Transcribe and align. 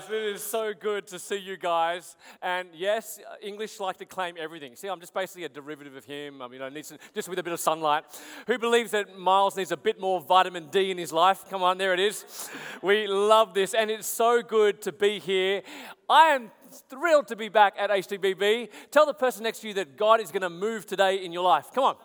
guys, 0.00 0.10
it 0.10 0.22
is 0.22 0.42
so 0.42 0.72
good 0.78 1.06
to 1.06 1.18
see 1.18 1.36
you 1.36 1.56
guys. 1.56 2.16
And 2.42 2.68
yes, 2.74 3.20
English 3.42 3.80
like 3.80 3.96
to 3.98 4.04
claim 4.04 4.36
everything. 4.38 4.76
See, 4.76 4.88
I'm 4.88 5.00
just 5.00 5.12
basically 5.12 5.44
a 5.44 5.48
derivative 5.48 5.96
of 5.96 6.04
him. 6.04 6.40
I 6.40 6.48
mean, 6.48 6.62
I 6.62 6.68
need 6.68 6.86
some, 6.86 6.98
just 7.14 7.28
with 7.28 7.38
a 7.38 7.42
bit 7.42 7.52
of 7.52 7.60
sunlight. 7.60 8.04
Who 8.46 8.58
believes 8.58 8.92
that 8.92 9.18
Miles 9.18 9.56
needs 9.56 9.72
a 9.72 9.76
bit 9.76 10.00
more 10.00 10.20
vitamin 10.20 10.68
D 10.68 10.90
in 10.90 10.98
his 10.98 11.12
life? 11.12 11.44
Come 11.50 11.62
on, 11.62 11.78
there 11.78 11.92
it 11.92 12.00
is. 12.00 12.48
We 12.82 13.06
love 13.06 13.52
this, 13.52 13.74
and 13.74 13.90
it's 13.90 14.06
so 14.06 14.42
good 14.42 14.80
to 14.82 14.92
be 14.92 15.18
here. 15.18 15.62
I 16.08 16.28
am 16.28 16.50
thrilled 16.88 17.28
to 17.28 17.36
be 17.36 17.48
back 17.48 17.74
at 17.78 17.90
HTBB. 17.90 18.68
Tell 18.90 19.06
the 19.06 19.14
person 19.14 19.42
next 19.42 19.60
to 19.60 19.68
you 19.68 19.74
that 19.74 19.96
God 19.96 20.20
is 20.20 20.30
going 20.30 20.42
to 20.42 20.50
move 20.50 20.86
today 20.86 21.24
in 21.24 21.32
your 21.32 21.44
life. 21.44 21.66
Come 21.74 21.84
on, 21.84 21.96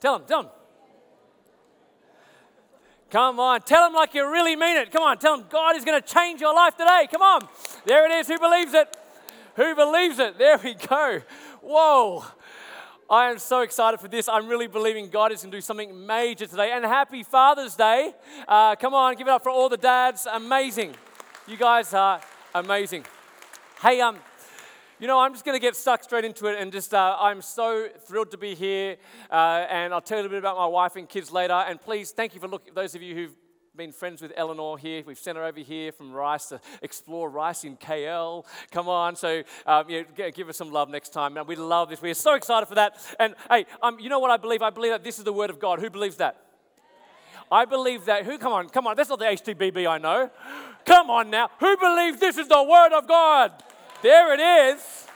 tell 0.00 0.18
them, 0.18 0.26
tell 0.26 0.42
them. 0.44 0.52
Come 3.16 3.40
on, 3.40 3.62
tell 3.62 3.86
them 3.86 3.94
like 3.94 4.12
you 4.12 4.30
really 4.30 4.56
mean 4.56 4.76
it. 4.76 4.92
Come 4.92 5.02
on, 5.02 5.16
tell 5.16 5.38
them 5.38 5.46
God 5.48 5.74
is 5.74 5.86
going 5.86 5.98
to 5.98 6.06
change 6.06 6.38
your 6.38 6.54
life 6.54 6.76
today. 6.76 7.08
Come 7.10 7.22
on. 7.22 7.48
There 7.86 8.04
it 8.04 8.14
is. 8.14 8.28
Who 8.28 8.38
believes 8.38 8.74
it? 8.74 8.94
Who 9.54 9.74
believes 9.74 10.18
it? 10.18 10.36
There 10.36 10.58
we 10.62 10.74
go. 10.74 11.22
Whoa. 11.62 12.26
I 13.08 13.30
am 13.30 13.38
so 13.38 13.62
excited 13.62 14.00
for 14.00 14.08
this. 14.08 14.28
I'm 14.28 14.48
really 14.48 14.66
believing 14.66 15.08
God 15.08 15.32
is 15.32 15.40
going 15.40 15.50
to 15.50 15.56
do 15.56 15.62
something 15.62 16.06
major 16.06 16.46
today. 16.46 16.72
And 16.72 16.84
happy 16.84 17.22
Father's 17.22 17.74
Day. 17.74 18.12
Uh, 18.46 18.76
come 18.76 18.92
on, 18.92 19.14
give 19.14 19.28
it 19.28 19.30
up 19.30 19.42
for 19.42 19.48
all 19.48 19.70
the 19.70 19.78
dads. 19.78 20.26
Amazing. 20.30 20.94
You 21.48 21.56
guys 21.56 21.94
are 21.94 22.20
amazing. 22.54 23.06
Hey, 23.80 24.02
um, 24.02 24.18
you 24.98 25.06
know, 25.06 25.20
I'm 25.20 25.32
just 25.32 25.44
going 25.44 25.54
to 25.54 25.60
get 25.60 25.76
stuck 25.76 26.02
straight 26.02 26.24
into 26.24 26.46
it 26.46 26.58
and 26.58 26.72
just, 26.72 26.94
uh, 26.94 27.16
I'm 27.20 27.42
so 27.42 27.88
thrilled 28.06 28.30
to 28.30 28.38
be 28.38 28.54
here. 28.54 28.96
Uh, 29.30 29.66
and 29.68 29.92
I'll 29.92 30.00
tell 30.00 30.18
you 30.18 30.22
a 30.22 30.24
little 30.24 30.36
bit 30.36 30.38
about 30.38 30.56
my 30.56 30.66
wife 30.66 30.96
and 30.96 31.06
kids 31.08 31.30
later. 31.30 31.52
And 31.52 31.80
please, 31.80 32.12
thank 32.12 32.34
you 32.34 32.40
for 32.40 32.48
looking, 32.48 32.72
those 32.72 32.94
of 32.94 33.02
you 33.02 33.14
who've 33.14 33.34
been 33.76 33.92
friends 33.92 34.22
with 34.22 34.32
Eleanor 34.36 34.78
here. 34.78 35.02
We've 35.06 35.18
sent 35.18 35.36
her 35.36 35.44
over 35.44 35.60
here 35.60 35.92
from 35.92 36.12
Rice 36.12 36.46
to 36.46 36.60
explore 36.80 37.28
Rice 37.28 37.64
in 37.64 37.76
KL. 37.76 38.46
Come 38.70 38.88
on. 38.88 39.16
So, 39.16 39.42
um, 39.66 39.84
yeah, 39.90 40.30
give 40.30 40.48
us 40.48 40.56
some 40.56 40.72
love 40.72 40.88
next 40.88 41.10
time. 41.10 41.34
Man, 41.34 41.46
we 41.46 41.56
love 41.56 41.90
this. 41.90 42.00
We're 42.00 42.14
so 42.14 42.34
excited 42.34 42.64
for 42.64 42.76
that. 42.76 42.96
And 43.20 43.34
hey, 43.50 43.66
um, 43.82 44.00
you 44.00 44.08
know 44.08 44.18
what 44.18 44.30
I 44.30 44.38
believe? 44.38 44.62
I 44.62 44.70
believe 44.70 44.92
that 44.92 45.04
this 45.04 45.18
is 45.18 45.24
the 45.24 45.32
Word 45.32 45.50
of 45.50 45.60
God. 45.60 45.78
Who 45.78 45.90
believes 45.90 46.16
that? 46.16 46.42
I 47.52 47.66
believe 47.66 48.06
that. 48.06 48.24
Who? 48.24 48.38
Come 48.38 48.52
on, 48.52 48.70
come 48.70 48.86
on. 48.86 48.96
That's 48.96 49.10
not 49.10 49.18
the 49.18 49.26
HTBB 49.26 49.86
I 49.86 49.98
know. 49.98 50.30
Come 50.86 51.10
on 51.10 51.30
now. 51.30 51.50
Who 51.60 51.76
believes 51.76 52.18
this 52.18 52.38
is 52.38 52.48
the 52.48 52.62
Word 52.62 52.96
of 52.96 53.06
God? 53.06 53.62
There 54.02 54.34
it 54.34 54.40
is. 54.40 55.06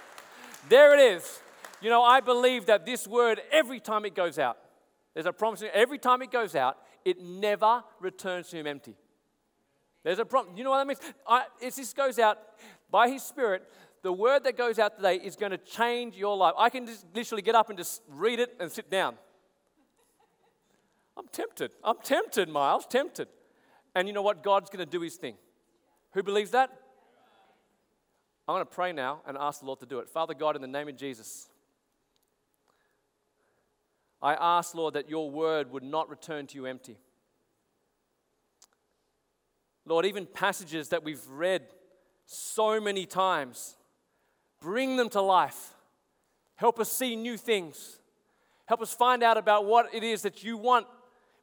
There 0.69 0.95
it 0.95 1.17
is. 1.17 1.41
You 1.81 1.91
know, 1.91 2.03
I 2.03 2.21
believe 2.21 2.67
that 2.67 2.85
this 2.85 3.07
word, 3.07 3.41
every 3.51 3.81
time 3.81 4.05
it 4.05 4.15
goes 4.15 4.39
out, 4.39 4.59
there's 5.15 5.27
a 5.27 5.33
promise, 5.33 5.63
every 5.73 5.99
time 5.99 6.23
it 6.23 6.31
goes 6.31 6.55
out, 6.55 6.77
it 7.05 7.21
never 7.21 7.83
returns 8.01 8.49
to 8.51 8.57
him 8.57 8.67
empty. 8.67 8.95
There's 10.03 10.19
a 10.19 10.25
promise. 10.25 10.53
You 10.57 10.65
know 10.65 10.71
what 10.71 10.79
that 10.79 10.87
means? 10.87 11.01
I, 11.27 11.45
it 11.61 11.75
just 11.75 11.97
goes 11.97 12.19
out 12.19 12.39
by 12.91 13.09
his 13.09 13.23
spirit. 13.23 13.63
The 14.03 14.13
word 14.13 14.45
that 14.45 14.57
goes 14.57 14.79
out 14.79 14.97
today 14.97 15.17
is 15.17 15.37
going 15.37 15.53
to 15.53 15.59
change 15.59 16.17
your 16.17 16.37
life. 16.37 16.55
I 16.57 16.71
can 16.71 16.87
just 16.87 17.05
literally 17.15 17.43
get 17.43 17.55
up 17.55 17.69
and 17.69 17.79
just 17.79 18.03
read 18.09 18.41
it 18.41 18.55
and 18.59 18.71
sit 18.73 18.91
down. 18.91 19.17
I'm 21.17 21.29
tempted. 21.33 21.73
I'm 21.85 21.97
tempted, 22.03 22.49
Miles, 22.49 22.87
tempted. 22.87 23.29
And 23.95 24.09
you 24.09 24.15
know 24.15 24.23
what? 24.23 24.43
God's 24.43 24.71
going 24.71 24.85
to 24.85 24.91
do 24.91 25.03
his 25.03 25.17
thing. 25.17 25.35
Who 26.13 26.23
believes 26.23 26.53
that? 26.53 26.71
I'm 28.51 28.57
going 28.57 28.67
to 28.67 28.75
pray 28.75 28.91
now 28.91 29.21
and 29.29 29.39
ask 29.39 29.61
the 29.61 29.67
Lord 29.67 29.79
to 29.79 29.87
do 29.87 30.01
it. 30.01 30.09
Father 30.09 30.35
God, 30.35 30.57
in 30.57 30.63
the 30.63 30.67
name 30.67 30.89
of 30.89 30.97
Jesus, 30.97 31.49
I 34.21 34.35
ask, 34.35 34.75
Lord, 34.75 34.95
that 34.95 35.09
your 35.09 35.31
word 35.31 35.71
would 35.71 35.85
not 35.85 36.11
return 36.11 36.49
to 36.49 36.57
you 36.57 36.67
empty. 36.67 36.99
Lord, 39.87 40.05
even 40.05 40.27
passages 40.27 40.89
that 40.89 41.05
we've 41.05 41.25
read 41.29 41.63
so 42.27 42.81
many 42.81 43.07
times, 43.07 43.77
bring 44.61 44.97
them 44.97 45.09
to 45.11 45.21
life. 45.21 45.75
Help 46.57 46.81
us 46.81 46.91
see 46.91 47.15
new 47.15 47.37
things. 47.37 48.01
Help 48.67 48.83
us 48.83 48.93
find 48.93 49.23
out 49.23 49.37
about 49.37 49.65
what 49.65 49.95
it 49.95 50.03
is 50.03 50.23
that 50.23 50.43
you 50.43 50.57
want 50.57 50.89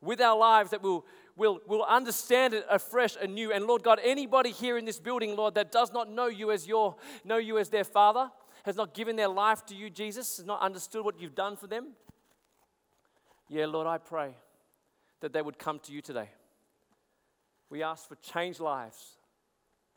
with 0.01 0.19
our 0.19 0.37
lives 0.37 0.71
that 0.71 0.83
will 0.83 1.05
will, 1.37 1.61
will 1.67 1.83
understand 1.83 2.53
it 2.53 2.65
afresh 2.69 3.15
and 3.21 3.35
new. 3.35 3.53
And 3.53 3.65
Lord 3.65 3.83
God, 3.83 3.99
anybody 4.03 4.51
here 4.51 4.77
in 4.77 4.85
this 4.85 4.99
building, 4.99 5.35
Lord, 5.35 5.55
that 5.55 5.71
does 5.71 5.93
not 5.93 6.11
know 6.11 6.25
you 6.27 6.51
as 6.51 6.67
your, 6.67 6.95
know 7.23 7.37
you 7.37 7.57
as 7.59 7.69
their 7.69 7.83
father, 7.83 8.29
has 8.65 8.75
not 8.75 8.93
given 8.93 9.15
their 9.15 9.29
life 9.29 9.65
to 9.67 9.75
you, 9.75 9.89
Jesus, 9.89 10.37
has 10.37 10.45
not 10.45 10.61
understood 10.61 11.05
what 11.05 11.21
you've 11.21 11.35
done 11.35 11.55
for 11.55 11.67
them. 11.67 11.89
Yeah, 13.47 13.67
Lord, 13.67 13.87
I 13.87 13.97
pray 13.97 14.35
that 15.21 15.31
they 15.31 15.41
would 15.41 15.57
come 15.57 15.79
to 15.79 15.93
you 15.93 16.01
today. 16.01 16.29
We 17.69 17.83
ask 17.83 18.07
for 18.07 18.15
changed 18.15 18.59
lives. 18.59 19.17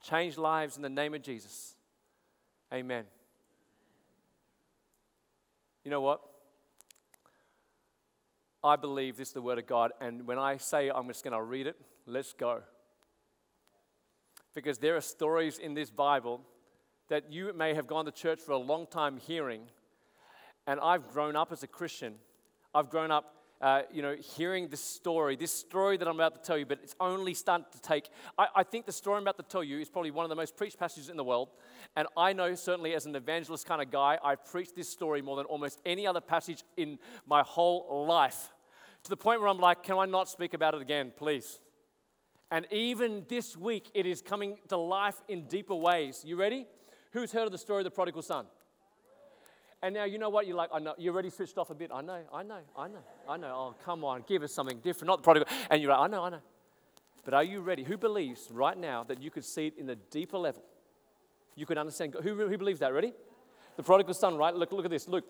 Change 0.02 0.38
lives 0.38 0.76
in 0.76 0.82
the 0.82 0.88
name 0.88 1.14
of 1.14 1.22
Jesus. 1.22 1.74
Amen. 2.72 3.04
You 5.84 5.90
know 5.90 6.00
what? 6.00 6.20
I 8.62 8.76
believe 8.76 9.16
this 9.16 9.28
is 9.28 9.34
the 9.34 9.40
Word 9.40 9.58
of 9.58 9.66
God, 9.66 9.92
and 10.00 10.26
when 10.26 10.38
I 10.38 10.58
say 10.58 10.90
I'm 10.90 11.06
just 11.06 11.24
going 11.24 11.32
to 11.32 11.42
read 11.42 11.66
it, 11.66 11.76
let's 12.06 12.34
go. 12.34 12.60
Because 14.54 14.78
there 14.78 14.96
are 14.96 15.00
stories 15.00 15.58
in 15.58 15.72
this 15.72 15.90
Bible 15.90 16.42
that 17.08 17.32
you 17.32 17.52
may 17.54 17.72
have 17.72 17.86
gone 17.86 18.04
to 18.04 18.12
church 18.12 18.38
for 18.38 18.52
a 18.52 18.58
long 18.58 18.86
time 18.86 19.16
hearing, 19.16 19.62
and 20.66 20.78
I've 20.78 21.08
grown 21.08 21.36
up 21.36 21.52
as 21.52 21.62
a 21.62 21.66
Christian. 21.66 22.16
I've 22.74 22.90
grown 22.90 23.10
up, 23.10 23.34
uh, 23.60 23.82
you 23.92 24.00
know, 24.00 24.16
hearing 24.36 24.68
this 24.68 24.80
story, 24.80 25.36
this 25.36 25.52
story 25.52 25.96
that 25.98 26.08
I'm 26.08 26.14
about 26.14 26.34
to 26.34 26.40
tell 26.40 26.56
you, 26.56 26.64
but 26.64 26.78
it's 26.82 26.94
only 26.98 27.34
starting 27.34 27.66
to 27.72 27.80
take. 27.80 28.08
I, 28.38 28.46
I 28.56 28.62
think 28.62 28.86
the 28.86 28.92
story 28.92 29.16
I'm 29.16 29.22
about 29.22 29.36
to 29.36 29.42
tell 29.42 29.62
you 29.62 29.78
is 29.78 29.90
probably 29.90 30.10
one 30.10 30.24
of 30.24 30.30
the 30.30 30.36
most 30.36 30.56
preached 30.56 30.78
passages 30.78 31.10
in 31.10 31.16
the 31.16 31.24
world. 31.24 31.50
And 31.94 32.08
I 32.16 32.32
know, 32.32 32.54
certainly 32.54 32.94
as 32.94 33.04
an 33.04 33.14
evangelist 33.14 33.66
kind 33.66 33.82
of 33.82 33.90
guy, 33.90 34.18
I've 34.24 34.44
preached 34.46 34.76
this 34.76 34.88
story 34.88 35.20
more 35.20 35.36
than 35.36 35.46
almost 35.46 35.80
any 35.84 36.06
other 36.06 36.20
passage 36.20 36.64
in 36.76 36.98
my 37.26 37.42
whole 37.42 38.06
life. 38.06 38.48
To 39.04 39.10
the 39.10 39.16
point 39.16 39.40
where 39.40 39.48
I'm 39.48 39.58
like, 39.58 39.82
can 39.82 39.98
I 39.98 40.06
not 40.06 40.28
speak 40.28 40.54
about 40.54 40.74
it 40.74 40.80
again, 40.80 41.12
please? 41.14 41.60
And 42.50 42.66
even 42.70 43.24
this 43.28 43.56
week, 43.56 43.90
it 43.94 44.06
is 44.06 44.22
coming 44.22 44.56
to 44.68 44.76
life 44.76 45.20
in 45.28 45.46
deeper 45.46 45.74
ways. 45.74 46.22
You 46.24 46.36
ready? 46.36 46.66
Who's 47.12 47.32
heard 47.32 47.46
of 47.46 47.52
the 47.52 47.58
story 47.58 47.80
of 47.80 47.84
the 47.84 47.90
prodigal 47.90 48.22
son? 48.22 48.46
And 49.82 49.94
now 49.94 50.04
you 50.04 50.18
know 50.18 50.28
what? 50.28 50.46
You're 50.46 50.56
like, 50.56 50.70
I 50.72 50.78
know. 50.78 50.94
You're 50.98 51.14
already 51.14 51.30
switched 51.30 51.56
off 51.56 51.70
a 51.70 51.74
bit. 51.74 51.90
I 51.92 52.02
know, 52.02 52.20
I 52.32 52.42
know, 52.42 52.58
I 52.76 52.88
know, 52.88 52.98
I 53.28 53.36
know. 53.36 53.46
Oh, 53.46 53.74
come 53.84 54.04
on, 54.04 54.24
give 54.28 54.42
us 54.42 54.52
something 54.52 54.78
different. 54.80 55.06
Not 55.06 55.18
the 55.18 55.22
prodigal. 55.22 55.48
And 55.70 55.80
you're 55.80 55.90
like, 55.90 56.00
I 56.00 56.06
know, 56.06 56.24
I 56.24 56.30
know. 56.30 56.40
But 57.24 57.34
are 57.34 57.44
you 57.44 57.60
ready? 57.60 57.82
Who 57.82 57.96
believes 57.96 58.48
right 58.50 58.76
now 58.76 59.04
that 59.04 59.22
you 59.22 59.30
could 59.30 59.44
see 59.44 59.68
it 59.68 59.78
in 59.78 59.88
a 59.90 59.96
deeper 59.96 60.38
level? 60.38 60.62
You 61.54 61.66
could 61.66 61.78
understand. 61.78 62.14
Who, 62.22 62.34
who 62.34 62.58
believes 62.58 62.80
that? 62.80 62.92
Ready? 62.92 63.12
The 63.76 63.82
prodigal 63.82 64.14
son, 64.14 64.36
right? 64.36 64.54
Look, 64.54 64.72
look 64.72 64.84
at 64.84 64.90
this. 64.90 65.08
Luke 65.08 65.24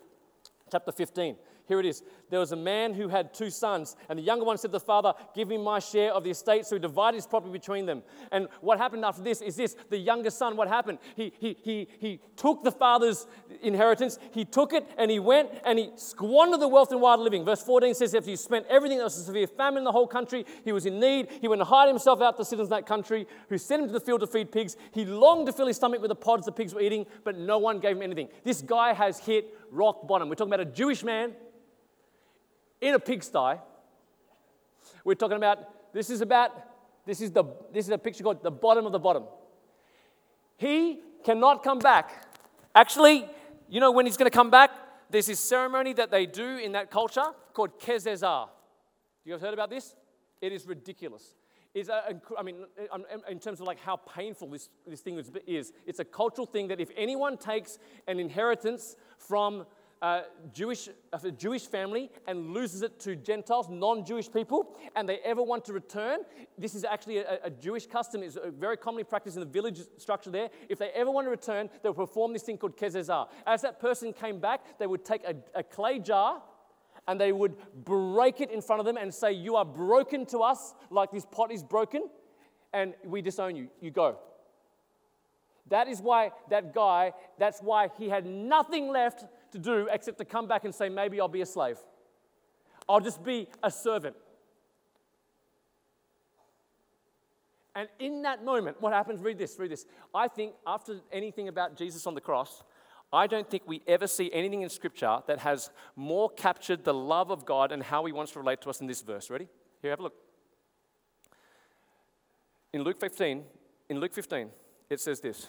chapter 0.71 0.93
15. 0.93 1.37
Here 1.71 1.79
it 1.79 1.87
is. 1.87 2.03
There 2.31 2.41
was 2.41 2.51
a 2.51 2.57
man 2.57 2.95
who 2.95 3.07
had 3.07 3.33
two 3.33 3.49
sons, 3.49 3.95
and 4.09 4.19
the 4.19 4.25
younger 4.25 4.45
one 4.45 4.59
said 4.59 4.73
to 4.73 4.73
the 4.73 4.81
father, 4.81 5.15
Give 5.37 5.47
me 5.47 5.57
my 5.57 5.79
share 5.79 6.13
of 6.13 6.25
the 6.25 6.31
estate. 6.31 6.67
So 6.67 6.75
he 6.75 6.81
divided 6.81 7.15
his 7.15 7.29
property 7.29 7.53
between 7.53 7.87
them. 7.87 8.03
And 8.33 8.49
what 8.61 8.79
happened 8.79 9.05
after 9.05 9.23
this 9.23 9.41
is 9.41 9.55
this 9.55 9.77
the 9.89 9.97
younger 9.97 10.31
son, 10.31 10.57
what 10.57 10.67
happened? 10.67 10.99
He, 11.15 11.33
he, 11.39 11.57
he, 11.63 11.87
he 12.01 12.21
took 12.35 12.65
the 12.65 12.73
father's 12.73 13.29
inheritance, 13.63 14.19
he 14.33 14.45
took 14.45 14.73
it, 14.73 14.85
and 14.99 15.13
he 15.13 15.21
went 15.21 15.49
and 15.65 15.79
he 15.79 15.91
squandered 15.95 16.59
the 16.59 16.67
wealth 16.67 16.91
in 16.91 16.99
wild 16.99 17.21
living. 17.21 17.45
Verse 17.45 17.63
14 17.63 17.95
says, 17.95 18.17
After 18.17 18.31
he 18.31 18.35
spent 18.35 18.67
everything, 18.69 18.99
there 18.99 19.05
was 19.05 19.17
a 19.17 19.23
severe 19.23 19.47
famine 19.47 19.79
in 19.79 19.85
the 19.85 19.93
whole 19.93 20.09
country. 20.09 20.45
He 20.65 20.73
was 20.73 20.87
in 20.87 20.99
need. 20.99 21.29
He 21.41 21.47
went 21.47 21.61
and 21.61 21.69
hired 21.69 21.89
himself 21.89 22.21
out 22.21 22.37
to 22.39 22.45
citizens 22.45 22.67
of 22.67 22.71
that 22.71 22.87
country 22.87 23.29
who 23.49 23.59
sent 23.59 23.83
him 23.83 23.89
to 23.91 23.93
the 23.93 24.01
field 24.01 24.23
to 24.23 24.27
feed 24.27 24.51
pigs. 24.51 24.77
He 24.91 25.05
longed 25.05 25.47
to 25.47 25.53
fill 25.53 25.69
his 25.69 25.77
stomach 25.77 26.01
with 26.01 26.09
the 26.09 26.17
pods 26.17 26.47
the 26.47 26.53
pigs 26.53 26.75
were 26.75 26.81
eating, 26.81 27.07
but 27.23 27.39
no 27.39 27.59
one 27.59 27.79
gave 27.79 27.95
him 27.95 28.03
anything. 28.03 28.29
This 28.43 28.61
guy 28.61 28.93
has 28.93 29.21
hit 29.21 29.55
rock 29.71 30.09
bottom. 30.09 30.29
We're 30.29 30.35
talking 30.35 30.53
about 30.53 30.67
a 30.67 30.73
Jewish 30.73 31.05
man 31.05 31.33
in 32.81 32.95
a 32.95 32.99
pigsty. 32.99 33.59
We're 35.05 35.15
talking 35.15 35.37
about, 35.37 35.93
this 35.93 36.11
is 36.11 36.21
about, 36.21 36.53
this 37.07 37.21
is, 37.21 37.31
the, 37.31 37.45
this 37.73 37.87
is 37.87 37.91
a 37.91 37.99
picture 37.99 38.23
called 38.23 38.43
the 38.43 38.51
bottom 38.51 38.87
of 38.87 38.93
the 38.93 38.99
bottom. 38.99 39.25
He 40.57 41.01
cannot 41.25 41.63
come 41.63 41.79
back. 41.79 42.27
Actually, 42.75 43.27
you 43.69 43.81
know 43.81 43.91
when 43.91 44.07
he's 44.07 44.17
going 44.17 44.31
to 44.31 44.37
come 44.37 44.51
back? 44.51 44.71
There's 45.11 45.27
this 45.27 45.41
ceremony 45.41 45.93
that 45.95 46.11
they 46.11 46.27
do 46.27 46.59
in 46.59 46.73
that 46.73 46.91
culture 46.91 47.25
called 47.53 47.81
Kezazah. 47.81 48.49
You 49.25 49.35
guys 49.35 49.43
heard 49.43 49.55
about 49.55 49.71
this? 49.71 49.97
It 50.41 50.53
is 50.53 50.67
ridiculous. 50.67 51.35
It's 51.73 51.89
a, 51.89 52.21
I 52.37 52.43
mean, 52.43 52.65
um, 52.91 53.05
um, 53.13 53.23
in 53.31 53.39
terms 53.39 53.61
of 53.61 53.67
like 53.67 53.81
how 53.81 53.97
painful 53.97 54.49
this, 54.49 54.69
this 54.87 55.01
thing 55.01 55.23
is, 55.47 55.73
it's 55.87 56.01
a 56.01 56.05
cultural 56.05 56.47
thing 56.47 56.69
that 56.69 56.81
if 56.81 56.91
anyone 56.97 57.37
takes 57.37 57.79
an 58.09 58.19
inheritance 58.19 58.97
from 59.19 59.67
uh, 60.03 60.23
Jewish, 60.53 60.89
a 61.13 61.31
Jewish 61.31 61.67
family 61.67 62.11
and 62.27 62.55
loses 62.55 62.83
it 62.83 62.99
to 63.01 63.17
Gentiles, 63.17 63.69
non 63.69 64.05
Jewish 64.05 64.33
people, 64.33 64.77
and 64.97 65.09
they 65.09 65.19
ever 65.19 65.43
want 65.43 65.65
to 65.67 65.73
return, 65.75 66.21
this 66.57 66.75
is 66.75 66.85
actually 66.85 67.19
a, 67.19 67.39
a, 67.45 67.51
Jewish 67.51 67.87
custom, 67.87 68.23
it's 68.23 68.39
very 68.59 68.79
commonly 68.79 69.05
practiced 69.05 69.37
in 69.37 69.41
the 69.41 69.47
village 69.47 69.81
structure 69.99 70.31
there. 70.31 70.49
If 70.71 70.79
they 70.79 70.89
ever 70.91 71.11
want 71.11 71.27
to 71.27 71.31
return, 71.31 71.69
they'll 71.83 71.93
perform 71.93 72.33
this 72.33 72.43
thing 72.43 72.57
called 72.57 72.79
kezazah. 72.79 73.29
As 73.47 73.61
that 73.63 73.79
person 73.79 74.13
came 74.15 74.41
back, 74.41 74.79
they 74.79 74.87
would 74.87 75.05
take 75.05 75.23
a, 75.25 75.35
a 75.55 75.63
clay 75.63 75.99
jar 75.99 76.43
and 77.07 77.21
they 77.21 77.33
would 77.33 77.57
break 77.85 78.41
it 78.41 78.51
in 78.51 78.63
front 78.63 78.81
of 78.81 78.87
them 78.87 78.97
and 78.97 79.13
say, 79.13 79.33
You 79.33 79.57
are 79.57 79.65
broken 79.65 80.25
to 80.27 80.39
us 80.39 80.75
like 80.91 81.11
this 81.11 81.27
pot 81.27 81.53
is 81.53 81.63
broken, 81.63 82.09
and 82.73 82.95
we 83.05 83.21
disown 83.21 83.57
you. 83.57 83.69
You 83.81 83.91
go. 83.91 84.19
That 85.71 85.89
is 85.89 86.03
why 86.03 86.33
that 86.51 86.75
guy, 86.75 87.13
that's 87.39 87.61
why 87.61 87.89
he 87.97 88.09
had 88.09 88.27
nothing 88.27 88.89
left 88.89 89.25
to 89.53 89.59
do 89.59 89.89
except 89.91 90.19
to 90.19 90.25
come 90.25 90.47
back 90.47 90.65
and 90.65 90.75
say, 90.75 90.89
maybe 90.89 91.21
I'll 91.21 91.29
be 91.29 91.41
a 91.41 91.47
slave. 91.47 91.79
I'll 92.89 93.01
just 93.01 93.23
be 93.25 93.49
a 93.63 93.71
servant. 93.71 94.17
And 97.75 97.89
in 98.01 98.23
that 98.23 98.45
moment, 98.45 98.81
what 98.81 98.93
happens? 98.93 99.21
Read 99.21 99.39
this, 99.39 99.57
read 99.59 99.71
this. 99.71 99.87
I 100.13 100.27
think 100.27 100.55
after 100.67 101.01
anything 101.13 101.47
about 101.47 101.77
Jesus 101.77 102.07
on 102.07 102.15
the 102.15 102.21
cross, 102.21 102.65
I 103.13 103.29
don't 103.29 103.49
think 103.49 103.63
we 103.67 103.83
ever 103.87 104.07
see 104.07 104.31
anything 104.33 104.63
in 104.63 104.69
Scripture 104.69 105.21
that 105.27 105.39
has 105.39 105.71
more 105.95 106.31
captured 106.31 106.85
the 106.85 106.95
love 106.95 107.31
of 107.31 107.45
God 107.45 107.71
and 107.71 107.83
how 107.83 108.05
He 108.05 108.13
wants 108.13 108.33
to 108.33 108.41
relate 108.41 108.61
to 108.63 108.71
us 108.71 108.81
in 108.81 108.89
this 108.89 109.03
verse. 109.03 109.31
Ready? 109.31 109.49
Here, 109.83 109.91
have 109.91 110.01
a 110.01 110.03
look. 110.03 110.15
In 112.73 112.83
Luke 112.83 113.01
15, 113.01 113.45
in 113.89 114.01
Luke 114.01 114.15
15, 114.15 114.51
it 114.91 115.01
says 115.01 115.21
this. 115.21 115.47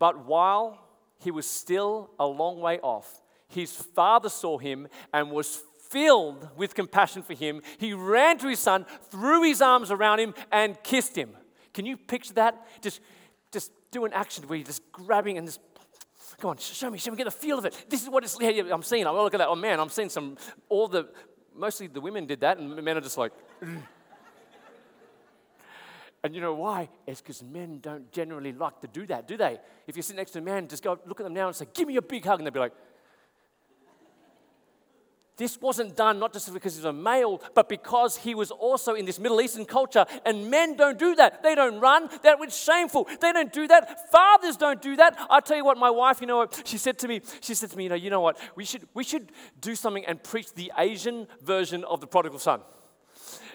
But 0.00 0.26
while 0.26 0.80
he 1.18 1.30
was 1.30 1.46
still 1.46 2.10
a 2.18 2.26
long 2.26 2.58
way 2.58 2.80
off, 2.80 3.22
his 3.46 3.72
father 3.72 4.28
saw 4.28 4.58
him 4.58 4.88
and 5.12 5.30
was 5.30 5.62
filled 5.90 6.48
with 6.56 6.74
compassion 6.74 7.22
for 7.22 7.34
him. 7.34 7.62
He 7.78 7.92
ran 7.92 8.38
to 8.38 8.48
his 8.48 8.58
son, 8.58 8.86
threw 9.10 9.44
his 9.44 9.60
arms 9.60 9.92
around 9.92 10.18
him, 10.18 10.34
and 10.50 10.82
kissed 10.82 11.14
him. 11.14 11.30
Can 11.74 11.86
you 11.86 11.96
picture 11.96 12.34
that? 12.34 12.66
Just, 12.80 13.00
just 13.52 13.70
do 13.92 14.04
an 14.04 14.12
action 14.12 14.48
where 14.48 14.56
you're 14.56 14.66
just 14.66 14.90
grabbing 14.90 15.38
and 15.38 15.46
just 15.46 15.60
Come 16.38 16.50
on, 16.50 16.56
show 16.56 16.88
me, 16.88 16.96
show 16.96 17.10
me, 17.10 17.18
get 17.18 17.26
a 17.26 17.30
feel 17.30 17.58
of 17.58 17.66
it. 17.66 17.84
This 17.90 18.02
is 18.02 18.08
what 18.08 18.24
it's, 18.24 18.38
yeah, 18.40 18.62
I'm 18.72 18.82
seeing. 18.82 19.06
I'm 19.06 19.14
look 19.14 19.34
at 19.34 19.38
that. 19.38 19.48
Oh 19.48 19.56
man, 19.56 19.78
I'm 19.78 19.90
seeing 19.90 20.08
some, 20.08 20.38
all 20.70 20.88
the, 20.88 21.08
mostly 21.54 21.86
the 21.86 22.00
women 22.00 22.24
did 22.24 22.40
that, 22.40 22.56
and 22.56 22.78
the 22.78 22.80
men 22.80 22.96
are 22.96 23.02
just 23.02 23.18
like, 23.18 23.32
and 26.22 26.34
you 26.34 26.40
know 26.40 26.54
why? 26.54 26.88
It's 27.06 27.20
because 27.20 27.42
men 27.42 27.78
don't 27.80 28.12
generally 28.12 28.52
like 28.52 28.80
to 28.82 28.86
do 28.88 29.06
that, 29.06 29.26
do 29.26 29.36
they? 29.36 29.58
If 29.86 29.96
you 29.96 30.02
sit 30.02 30.16
next 30.16 30.32
to 30.32 30.38
a 30.40 30.42
man, 30.42 30.68
just 30.68 30.82
go 30.82 30.98
look 31.06 31.20
at 31.20 31.24
them 31.24 31.32
now 31.32 31.46
and 31.46 31.56
say, 31.56 31.66
Give 31.72 31.88
me 31.88 31.96
a 31.96 32.02
big 32.02 32.24
hug. 32.24 32.40
And 32.40 32.46
they'll 32.46 32.52
be 32.52 32.60
like, 32.60 32.72
this 35.40 35.58
wasn't 35.58 35.96
done 35.96 36.18
not 36.18 36.34
just 36.34 36.52
because 36.52 36.74
he 36.74 36.80
was 36.80 36.84
a 36.84 36.92
male, 36.92 37.40
but 37.54 37.66
because 37.66 38.18
he 38.18 38.34
was 38.34 38.50
also 38.50 38.92
in 38.92 39.06
this 39.06 39.18
Middle 39.18 39.40
Eastern 39.40 39.64
culture. 39.64 40.04
And 40.26 40.50
men 40.50 40.76
don't 40.76 40.98
do 40.98 41.14
that. 41.14 41.42
They 41.42 41.54
don't 41.54 41.80
run. 41.80 42.10
That 42.24 42.38
was 42.38 42.54
shameful. 42.54 43.08
They 43.22 43.32
don't 43.32 43.50
do 43.50 43.66
that. 43.66 44.12
Fathers 44.12 44.58
don't 44.58 44.82
do 44.82 44.96
that. 44.96 45.18
I 45.30 45.40
tell 45.40 45.56
you 45.56 45.64
what, 45.64 45.78
my 45.78 45.88
wife, 45.88 46.20
you 46.20 46.26
know 46.26 46.36
what, 46.36 46.60
she 46.66 46.76
said 46.76 46.98
to 46.98 47.08
me, 47.08 47.22
she 47.40 47.54
said 47.54 47.70
to 47.70 47.76
me, 47.78 47.84
you 47.84 47.88
know, 47.88 47.94
you 47.94 48.10
know 48.10 48.20
what, 48.20 48.38
we 48.54 48.66
should, 48.66 48.86
we 48.92 49.02
should 49.02 49.32
do 49.62 49.74
something 49.74 50.04
and 50.04 50.22
preach 50.22 50.52
the 50.52 50.70
Asian 50.76 51.26
version 51.40 51.84
of 51.84 52.02
the 52.02 52.06
prodigal 52.06 52.38
son. 52.38 52.60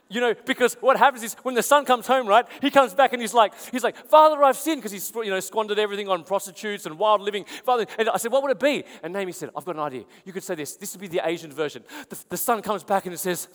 You 0.08 0.22
know, 0.22 0.36
because 0.46 0.76
what 0.82 0.98
happens 0.98 1.24
is 1.24 1.34
when 1.42 1.56
the 1.56 1.64
son 1.64 1.84
comes 1.84 2.06
home, 2.06 2.28
right, 2.28 2.46
he 2.62 2.70
comes 2.70 2.94
back 2.94 3.14
and 3.14 3.22
he's 3.22 3.34
like, 3.34 3.54
he's 3.72 3.84
like, 3.84 3.98
Father, 4.08 4.44
I've 4.44 4.56
sinned 4.56 4.82
because 4.82 4.92
he's, 4.92 5.12
you 5.16 5.32
know, 5.32 5.40
squandered 5.40 5.80
everything 5.80 6.08
on 6.10 6.24
prostitutes 6.24 6.86
and 6.86 7.00
wild 7.00 7.22
living. 7.22 7.44
Father, 7.64 7.88
and 7.98 8.10
I 8.10 8.18
said, 8.18 8.32
what 8.32 8.44
would 8.44 8.52
it 8.52 8.60
be? 8.60 8.84
And 9.02 9.14
Naomi 9.14 9.32
said, 9.32 9.50
I've 9.58 9.66
got 9.66 9.76
an 9.76 9.82
idea. 9.82 10.04
You 10.24 10.32
could 10.32 10.44
say 10.44 10.54
this. 10.54 10.76
This 10.76 10.94
would 10.94 11.02
be 11.02 11.08
the 11.08 11.28
Asian 11.28 11.52
version. 11.52 11.84
The, 12.10 12.24
the 12.30 12.38
son 12.38 12.62
comes 12.62 12.84
back 12.84 13.06
and 13.06 13.16
it 13.16 13.18
says, 13.18 13.48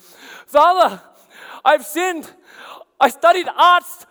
Father, 0.47 1.01
I've 1.65 1.87
sinned. 1.87 2.29
I 2.99 3.11
studied 3.11 3.47
arts. 3.57 4.07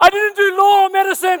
I 0.00 0.10
didn't 0.10 0.36
do 0.36 0.56
law 0.58 0.86
or 0.86 0.90
medicine. 0.90 1.40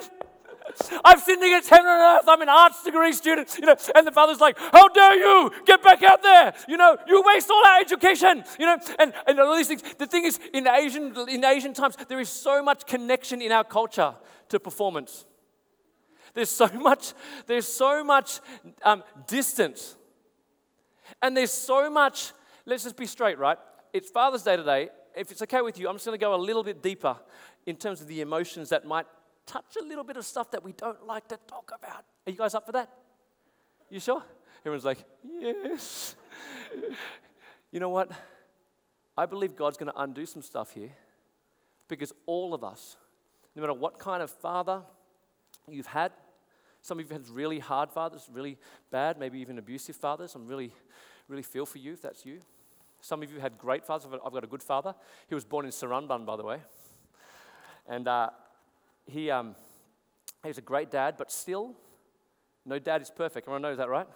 I've 1.04 1.20
sinned 1.20 1.42
against 1.42 1.68
heaven 1.68 1.86
and 1.86 2.00
earth. 2.00 2.24
I'm 2.28 2.42
an 2.42 2.48
arts 2.48 2.82
degree 2.82 3.12
student, 3.12 3.56
you 3.58 3.66
know. 3.66 3.76
And 3.94 4.06
the 4.06 4.12
father's 4.12 4.40
like, 4.40 4.58
How 4.58 4.88
dare 4.88 5.16
you 5.16 5.50
get 5.66 5.82
back 5.82 6.02
out 6.02 6.22
there? 6.22 6.54
You 6.68 6.76
know, 6.76 6.96
you 7.06 7.22
waste 7.24 7.50
all 7.50 7.62
our 7.66 7.80
education, 7.80 8.44
you 8.58 8.66
know, 8.66 8.78
and, 8.98 9.12
and 9.26 9.40
all 9.40 9.56
these 9.56 9.68
things. 9.68 9.82
The 9.98 10.06
thing 10.06 10.24
is, 10.24 10.38
in 10.52 10.66
Asian, 10.66 11.14
in 11.28 11.44
Asian 11.44 11.74
times, 11.74 11.96
there 12.08 12.20
is 12.20 12.28
so 12.28 12.62
much 12.62 12.86
connection 12.86 13.42
in 13.42 13.52
our 13.52 13.64
culture 13.64 14.14
to 14.48 14.60
performance. 14.60 15.24
There's 16.34 16.50
so 16.50 16.68
much, 16.68 17.14
there's 17.46 17.66
so 17.66 18.04
much 18.04 18.40
um, 18.82 19.02
distance. 19.26 19.96
And 21.22 21.36
there's 21.36 21.50
so 21.50 21.90
much, 21.90 22.32
let's 22.66 22.84
just 22.84 22.96
be 22.96 23.06
straight, 23.06 23.38
right? 23.38 23.58
It's 23.92 24.10
Father's 24.10 24.42
Day 24.42 24.56
today. 24.56 24.88
If 25.16 25.32
it's 25.32 25.42
okay 25.42 25.62
with 25.62 25.78
you, 25.78 25.88
I'm 25.88 25.96
just 25.96 26.04
going 26.04 26.18
to 26.18 26.24
go 26.24 26.34
a 26.34 26.36
little 26.36 26.62
bit 26.62 26.82
deeper 26.82 27.16
in 27.66 27.76
terms 27.76 28.00
of 28.00 28.06
the 28.06 28.20
emotions 28.20 28.68
that 28.68 28.86
might 28.86 29.06
touch 29.48 29.76
a 29.80 29.84
little 29.84 30.04
bit 30.04 30.16
of 30.16 30.24
stuff 30.24 30.50
that 30.52 30.62
we 30.62 30.72
don't 30.72 31.06
like 31.06 31.26
to 31.28 31.38
talk 31.48 31.72
about. 31.74 32.04
Are 32.26 32.30
you 32.30 32.36
guys 32.36 32.54
up 32.54 32.66
for 32.66 32.72
that? 32.72 32.90
You 33.90 33.98
sure? 33.98 34.22
Everyone's 34.60 34.84
like, 34.84 35.04
yes. 35.40 36.14
you 37.72 37.80
know 37.80 37.88
what? 37.88 38.10
I 39.16 39.26
believe 39.26 39.56
God's 39.56 39.78
going 39.78 39.90
to 39.90 40.00
undo 40.00 40.26
some 40.26 40.42
stuff 40.42 40.72
here 40.72 40.92
because 41.88 42.12
all 42.26 42.52
of 42.54 42.62
us, 42.62 42.96
no 43.56 43.62
matter 43.62 43.74
what 43.74 43.98
kind 43.98 44.22
of 44.22 44.30
father 44.30 44.82
you've 45.68 45.86
had, 45.86 46.12
some 46.82 46.98
of 46.98 47.06
you 47.06 47.12
had 47.12 47.28
really 47.28 47.58
hard 47.58 47.90
fathers, 47.90 48.28
really 48.30 48.58
bad, 48.90 49.18
maybe 49.18 49.40
even 49.40 49.58
abusive 49.58 49.96
fathers. 49.96 50.34
I'm 50.34 50.46
really, 50.46 50.72
really 51.26 51.42
feel 51.42 51.66
for 51.66 51.78
you 51.78 51.94
if 51.94 52.02
that's 52.02 52.24
you. 52.24 52.40
Some 53.00 53.22
of 53.22 53.32
you 53.32 53.40
had 53.40 53.58
great 53.58 53.84
fathers. 53.84 54.06
I've 54.24 54.32
got 54.32 54.44
a 54.44 54.48
good 54.48 54.62
father. 54.62 54.94
He 55.28 55.34
was 55.34 55.44
born 55.44 55.64
in 55.64 55.70
Seremban, 55.70 56.26
by 56.26 56.36
the 56.36 56.44
way. 56.44 56.58
And 57.88 58.06
uh, 58.06 58.30
he, 59.08 59.30
um, 59.30 59.56
he 60.42 60.48
was 60.48 60.58
a 60.58 60.62
great 60.62 60.90
dad, 60.90 61.14
but 61.18 61.32
still, 61.32 61.74
no 62.64 62.78
dad 62.78 63.02
is 63.02 63.10
perfect. 63.10 63.44
Everyone 63.44 63.62
knows 63.62 63.78
that, 63.78 63.88
right? 63.88 64.06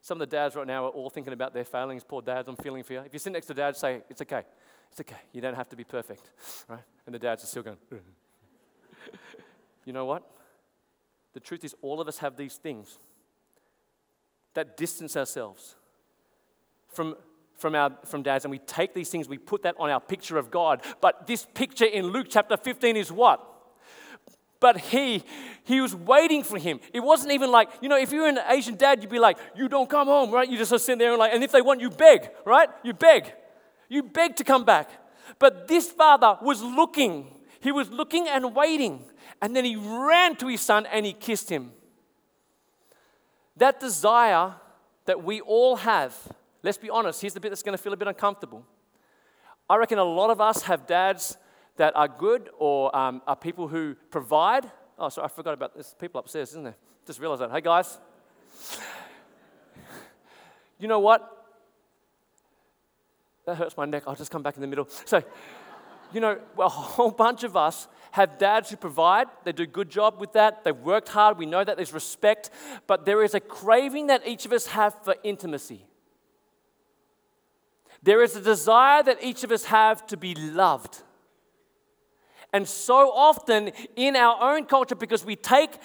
Some 0.00 0.20
of 0.20 0.28
the 0.28 0.34
dads 0.34 0.54
right 0.54 0.66
now 0.66 0.86
are 0.86 0.90
all 0.90 1.10
thinking 1.10 1.32
about 1.32 1.52
their 1.52 1.64
failings. 1.64 2.04
Poor 2.04 2.22
dads, 2.22 2.48
I'm 2.48 2.56
feeling 2.56 2.82
for 2.82 2.94
you. 2.94 3.00
If 3.00 3.12
you 3.12 3.18
sit 3.18 3.32
next 3.32 3.46
to 3.46 3.54
dad, 3.54 3.76
say, 3.76 4.02
It's 4.08 4.22
okay. 4.22 4.42
It's 4.90 5.00
okay. 5.00 5.20
You 5.32 5.40
don't 5.40 5.54
have 5.54 5.68
to 5.68 5.76
be 5.76 5.84
perfect, 5.84 6.30
right? 6.68 6.82
And 7.06 7.14
the 7.14 7.18
dads 7.18 7.44
are 7.44 7.46
still 7.46 7.62
going, 7.62 7.76
You 9.84 9.92
know 9.92 10.06
what? 10.06 10.22
The 11.32 11.40
truth 11.40 11.64
is, 11.64 11.74
all 11.82 12.00
of 12.00 12.08
us 12.08 12.18
have 12.18 12.36
these 12.36 12.56
things 12.56 12.98
that 14.54 14.76
distance 14.76 15.16
ourselves 15.16 15.76
from, 16.88 17.14
from, 17.56 17.74
our, 17.74 17.96
from 18.04 18.22
dads, 18.22 18.44
and 18.44 18.50
we 18.50 18.58
take 18.58 18.94
these 18.94 19.10
things, 19.10 19.28
we 19.28 19.38
put 19.38 19.62
that 19.62 19.76
on 19.78 19.90
our 19.90 20.00
picture 20.00 20.38
of 20.38 20.50
God. 20.50 20.82
But 21.00 21.26
this 21.26 21.46
picture 21.54 21.84
in 21.84 22.06
Luke 22.06 22.26
chapter 22.28 22.56
15 22.56 22.96
is 22.96 23.12
what? 23.12 23.46
But 24.60 24.76
he 24.76 25.24
he 25.64 25.80
was 25.80 25.94
waiting 25.94 26.42
for 26.42 26.58
him. 26.58 26.80
It 26.92 27.00
wasn't 27.00 27.32
even 27.32 27.50
like 27.50 27.70
you 27.80 27.88
know 27.88 27.96
if 27.96 28.12
you're 28.12 28.28
an 28.28 28.38
asian 28.48 28.76
dad 28.76 29.02
you'd 29.02 29.10
be 29.10 29.18
like 29.18 29.38
you 29.56 29.68
don't 29.68 29.88
come 29.88 30.06
home 30.06 30.30
right? 30.30 30.48
You 30.48 30.58
just 30.58 30.78
sit 30.84 30.98
there 30.98 31.10
and 31.10 31.18
like 31.18 31.32
and 31.32 31.42
if 31.42 31.50
they 31.50 31.62
want 31.62 31.80
you 31.80 31.90
beg 31.90 32.30
right? 32.44 32.68
You 32.84 32.92
beg. 32.92 33.32
You 33.88 34.02
beg 34.04 34.36
to 34.36 34.44
come 34.44 34.64
back. 34.64 34.88
But 35.38 35.66
this 35.66 35.90
father 35.90 36.38
was 36.42 36.62
looking. 36.62 37.26
He 37.60 37.72
was 37.72 37.90
looking 37.90 38.28
and 38.28 38.54
waiting. 38.54 39.04
And 39.42 39.56
then 39.56 39.64
he 39.64 39.74
ran 39.74 40.36
to 40.36 40.46
his 40.46 40.60
son 40.60 40.86
and 40.86 41.04
he 41.04 41.12
kissed 41.12 41.50
him. 41.50 41.72
That 43.56 43.80
desire 43.80 44.54
that 45.06 45.24
we 45.24 45.40
all 45.40 45.76
have 45.76 46.14
let's 46.62 46.78
be 46.78 46.90
honest 46.90 47.20
here's 47.22 47.34
the 47.34 47.40
bit 47.40 47.50
that's 47.50 47.62
going 47.62 47.76
to 47.76 47.82
feel 47.82 47.92
a 47.92 47.96
bit 47.96 48.08
uncomfortable. 48.08 48.64
I 49.68 49.76
reckon 49.76 49.98
a 49.98 50.04
lot 50.04 50.30
of 50.30 50.40
us 50.40 50.62
have 50.62 50.86
dads 50.86 51.36
that 51.76 51.94
are 51.96 52.08
good 52.08 52.50
or 52.58 52.94
um, 52.96 53.22
are 53.26 53.36
people 53.36 53.68
who 53.68 53.94
provide. 54.10 54.70
Oh, 54.98 55.08
sorry, 55.08 55.24
I 55.24 55.28
forgot 55.28 55.54
about 55.54 55.76
this. 55.76 55.94
People 55.98 56.20
upstairs, 56.20 56.50
isn't 56.50 56.64
there? 56.64 56.76
Just 57.06 57.20
realized 57.20 57.42
that. 57.42 57.50
Hey, 57.50 57.60
guys. 57.60 57.98
You 60.78 60.88
know 60.88 60.98
what? 60.98 61.36
That 63.46 63.56
hurts 63.56 63.76
my 63.76 63.84
neck. 63.84 64.04
I'll 64.06 64.14
just 64.14 64.30
come 64.30 64.42
back 64.42 64.56
in 64.56 64.60
the 64.60 64.66
middle. 64.66 64.88
So, 65.04 65.22
you 66.12 66.20
know, 66.20 66.38
a 66.58 66.68
whole 66.68 67.10
bunch 67.10 67.44
of 67.44 67.56
us 67.56 67.88
have 68.12 68.38
dads 68.38 68.70
who 68.70 68.76
provide. 68.76 69.28
They 69.44 69.52
do 69.52 69.62
a 69.62 69.66
good 69.66 69.90
job 69.90 70.20
with 70.20 70.32
that. 70.32 70.64
They've 70.64 70.76
worked 70.76 71.08
hard. 71.08 71.38
We 71.38 71.46
know 71.46 71.62
that 71.62 71.76
there's 71.76 71.92
respect. 71.92 72.50
But 72.86 73.04
there 73.04 73.22
is 73.22 73.34
a 73.34 73.40
craving 73.40 74.08
that 74.08 74.26
each 74.26 74.46
of 74.46 74.52
us 74.52 74.66
have 74.68 74.94
for 75.04 75.14
intimacy. 75.22 75.86
There 78.02 78.22
is 78.22 78.34
a 78.34 78.40
desire 78.40 79.02
that 79.02 79.22
each 79.22 79.44
of 79.44 79.52
us 79.52 79.64
have 79.66 80.06
to 80.06 80.16
be 80.16 80.34
loved. 80.34 81.02
And 82.52 82.68
so 82.68 83.12
often 83.12 83.72
in 83.96 84.16
our 84.16 84.54
own 84.54 84.66
culture, 84.66 84.94
because 84.94 85.24
we 85.24 85.36
take 85.36 85.78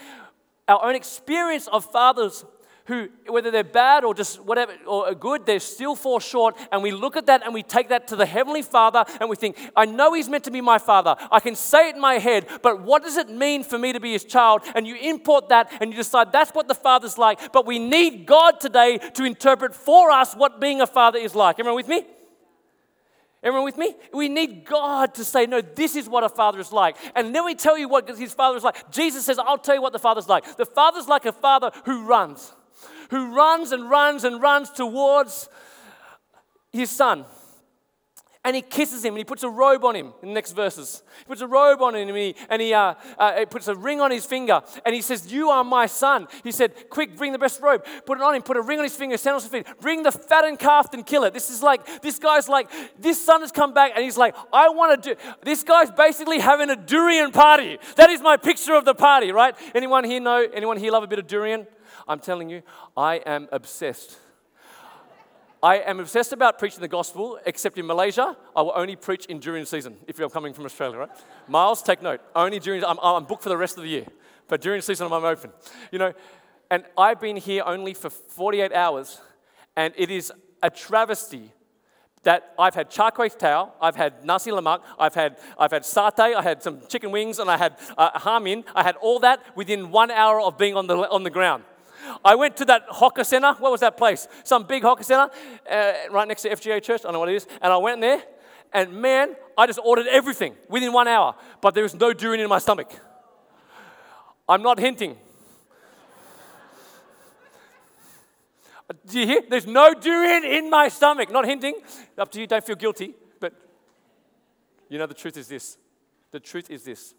our 0.67 0.83
own 0.83 0.95
experience 0.95 1.67
of 1.67 1.85
fathers 1.85 2.43
who, 2.85 3.09
whether 3.27 3.49
they're 3.49 3.63
bad 3.63 4.03
or 4.03 4.13
just 4.13 4.39
whatever, 4.39 4.73
or 4.85 5.13
good, 5.15 5.45
they 5.45 5.57
still 5.57 5.95
fall 5.95 6.19
short. 6.19 6.55
And 6.71 6.83
we 6.83 6.91
look 6.91 7.17
at 7.17 7.25
that 7.25 7.43
and 7.43 7.53
we 7.53 7.63
take 7.63 7.89
that 7.89 8.07
to 8.09 8.15
the 8.15 8.25
Heavenly 8.25 8.61
Father 8.61 9.03
and 9.19 9.27
we 9.29 9.35
think, 9.35 9.57
I 9.75 9.85
know 9.85 10.13
He's 10.13 10.29
meant 10.29 10.43
to 10.43 10.51
be 10.51 10.61
my 10.61 10.77
Father. 10.77 11.15
I 11.31 11.39
can 11.39 11.55
say 11.55 11.89
it 11.89 11.95
in 11.95 12.01
my 12.01 12.15
head, 12.15 12.47
but 12.61 12.81
what 12.81 13.03
does 13.03 13.17
it 13.17 13.29
mean 13.29 13.63
for 13.63 13.79
me 13.79 13.91
to 13.93 13.99
be 13.99 14.11
His 14.11 14.23
child? 14.23 14.61
And 14.75 14.85
you 14.85 14.95
import 14.95 15.49
that 15.49 15.71
and 15.81 15.91
you 15.91 15.97
decide 15.97 16.31
that's 16.31 16.51
what 16.51 16.67
the 16.67 16.75
Father's 16.75 17.17
like. 17.17 17.51
But 17.51 17.65
we 17.65 17.79
need 17.79 18.27
God 18.27 18.59
today 18.59 18.99
to 19.15 19.23
interpret 19.23 19.73
for 19.73 20.11
us 20.11 20.35
what 20.35 20.61
being 20.61 20.81
a 20.81 20.87
Father 20.87 21.17
is 21.17 21.33
like. 21.33 21.59
Everyone 21.59 21.77
with 21.77 21.87
me? 21.87 22.05
Everyone 23.45 23.65
with 23.65 23.77
me? 23.77 23.93
We 24.11 24.27
need 24.27 24.65
God 24.65 25.13
to 25.15 25.23
say, 25.23 25.45
no, 25.45 25.61
this 25.61 25.95
is 25.95 26.09
what 26.09 26.23
a 26.23 26.29
father 26.29 26.59
is 26.59 26.71
like. 26.71 26.97
And 27.15 27.31
let 27.31 27.45
me 27.45 27.53
tell 27.53 27.77
you 27.77 27.87
what 27.87 28.09
his 28.09 28.33
father 28.33 28.57
is 28.57 28.63
like. 28.63 28.89
Jesus 28.89 29.23
says, 29.23 29.37
I'll 29.37 29.59
tell 29.59 29.75
you 29.75 29.83
what 29.83 29.93
the 29.93 29.99
father's 29.99 30.27
like. 30.27 30.57
The 30.57 30.65
father's 30.65 31.07
like 31.07 31.27
a 31.27 31.31
father 31.31 31.69
who 31.85 32.07
runs, 32.07 32.51
who 33.11 33.35
runs 33.35 33.71
and 33.71 33.87
runs 33.87 34.23
and 34.23 34.41
runs 34.41 34.71
towards 34.71 35.47
his 36.73 36.89
son. 36.89 37.23
And 38.45 38.55
he 38.55 38.61
kisses 38.61 39.03
him 39.03 39.15
and 39.15 39.17
he 39.17 39.23
puts 39.23 39.41
a 39.41 39.49
robe 39.49 39.83
on 39.83 39.95
him 39.95 40.13
in 40.21 40.29
the 40.29 40.33
next 40.35 40.51
verses. 40.51 41.01
He 41.17 41.25
puts 41.25 41.41
a 41.41 41.47
robe 41.47 41.81
on 41.81 41.95
him 41.95 42.07
and 42.07 42.17
he, 42.17 42.35
and 42.47 42.61
he, 42.61 42.73
uh, 42.73 42.93
uh, 43.17 43.39
he 43.39 43.45
puts 43.47 43.67
a 43.67 43.75
ring 43.75 43.99
on 43.99 44.11
his 44.11 44.23
finger 44.23 44.61
and 44.85 44.93
he 44.93 45.01
says, 45.01 45.33
You 45.33 45.49
are 45.49 45.63
my 45.63 45.87
son. 45.87 46.27
He 46.43 46.51
said, 46.51 46.89
Quick, 46.91 47.17
bring 47.17 47.31
the 47.31 47.39
best 47.39 47.59
robe, 47.59 47.83
put 48.05 48.19
it 48.19 48.23
on 48.23 48.35
him, 48.35 48.43
put 48.43 48.55
a 48.55 48.61
ring 48.61 48.77
on 48.77 48.85
his 48.85 48.95
finger, 48.95 49.17
sandals 49.17 49.45
on 49.45 49.51
his 49.51 49.65
feet, 49.65 49.81
bring 49.81 50.03
the 50.03 50.11
fattened 50.11 50.59
calf 50.59 50.93
and 50.93 51.03
kill 51.05 51.23
it. 51.23 51.33
This 51.33 51.49
is 51.49 51.63
like, 51.63 52.03
this 52.03 52.19
guy's 52.19 52.47
like, 52.47 52.69
this 52.99 53.23
son 53.23 53.41
has 53.41 53.51
come 53.51 53.73
back 53.73 53.93
and 53.95 54.03
he's 54.03 54.17
like, 54.17 54.35
I 54.53 54.69
want 54.69 55.01
to 55.01 55.15
do, 55.15 55.21
this 55.41 55.63
guy's 55.63 55.89
basically 55.89 56.39
having 56.39 56.69
a 56.69 56.75
durian 56.75 57.31
party. 57.31 57.79
That 57.95 58.11
is 58.11 58.21
my 58.21 58.37
picture 58.37 58.75
of 58.75 58.85
the 58.85 58.93
party, 58.93 59.31
right? 59.31 59.55
Anyone 59.73 60.03
here 60.03 60.19
know, 60.19 60.47
anyone 60.53 60.77
here 60.77 60.91
love 60.91 61.03
a 61.03 61.07
bit 61.07 61.17
of 61.17 61.25
durian? 61.25 61.65
I'm 62.07 62.19
telling 62.19 62.49
you, 62.49 62.61
I 62.95 63.15
am 63.25 63.47
obsessed. 63.51 64.19
I 65.65 65.77
am 65.77 65.99
obsessed 65.99 66.31
about 66.31 66.59
preaching 66.59 66.81
the 66.81 66.87
gospel, 66.87 67.39
except 67.43 67.79
in 67.79 67.87
Malaysia, 67.87 68.37
I 68.55 68.61
will 68.61 68.73
only 68.75 68.95
preach 68.95 69.25
in 69.25 69.39
during 69.39 69.65
season 69.65 69.97
if 70.05 70.19
you're 70.19 70.29
coming 70.29 70.53
from 70.53 70.65
Australia, 70.65 70.99
right? 70.99 71.09
Miles, 71.47 71.81
take 71.81 72.03
note. 72.03 72.21
Only 72.35 72.59
during, 72.59 72.85
I'm, 72.85 72.99
I'm 73.01 73.25
booked 73.25 73.41
for 73.41 73.49
the 73.49 73.57
rest 73.57 73.75
of 73.75 73.81
the 73.81 73.89
year, 73.89 74.05
but 74.47 74.61
during 74.61 74.81
season, 74.81 75.11
I'm 75.11 75.25
open. 75.25 75.49
You 75.91 75.97
know, 75.97 76.13
and 76.69 76.83
I've 76.95 77.19
been 77.19 77.35
here 77.35 77.63
only 77.65 77.95
for 77.95 78.11
48 78.11 78.73
hours, 78.73 79.19
and 79.75 79.91
it 79.97 80.11
is 80.11 80.31
a 80.61 80.69
travesty 80.69 81.51
that 82.21 82.53
I've 82.59 82.75
had 82.75 82.91
char 82.91 83.11
kway 83.11 83.35
teow, 83.35 83.71
I've 83.81 83.95
had 83.95 84.23
nasi 84.23 84.51
lemak, 84.51 84.81
I've 84.99 85.15
had, 85.15 85.39
I've 85.57 85.71
had 85.71 85.81
satay, 85.81 86.35
I 86.35 86.43
had 86.43 86.61
some 86.61 86.81
chicken 86.87 87.09
wings, 87.09 87.39
and 87.39 87.49
I 87.49 87.57
had 87.57 87.79
uh. 87.97 88.11
I 88.75 88.83
had 88.83 88.97
all 88.97 89.17
that 89.21 89.43
within 89.55 89.89
one 89.89 90.11
hour 90.11 90.39
of 90.41 90.59
being 90.59 90.75
on 90.75 90.85
the, 90.85 90.95
on 91.09 91.23
the 91.23 91.31
ground. 91.31 91.63
I 92.23 92.35
went 92.35 92.57
to 92.57 92.65
that 92.65 92.83
hawker 92.89 93.23
center. 93.23 93.53
What 93.53 93.71
was 93.71 93.81
that 93.81 93.97
place? 93.97 94.27
Some 94.43 94.63
big 94.63 94.83
hawker 94.83 95.03
center 95.03 95.29
uh, 95.69 95.93
right 96.11 96.27
next 96.27 96.43
to 96.43 96.49
FGA 96.49 96.81
Church. 96.81 97.01
I 97.01 97.03
don't 97.05 97.13
know 97.13 97.19
what 97.19 97.29
it 97.29 97.35
is. 97.35 97.47
And 97.61 97.73
I 97.73 97.77
went 97.77 98.01
there, 98.01 98.21
and 98.73 98.93
man, 99.01 99.35
I 99.57 99.67
just 99.67 99.79
ordered 99.83 100.07
everything 100.07 100.55
within 100.69 100.93
one 100.93 101.07
hour. 101.07 101.35
But 101.61 101.73
there 101.73 101.83
was 101.83 101.95
no 101.95 102.13
durian 102.13 102.41
in 102.41 102.49
my 102.49 102.59
stomach. 102.59 102.91
I'm 104.47 104.61
not 104.61 104.79
hinting. 104.79 105.17
Do 109.07 109.19
you 109.19 109.25
hear? 109.25 109.41
There's 109.49 109.65
no 109.65 109.93
durian 109.93 110.43
in 110.43 110.69
my 110.69 110.89
stomach. 110.89 111.31
Not 111.31 111.45
hinting. 111.45 111.75
Up 112.17 112.31
to 112.31 112.39
you. 112.39 112.47
Don't 112.47 112.63
feel 112.63 112.75
guilty. 112.75 113.15
But 113.39 113.53
you 114.89 114.99
know, 114.99 115.07
the 115.07 115.15
truth 115.15 115.37
is 115.37 115.47
this. 115.47 115.77
The 116.31 116.39
truth 116.39 116.69
is 116.69 116.83
this. 116.83 117.15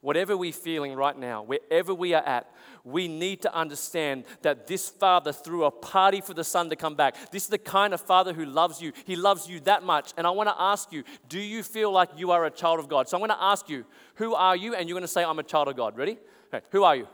Whatever 0.00 0.36
we're 0.36 0.52
feeling 0.52 0.94
right 0.94 1.18
now, 1.18 1.42
wherever 1.42 1.92
we 1.92 2.14
are 2.14 2.22
at, 2.22 2.50
we 2.84 3.08
need 3.08 3.42
to 3.42 3.54
understand 3.54 4.24
that 4.42 4.68
this 4.68 4.88
Father 4.88 5.32
threw 5.32 5.64
a 5.64 5.70
party 5.70 6.20
for 6.20 6.34
the 6.34 6.44
Son 6.44 6.70
to 6.70 6.76
come 6.76 6.94
back. 6.94 7.30
This 7.32 7.44
is 7.44 7.48
the 7.48 7.58
kind 7.58 7.92
of 7.92 8.00
Father 8.00 8.32
who 8.32 8.44
loves 8.44 8.80
you. 8.80 8.92
He 9.04 9.16
loves 9.16 9.48
you 9.48 9.58
that 9.60 9.82
much. 9.82 10.12
And 10.16 10.26
I 10.26 10.30
want 10.30 10.48
to 10.48 10.54
ask 10.56 10.92
you 10.92 11.02
do 11.28 11.40
you 11.40 11.62
feel 11.62 11.90
like 11.90 12.10
you 12.16 12.30
are 12.30 12.44
a 12.44 12.50
child 12.50 12.78
of 12.78 12.88
God? 12.88 13.08
So 13.08 13.16
I'm 13.16 13.20
going 13.20 13.30
to 13.30 13.42
ask 13.42 13.68
you, 13.68 13.84
who 14.14 14.34
are 14.34 14.54
you? 14.54 14.74
And 14.74 14.88
you're 14.88 14.94
going 14.94 15.02
to 15.02 15.08
say, 15.08 15.24
I'm 15.24 15.38
a 15.38 15.42
child 15.42 15.68
of 15.68 15.76
God. 15.76 15.96
Ready? 15.96 16.18
Okay, 16.52 16.64
who 16.70 16.84
are 16.84 16.94
you? 16.94 17.08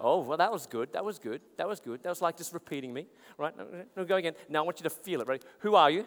Oh, 0.00 0.20
well, 0.20 0.38
that 0.38 0.52
was 0.52 0.66
good. 0.66 0.92
That 0.92 1.04
was 1.04 1.18
good. 1.18 1.40
That 1.56 1.68
was 1.68 1.80
good. 1.80 2.04
That 2.04 2.10
was 2.10 2.22
like 2.22 2.36
just 2.36 2.54
repeating 2.54 2.94
me. 2.94 3.06
Right? 3.36 3.56
No, 3.56 3.66
no, 3.96 4.04
go 4.04 4.14
again. 4.14 4.34
Now 4.48 4.60
I 4.60 4.62
want 4.62 4.78
you 4.78 4.84
to 4.84 4.90
feel 4.90 5.20
it. 5.20 5.26
Ready? 5.26 5.42
Who 5.60 5.74
are 5.74 5.90
you? 5.90 6.06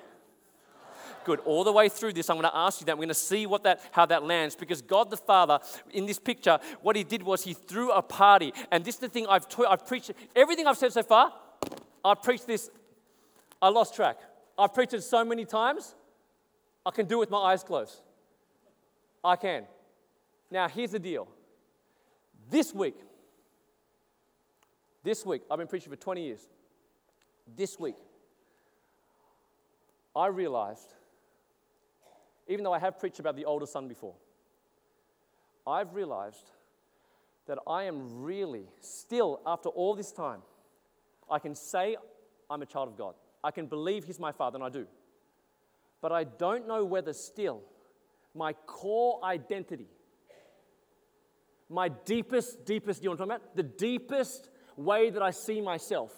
Good. 1.25 1.39
All 1.41 1.63
the 1.63 1.71
way 1.71 1.89
through 1.89 2.13
this, 2.13 2.29
I'm 2.29 2.37
going 2.37 2.49
to 2.49 2.55
ask 2.55 2.79
you 2.81 2.85
that. 2.85 2.97
We're 2.97 3.01
going 3.01 3.09
to 3.09 3.13
see 3.15 3.45
what 3.45 3.63
that, 3.63 3.81
how 3.91 4.05
that 4.07 4.23
lands 4.23 4.55
because 4.55 4.81
God 4.81 5.09
the 5.09 5.17
Father, 5.17 5.59
in 5.91 6.05
this 6.05 6.19
picture, 6.19 6.59
what 6.81 6.95
he 6.95 7.03
did 7.03 7.23
was 7.23 7.43
he 7.43 7.53
threw 7.53 7.91
a 7.91 8.01
party. 8.01 8.53
And 8.71 8.83
this 8.83 8.95
is 8.95 9.01
the 9.01 9.09
thing 9.09 9.27
I've, 9.27 9.45
I've 9.67 9.85
preached. 9.85 10.11
Everything 10.35 10.67
I've 10.67 10.77
said 10.77 10.93
so 10.93 11.03
far, 11.03 11.33
I've 12.03 12.21
preached 12.21 12.47
this. 12.47 12.69
I 13.61 13.69
lost 13.69 13.95
track. 13.95 14.17
I've 14.57 14.73
preached 14.73 14.93
it 14.93 15.01
so 15.01 15.23
many 15.23 15.45
times, 15.45 15.95
I 16.85 16.91
can 16.91 17.05
do 17.05 17.17
it 17.17 17.19
with 17.19 17.31
my 17.31 17.51
eyes 17.51 17.63
closed. 17.63 18.01
I 19.23 19.35
can. 19.35 19.63
Now, 20.49 20.67
here's 20.67 20.91
the 20.91 20.99
deal. 20.99 21.27
This 22.49 22.73
week, 22.73 22.95
this 25.03 25.25
week, 25.25 25.43
I've 25.49 25.57
been 25.57 25.67
preaching 25.67 25.89
for 25.89 25.95
20 25.95 26.23
years. 26.23 26.47
This 27.55 27.79
week, 27.79 27.95
I 30.15 30.27
realized 30.27 30.93
even 32.47 32.63
though 32.63 32.73
I 32.73 32.79
have 32.79 32.99
preached 32.99 33.19
about 33.19 33.35
the 33.35 33.45
older 33.45 33.65
son 33.65 33.87
before, 33.87 34.15
I've 35.65 35.93
realized 35.93 36.51
that 37.47 37.59
I 37.67 37.83
am 37.83 38.21
really, 38.21 38.65
still, 38.79 39.41
after 39.45 39.69
all 39.69 39.95
this 39.95 40.11
time, 40.11 40.41
I 41.29 41.39
can 41.39 41.55
say 41.55 41.97
I'm 42.49 42.61
a 42.61 42.65
child 42.65 42.89
of 42.89 42.97
God. 42.97 43.15
I 43.43 43.51
can 43.51 43.65
believe 43.65 44.03
He's 44.03 44.19
my 44.19 44.31
Father, 44.31 44.57
and 44.57 44.63
I 44.63 44.69
do. 44.69 44.85
But 46.01 46.11
I 46.11 46.23
don't 46.23 46.67
know 46.67 46.83
whether 46.83 47.13
still 47.13 47.61
my 48.33 48.53
core 48.53 49.19
identity, 49.23 49.87
my 51.69 51.89
deepest, 51.89 52.65
deepest, 52.65 53.01
you 53.01 53.09
know 53.09 53.15
what 53.15 53.21
I'm 53.21 53.29
talking 53.29 53.43
about? 53.43 53.55
The 53.55 53.63
deepest 53.63 54.49
way 54.77 55.09
that 55.09 55.21
I 55.21 55.31
see 55.31 55.61
myself 55.61 56.13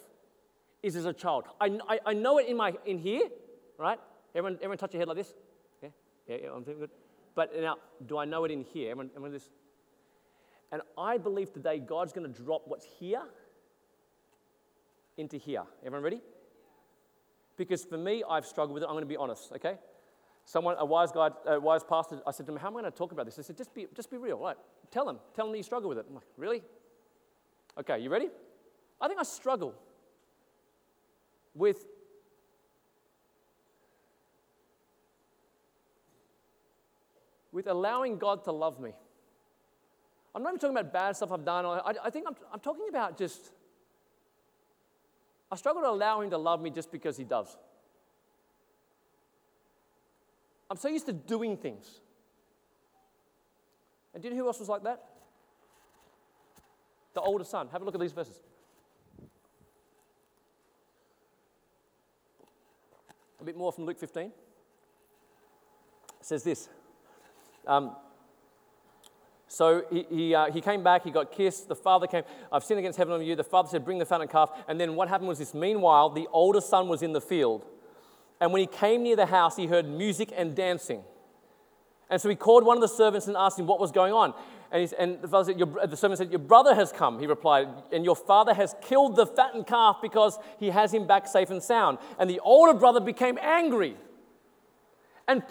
is 0.82 0.96
as 0.96 1.06
a 1.06 1.14
child. 1.14 1.46
I, 1.60 1.80
I, 1.88 2.00
I 2.08 2.14
know 2.14 2.38
it 2.38 2.48
in, 2.48 2.58
my, 2.58 2.74
in 2.86 2.98
here, 2.98 3.30
right? 3.78 4.00
Everyone, 4.36 4.56
everyone 4.56 4.78
touch 4.78 4.94
your 4.94 5.02
head 5.02 5.08
like 5.08 5.18
this? 5.18 5.34
Yeah, 6.28 6.38
yeah, 6.44 6.50
I'm 6.56 6.64
doing 6.64 6.80
good. 6.80 6.90
But 7.36 7.52
now, 7.60 7.78
do 8.06 8.18
I 8.18 8.26
know 8.26 8.44
it 8.46 8.52
in 8.52 8.62
here? 8.62 8.96
I 9.00 9.30
this? 9.30 9.50
And 10.72 10.82
I 10.98 11.18
believe 11.18 11.52
today 11.54 11.80
God's 11.80 12.14
going 12.14 12.32
to 12.32 12.42
drop 12.42 12.64
what's 12.66 12.86
here 13.00 13.24
into 15.18 15.38
here. 15.38 15.64
Everyone 15.86 16.04
ready? 16.04 16.22
Because 17.58 17.86
for 17.86 17.98
me, 17.98 18.24
I've 18.28 18.46
struggled 18.46 18.74
with 18.74 18.84
it. 18.84 18.88
I'm 18.88 18.94
going 18.94 19.04
to 19.04 19.10
be 19.10 19.18
honest, 19.18 19.52
okay? 19.56 19.76
Someone, 20.46 20.76
a 20.80 20.86
wise 20.86 21.12
guy, 21.12 21.30
a 21.46 21.60
wise 21.60 21.84
pastor, 21.84 22.20
I 22.26 22.32
said 22.32 22.46
to 22.48 22.52
him, 22.52 22.58
How 22.58 22.68
am 22.68 22.78
I 22.78 22.82
going 22.82 22.92
to 22.92 22.98
talk 22.98 23.12
about 23.12 23.26
this? 23.26 23.36
He 23.36 23.44
said, 23.44 23.58
Just 23.58 23.74
be, 23.74 23.88
just 23.96 24.10
be 24.10 24.18
real. 24.18 24.40
Right? 24.40 24.58
Tell 24.92 25.08
him. 25.08 25.20
Tell 25.36 25.46
him 25.46 25.52
that 25.52 25.58
you 25.58 25.64
struggle 25.64 25.90
with 25.90 26.00
it. 26.00 26.06
I'm 26.08 26.16
like, 26.16 26.26
Really? 26.38 26.64
Okay, 27.80 28.00
you 28.00 28.10
ready? 28.10 28.30
I 29.00 29.08
think 29.08 29.20
I 29.20 29.24
struggle 29.24 29.74
with 31.56 31.86
with 37.54 37.68
allowing 37.68 38.18
God 38.18 38.44
to 38.46 38.52
love 38.52 38.80
me. 38.80 38.92
I'm 40.36 40.42
not 40.42 40.50
even 40.50 40.60
talking 40.60 40.76
about 40.76 40.92
bad 40.92 41.16
stuff 41.16 41.32
I've 41.32 41.46
done. 41.46 41.66
I, 41.66 41.94
I 42.04 42.10
think 42.10 42.26
I'm, 42.28 42.36
I'm 42.52 42.60
talking 42.60 42.88
about 42.90 43.18
just, 43.18 43.52
I 45.52 45.56
struggle 45.56 45.84
to 45.84 45.90
allow 45.90 46.22
Him 46.22 46.32
to 46.32 46.38
love 46.38 46.60
me 46.60 46.72
just 46.72 46.92
because 46.92 47.16
He 47.16 47.24
does. 47.24 47.56
I'm 50.70 50.78
so 50.78 50.88
used 50.90 51.06
to 51.06 51.14
doing 51.14 51.56
things. 51.56 51.86
And 54.16 54.24
do 54.24 54.30
you 54.30 54.34
know 54.34 54.42
who 54.42 54.48
else 54.48 54.60
was 54.60 54.70
like 54.70 54.84
that? 54.84 55.04
The 57.14 57.22
older 57.22 57.44
son. 57.44 57.70
Have 57.72 57.84
a 57.84 57.86
look 57.86 57.94
at 57.94 58.02
these 58.02 58.12
verses. 58.12 58.40
A 63.40 63.44
bit 63.44 63.56
more 63.56 63.72
from 63.72 63.86
Luke 63.86 64.00
15. 64.00 64.24
It 64.24 64.32
says 66.22 66.44
this. 66.44 66.70
Um, 67.68 67.96
so 69.48 69.84
he, 69.92 70.06
he, 70.10 70.36
uh, 70.36 70.52
he, 70.52 70.62
came 70.62 70.84
back, 70.84 71.04
he 71.04 71.12
got 71.12 71.32
kissed. 71.32 71.68
The 71.68 71.76
father 71.76 72.08
came, 72.08 72.24
I've 72.52 72.64
sinned 72.64 72.80
against 72.80 72.98
heaven 72.98 73.14
on 73.14 73.24
you. 73.24 73.36
The 73.36 73.44
father 73.44 73.70
said, 73.70 73.86
Bring 73.86 74.00
the 74.00 74.06
fattened 74.06 74.32
calf. 74.32 74.50
And 74.68 74.80
then 74.80 74.96
what 74.96 75.10
happened 75.10 75.28
was 75.28 75.38
this 75.38 75.54
meanwhile, 75.54 76.10
the 76.10 76.28
older 76.32 76.62
son 76.62 76.88
was 76.88 77.04
in 77.04 77.14
the 77.14 77.22
field. 77.22 77.66
And 78.42 78.52
when 78.52 78.62
he 78.62 78.68
came 78.68 79.04
near 79.04 79.16
the 79.16 79.28
house, 79.28 79.56
he 79.56 79.68
heard 79.68 79.88
music 79.88 80.34
and 80.36 80.56
dancing. 80.56 81.04
And 82.10 82.20
so 82.20 82.30
he 82.30 82.36
called 82.36 82.66
one 82.66 82.78
of 82.78 82.82
the 82.82 82.88
servants 82.88 83.28
and 83.28 83.38
asked 83.38 83.58
him 83.60 83.68
what 83.68 83.80
was 83.80 83.92
going 83.92 84.14
on. 84.14 84.34
And, 84.72 84.92
and 84.98 85.22
the, 85.22 85.28
father 85.28 85.54
said, 85.54 85.90
the 85.90 85.98
servant 85.98 86.18
said, 86.18 86.32
Your 86.32 86.40
brother 86.40 86.74
has 86.74 86.92
come, 86.92 87.20
he 87.20 87.28
replied, 87.28 87.68
and 87.92 88.04
your 88.04 88.16
father 88.16 88.56
has 88.56 88.76
killed 88.82 89.16
the 89.16 89.28
fattened 89.28 89.68
calf 89.68 90.00
because 90.02 90.40
he 90.60 90.72
has 90.72 90.92
him 90.92 91.06
back 91.06 91.28
safe 91.28 91.52
and 91.52 91.62
sound. 91.62 92.00
And 92.18 92.28
the 92.28 92.40
older 92.40 92.74
brother 92.74 93.00
became 93.00 93.38
angry 93.40 93.96
and 95.28 95.44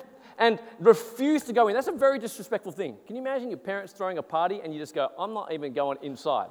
and 0.42 0.58
refuse 0.80 1.44
to 1.44 1.52
go 1.52 1.68
in. 1.68 1.74
That's 1.74 1.86
a 1.86 1.92
very 1.92 2.18
disrespectful 2.18 2.72
thing. 2.72 2.96
Can 3.06 3.14
you 3.14 3.22
imagine 3.22 3.48
your 3.48 3.60
parents 3.60 3.92
throwing 3.92 4.18
a 4.18 4.24
party 4.24 4.60
and 4.62 4.74
you 4.74 4.80
just 4.80 4.92
go, 4.92 5.08
I'm 5.16 5.32
not 5.32 5.52
even 5.52 5.72
going 5.72 5.98
inside? 6.02 6.48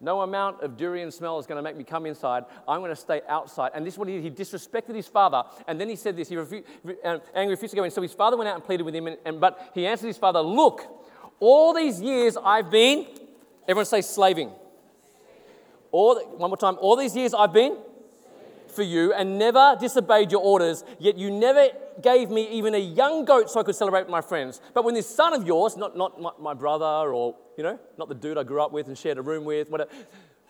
No 0.00 0.20
amount 0.20 0.62
of 0.62 0.76
durian 0.76 1.10
smell 1.10 1.40
is 1.40 1.46
going 1.46 1.56
to 1.56 1.62
make 1.62 1.76
me 1.76 1.82
come 1.82 2.06
inside. 2.06 2.44
I'm 2.68 2.78
going 2.78 2.92
to 2.92 2.96
stay 2.96 3.20
outside. 3.28 3.72
And 3.74 3.84
this 3.84 3.94
is 3.94 3.98
what 3.98 4.06
he 4.06 4.14
did. 4.14 4.22
He 4.22 4.30
disrespected 4.30 4.94
his 4.94 5.08
father. 5.08 5.42
And 5.66 5.80
then 5.80 5.88
he 5.88 5.96
said 5.96 6.16
this. 6.16 6.28
He 6.28 6.36
refused, 6.36 6.66
uh, 7.04 7.18
angry 7.34 7.54
refused 7.54 7.72
to 7.72 7.76
go 7.76 7.82
in. 7.82 7.90
So 7.90 8.00
his 8.00 8.12
father 8.12 8.36
went 8.36 8.48
out 8.48 8.54
and 8.54 8.62
pleaded 8.62 8.84
with 8.84 8.94
him. 8.94 9.08
And, 9.08 9.16
and, 9.24 9.40
but 9.40 9.72
he 9.74 9.84
answered 9.84 10.06
his 10.06 10.16
father, 10.16 10.40
Look, 10.40 10.86
all 11.40 11.74
these 11.74 12.00
years 12.00 12.36
I've 12.36 12.70
been, 12.70 13.08
everyone 13.66 13.86
say 13.86 14.02
slaving. 14.02 14.52
All, 15.90 16.20
one 16.36 16.48
more 16.48 16.56
time. 16.56 16.76
All 16.80 16.94
these 16.94 17.16
years 17.16 17.34
I've 17.34 17.52
been 17.52 17.76
for 18.70 18.82
you 18.82 19.12
and 19.12 19.38
never 19.38 19.76
disobeyed 19.80 20.32
your 20.32 20.42
orders, 20.42 20.84
yet 20.98 21.16
you 21.16 21.30
never 21.30 21.68
gave 22.02 22.30
me 22.30 22.48
even 22.50 22.74
a 22.74 22.78
young 22.78 23.24
goat 23.24 23.50
so 23.50 23.60
I 23.60 23.62
could 23.62 23.74
celebrate 23.74 24.02
with 24.02 24.10
my 24.10 24.20
friends. 24.20 24.60
But 24.74 24.84
when 24.84 24.94
this 24.94 25.08
son 25.08 25.34
of 25.34 25.46
yours, 25.46 25.76
not, 25.76 25.96
not 25.96 26.20
my, 26.20 26.30
my 26.38 26.54
brother 26.54 26.84
or, 26.84 27.36
you 27.56 27.64
know, 27.64 27.78
not 27.96 28.08
the 28.08 28.14
dude 28.14 28.38
I 28.38 28.42
grew 28.42 28.62
up 28.62 28.72
with 28.72 28.88
and 28.88 28.96
shared 28.96 29.18
a 29.18 29.22
room 29.22 29.44
with, 29.44 29.70
whatever, 29.70 29.90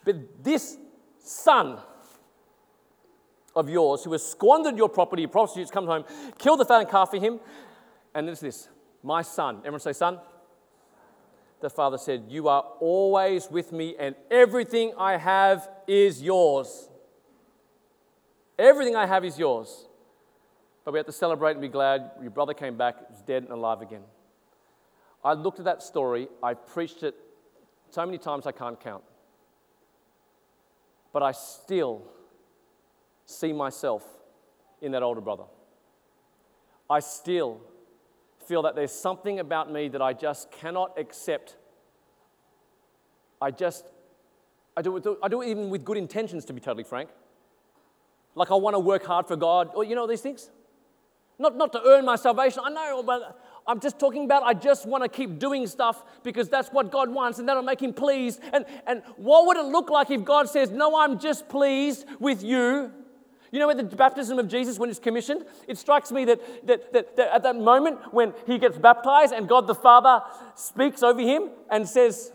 but 0.05 0.45
this 0.45 0.77
son 1.19 1.79
of 3.55 3.69
yours 3.69 4.05
who 4.05 4.13
has 4.13 4.25
squandered 4.25 4.77
your 4.77 4.89
property, 4.89 5.27
prostitutes, 5.27 5.71
come 5.71 5.87
home, 5.87 6.05
kill 6.39 6.57
the 6.57 6.65
fattened 6.65 6.91
calf 6.91 7.11
for 7.11 7.19
him. 7.19 7.41
And 8.15 8.29
it's 8.29 8.41
this 8.41 8.69
My 9.03 9.23
son. 9.23 9.59
Everyone 9.59 9.81
say, 9.81 9.93
Son. 9.93 10.19
The 11.61 11.71
father 11.71 11.99
said, 11.99 12.25
You 12.29 12.49
are 12.49 12.63
always 12.81 13.51
with 13.51 13.73
me, 13.73 13.97
and 13.99 14.15
everything 14.31 14.93
I 14.97 15.17
have 15.17 15.69
is 15.87 16.23
yours. 16.23 16.88
Everything 18.59 18.97
I 18.97 19.07
have 19.07 19.25
is 19.25 19.39
yours. 19.39 19.87
But 20.85 20.93
we 20.93 20.99
have 20.99 21.07
to 21.07 21.13
celebrate 21.13 21.53
and 21.53 21.61
be 21.61 21.69
glad 21.69 22.11
your 22.21 22.31
brother 22.31 22.55
came 22.55 22.77
back, 22.77 23.11
was 23.11 23.23
dead 23.23 23.43
and 23.43 23.53
alive 23.53 23.83
again. 23.83 24.03
I 25.25 25.35
looked 25.35 25.59
at 25.59 25.65
that 25.67 25.83
story, 25.83 26.29
I 26.43 26.55
preached 26.55 27.03
it 27.03 27.15
so 27.91 28.05
many 28.05 28.19
times 28.19 28.47
I 28.47 28.53
can't 28.53 28.81
count. 28.81 29.03
But 31.13 31.23
I 31.23 31.33
still 31.33 32.03
see 33.27 33.53
myself 33.53 34.05
in 34.81 34.93
that 34.93 35.03
older 35.03 35.21
brother. 35.21 35.45
I 36.89 37.01
still 37.01 37.61
feel 38.47 38.63
that 38.63 38.75
there's 38.75 38.93
something 38.93 39.41
about 39.41 39.71
me 39.71 39.89
that 39.89 40.01
I 40.01 40.13
just 40.15 40.51
cannot 40.51 40.99
accept. 40.99 41.57
I 43.43 43.51
just, 43.51 43.85
I 44.77 44.83
do, 44.83 44.97
it, 44.97 45.07
I 45.23 45.29
do 45.29 45.43
it 45.43 45.49
even 45.49 45.69
with 45.69 45.85
good 45.85 45.99
intentions, 45.99 46.45
to 46.47 46.53
be 46.53 46.61
totally 46.61 46.85
frank. 46.85 47.11
Like 48.35 48.51
I 48.51 48.55
want 48.55 48.75
to 48.75 48.81
work 48.81 49.05
hard 49.05 49.27
for 49.27 49.37
God, 49.37 49.71
or 49.75 49.85
you 49.85 49.95
know 49.95 50.07
these 50.07 50.21
things? 50.21 50.51
Not, 51.39 51.57
not 51.57 51.73
to 51.73 51.83
earn 51.85 52.05
my 52.05 52.17
salvation. 52.17 52.63
I 52.65 52.71
know, 52.71 53.03
but 53.03 53.41
I'm 53.67 53.81
just 53.81 53.99
talking 53.99 54.25
about 54.25 54.43
I 54.43 54.55
just 54.55 54.87
want 54.87 55.05
to 55.05 55.09
keep 55.09 55.39
doing 55.39 55.67
stuff 55.67 56.03
because 56.25 56.49
that's 56.49 56.69
what 56.71 56.91
God 56.91 57.11
wants 57.11 57.39
and 57.39 57.49
that'll 57.49 57.63
make 57.63 57.81
Him 57.81 57.93
pleased. 57.93 58.41
And, 58.53 58.65
and 58.87 59.03
what 59.17 59.47
would 59.47 59.57
it 59.57 59.67
look 59.67 59.89
like 59.91 60.11
if 60.11 60.25
God 60.25 60.49
says, 60.49 60.71
No, 60.71 60.99
I'm 60.99 61.19
just 61.19 61.49
pleased 61.49 62.07
with 62.19 62.43
you? 62.43 62.93
You 63.51 63.61
know, 63.61 63.71
at 63.71 63.77
the 63.79 63.85
baptism 63.85 64.39
of 64.39 64.49
Jesus, 64.49 64.79
when 64.79 64.91
he's 64.91 64.99
commissioned, 64.99 65.45
it 65.67 65.79
strikes 65.79 66.13
me 66.13 66.25
that, 66.27 66.67
that, 66.67 66.93
that, 66.93 67.17
that, 67.17 67.35
at 67.35 67.43
that 67.45 67.57
moment 67.57 68.13
when 68.13 68.35
he 68.47 68.59
gets 68.59 68.77
baptized 68.77 69.33
and 69.33 69.49
God 69.49 69.67
the 69.67 69.75
Father 69.75 70.23
speaks 70.55 71.03
over 71.03 71.21
him 71.21 71.51
and 71.71 71.89
says, 71.89 72.33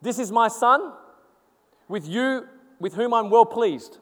This 0.00 0.18
is 0.18 0.30
my 0.30 0.48
son, 0.48 0.92
with 1.88 2.06
you, 2.06 2.46
with 2.82 2.94
whom 2.94 3.14
I'm 3.14 3.30
well 3.30 3.46
pleased. 3.46 3.98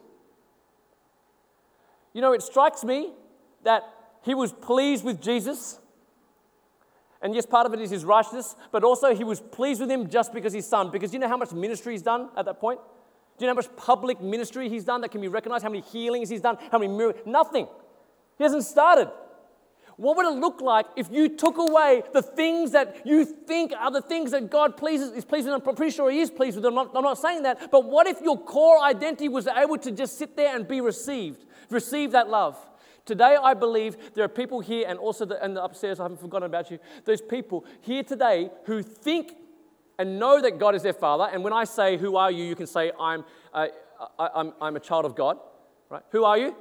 You 2.13 2.21
know, 2.21 2.33
it 2.33 2.41
strikes 2.41 2.83
me 2.83 3.13
that 3.63 3.83
he 4.23 4.33
was 4.33 4.51
pleased 4.51 5.05
with 5.05 5.21
Jesus. 5.21 5.79
And 7.21 7.35
yes, 7.35 7.45
part 7.45 7.67
of 7.67 7.73
it 7.73 7.79
is 7.79 7.91
his 7.91 8.03
righteousness, 8.03 8.55
but 8.71 8.83
also 8.83 9.13
he 9.13 9.23
was 9.23 9.39
pleased 9.39 9.79
with 9.79 9.89
him 9.89 10.09
just 10.09 10.33
because 10.33 10.51
he's 10.51 10.67
son. 10.67 10.89
Because 10.89 11.13
you 11.13 11.19
know 11.19 11.27
how 11.27 11.37
much 11.37 11.53
ministry 11.53 11.93
he's 11.93 12.01
done 12.01 12.29
at 12.35 12.45
that 12.45 12.59
point? 12.59 12.79
Do 13.37 13.45
you 13.45 13.47
know 13.47 13.53
how 13.53 13.67
much 13.67 13.75
public 13.77 14.19
ministry 14.19 14.67
he's 14.67 14.83
done 14.83 15.01
that 15.01 15.11
can 15.11 15.21
be 15.21 15.27
recognized? 15.27 15.63
How 15.63 15.69
many 15.69 15.83
healings 15.83 16.29
he's 16.29 16.41
done? 16.41 16.57
How 16.71 16.79
many 16.79 16.91
miracles? 16.91 17.25
Nothing. 17.25 17.67
He 18.37 18.43
hasn't 18.43 18.63
started. 18.63 19.09
What 20.01 20.17
would 20.17 20.25
it 20.25 20.39
look 20.39 20.61
like 20.61 20.87
if 20.95 21.11
you 21.11 21.29
took 21.29 21.59
away 21.59 22.01
the 22.11 22.23
things 22.23 22.71
that 22.71 23.05
you 23.05 23.23
think 23.23 23.71
are 23.71 23.91
the 23.91 24.01
things 24.01 24.31
that 24.31 24.49
God 24.49 24.75
pleases, 24.75 25.11
is 25.11 25.23
pleased 25.23 25.47
with? 25.47 25.53
I'm 25.53 25.75
pretty 25.75 25.91
sure 25.91 26.09
He 26.09 26.21
is 26.21 26.31
pleased 26.31 26.55
with. 26.55 26.65
I'm 26.65 26.73
not, 26.73 26.89
I'm 26.95 27.03
not 27.03 27.19
saying 27.19 27.43
that. 27.43 27.69
But 27.69 27.85
what 27.85 28.07
if 28.07 28.19
your 28.19 28.35
core 28.35 28.81
identity 28.81 29.29
was 29.29 29.45
able 29.45 29.77
to 29.77 29.91
just 29.91 30.17
sit 30.17 30.35
there 30.35 30.55
and 30.55 30.67
be 30.67 30.81
received, 30.81 31.45
receive 31.69 32.13
that 32.13 32.31
love? 32.31 32.57
Today, 33.05 33.37
I 33.39 33.53
believe 33.53 34.15
there 34.15 34.25
are 34.25 34.27
people 34.27 34.59
here, 34.59 34.85
and 34.87 34.97
also 34.97 35.23
the, 35.23 35.39
and 35.43 35.55
the 35.55 35.63
upstairs, 35.63 35.99
I 35.99 36.03
haven't 36.05 36.19
forgotten 36.19 36.47
about 36.47 36.71
you. 36.71 36.79
Those 37.05 37.21
people 37.21 37.63
here 37.81 38.01
today 38.01 38.49
who 38.65 38.81
think 38.81 39.33
and 39.99 40.17
know 40.17 40.41
that 40.41 40.57
God 40.57 40.73
is 40.73 40.81
their 40.81 40.93
Father. 40.93 41.29
And 41.31 41.43
when 41.43 41.53
I 41.53 41.65
say, 41.65 41.97
Who 41.97 42.15
are 42.15 42.31
you? 42.31 42.43
you 42.43 42.55
can 42.55 42.65
say, 42.65 42.91
I'm, 42.99 43.23
uh, 43.53 43.67
I, 44.17 44.29
I'm, 44.33 44.53
I'm 44.59 44.75
a 44.75 44.79
child 44.79 45.05
of 45.05 45.15
God. 45.15 45.37
Right? 45.91 46.01
Who 46.09 46.23
are 46.23 46.39
you? 46.39 46.55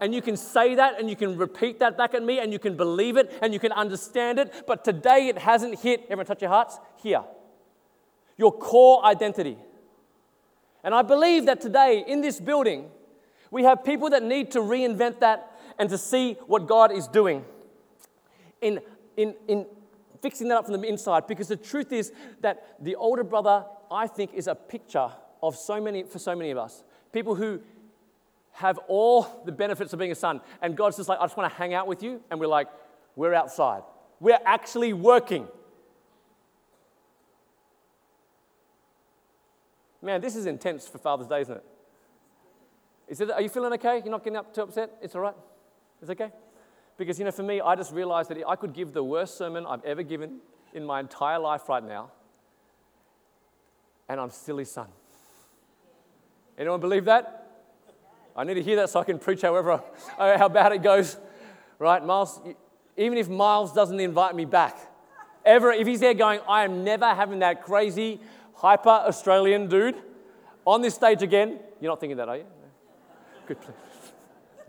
And 0.00 0.14
you 0.14 0.22
can 0.22 0.36
say 0.36 0.74
that 0.76 0.98
and 1.00 1.08
you 1.10 1.16
can 1.16 1.36
repeat 1.36 1.78
that 1.80 1.96
back 1.96 2.14
at 2.14 2.22
me 2.22 2.38
and 2.38 2.52
you 2.52 2.58
can 2.58 2.76
believe 2.76 3.16
it 3.16 3.32
and 3.42 3.52
you 3.52 3.60
can 3.60 3.72
understand 3.72 4.38
it. 4.38 4.64
But 4.66 4.84
today 4.84 5.28
it 5.28 5.38
hasn't 5.38 5.80
hit, 5.80 6.04
everyone 6.04 6.26
touch 6.26 6.42
your 6.42 6.50
hearts, 6.50 6.78
here. 6.96 7.22
Your 8.36 8.52
core 8.52 9.04
identity. 9.04 9.58
And 10.84 10.94
I 10.94 11.02
believe 11.02 11.46
that 11.46 11.60
today 11.60 12.04
in 12.06 12.20
this 12.20 12.40
building, 12.40 12.90
we 13.50 13.64
have 13.64 13.84
people 13.84 14.10
that 14.10 14.22
need 14.22 14.52
to 14.52 14.60
reinvent 14.60 15.20
that 15.20 15.58
and 15.78 15.88
to 15.90 15.98
see 15.98 16.34
what 16.46 16.66
God 16.66 16.92
is 16.92 17.08
doing. 17.08 17.44
In, 18.60 18.80
in, 19.16 19.34
in 19.46 19.66
fixing 20.22 20.48
that 20.48 20.58
up 20.58 20.66
from 20.66 20.80
the 20.80 20.88
inside 20.88 21.26
because 21.26 21.48
the 21.48 21.56
truth 21.56 21.92
is 21.92 22.12
that 22.40 22.76
the 22.80 22.96
older 22.96 23.24
brother, 23.24 23.64
I 23.90 24.06
think, 24.06 24.34
is 24.34 24.46
a 24.46 24.54
picture 24.54 25.10
of 25.42 25.56
so 25.56 25.80
many, 25.80 26.02
for 26.02 26.18
so 26.18 26.34
many 26.34 26.50
of 26.50 26.58
us. 26.58 26.82
People 27.12 27.34
who 27.34 27.60
have 28.58 28.78
all 28.88 29.42
the 29.44 29.52
benefits 29.52 29.92
of 29.92 30.00
being 30.00 30.10
a 30.10 30.16
son. 30.16 30.40
And 30.60 30.76
God's 30.76 30.96
just 30.96 31.08
like, 31.08 31.20
I 31.20 31.24
just 31.24 31.36
want 31.36 31.50
to 31.50 31.56
hang 31.56 31.74
out 31.74 31.86
with 31.86 32.02
you. 32.02 32.20
And 32.28 32.40
we're 32.40 32.48
like, 32.48 32.66
we're 33.14 33.32
outside. 33.32 33.82
We're 34.18 34.40
actually 34.44 34.92
working. 34.92 35.46
Man, 40.02 40.20
this 40.20 40.34
is 40.34 40.46
intense 40.46 40.88
for 40.88 40.98
Father's 40.98 41.28
Day, 41.28 41.42
isn't 41.42 41.56
it? 41.56 41.64
Is 43.06 43.20
it 43.20 43.30
are 43.30 43.40
you 43.40 43.48
feeling 43.48 43.72
okay? 43.74 43.98
You're 43.98 44.10
not 44.10 44.24
getting 44.24 44.36
up 44.36 44.52
too 44.52 44.62
upset? 44.62 44.90
It's 45.02 45.14
all 45.14 45.22
right? 45.22 45.34
It's 46.02 46.10
okay? 46.10 46.30
Because, 46.96 47.18
you 47.18 47.24
know, 47.24 47.30
for 47.30 47.44
me, 47.44 47.60
I 47.60 47.76
just 47.76 47.92
realized 47.92 48.28
that 48.30 48.38
I 48.46 48.56
could 48.56 48.72
give 48.72 48.92
the 48.92 49.04
worst 49.04 49.38
sermon 49.38 49.66
I've 49.66 49.84
ever 49.84 50.02
given 50.02 50.38
in 50.74 50.84
my 50.84 50.98
entire 50.98 51.38
life 51.38 51.68
right 51.68 51.82
now, 51.82 52.10
and 54.08 54.20
I'm 54.20 54.30
still 54.30 54.58
his 54.58 54.70
son. 54.70 54.88
Anyone 56.58 56.80
believe 56.80 57.04
that? 57.04 57.47
I 58.38 58.44
need 58.44 58.54
to 58.54 58.62
hear 58.62 58.76
that 58.76 58.88
so 58.88 59.00
I 59.00 59.04
can 59.04 59.18
preach 59.18 59.42
however, 59.42 59.82
uh, 60.18 60.38
how 60.38 60.48
bad 60.48 60.70
it 60.70 60.80
goes. 60.80 61.16
Right, 61.80 62.04
Miles? 62.04 62.40
Even 62.96 63.18
if 63.18 63.28
Miles 63.28 63.72
doesn't 63.72 63.98
invite 63.98 64.36
me 64.36 64.44
back, 64.44 64.78
ever, 65.44 65.72
if 65.72 65.88
he's 65.88 65.98
there 65.98 66.14
going, 66.14 66.38
I 66.48 66.62
am 66.62 66.84
never 66.84 67.06
having 67.06 67.40
that 67.40 67.64
crazy, 67.64 68.20
hyper 68.54 68.90
Australian 68.90 69.68
dude 69.68 69.96
on 70.64 70.82
this 70.82 70.94
stage 70.94 71.22
again. 71.22 71.58
You're 71.80 71.90
not 71.90 71.98
thinking 71.98 72.16
that, 72.18 72.28
are 72.28 72.36
you? 72.36 72.44
Good. 73.46 73.58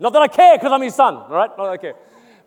Not 0.00 0.12
that 0.14 0.22
I 0.22 0.28
care 0.28 0.58
because 0.58 0.72
I'm 0.72 0.82
his 0.82 0.96
son, 0.96 1.14
all 1.14 1.28
right? 1.28 1.50
Not 1.56 1.64
that 1.64 1.72
I 1.72 1.76
care. 1.76 1.94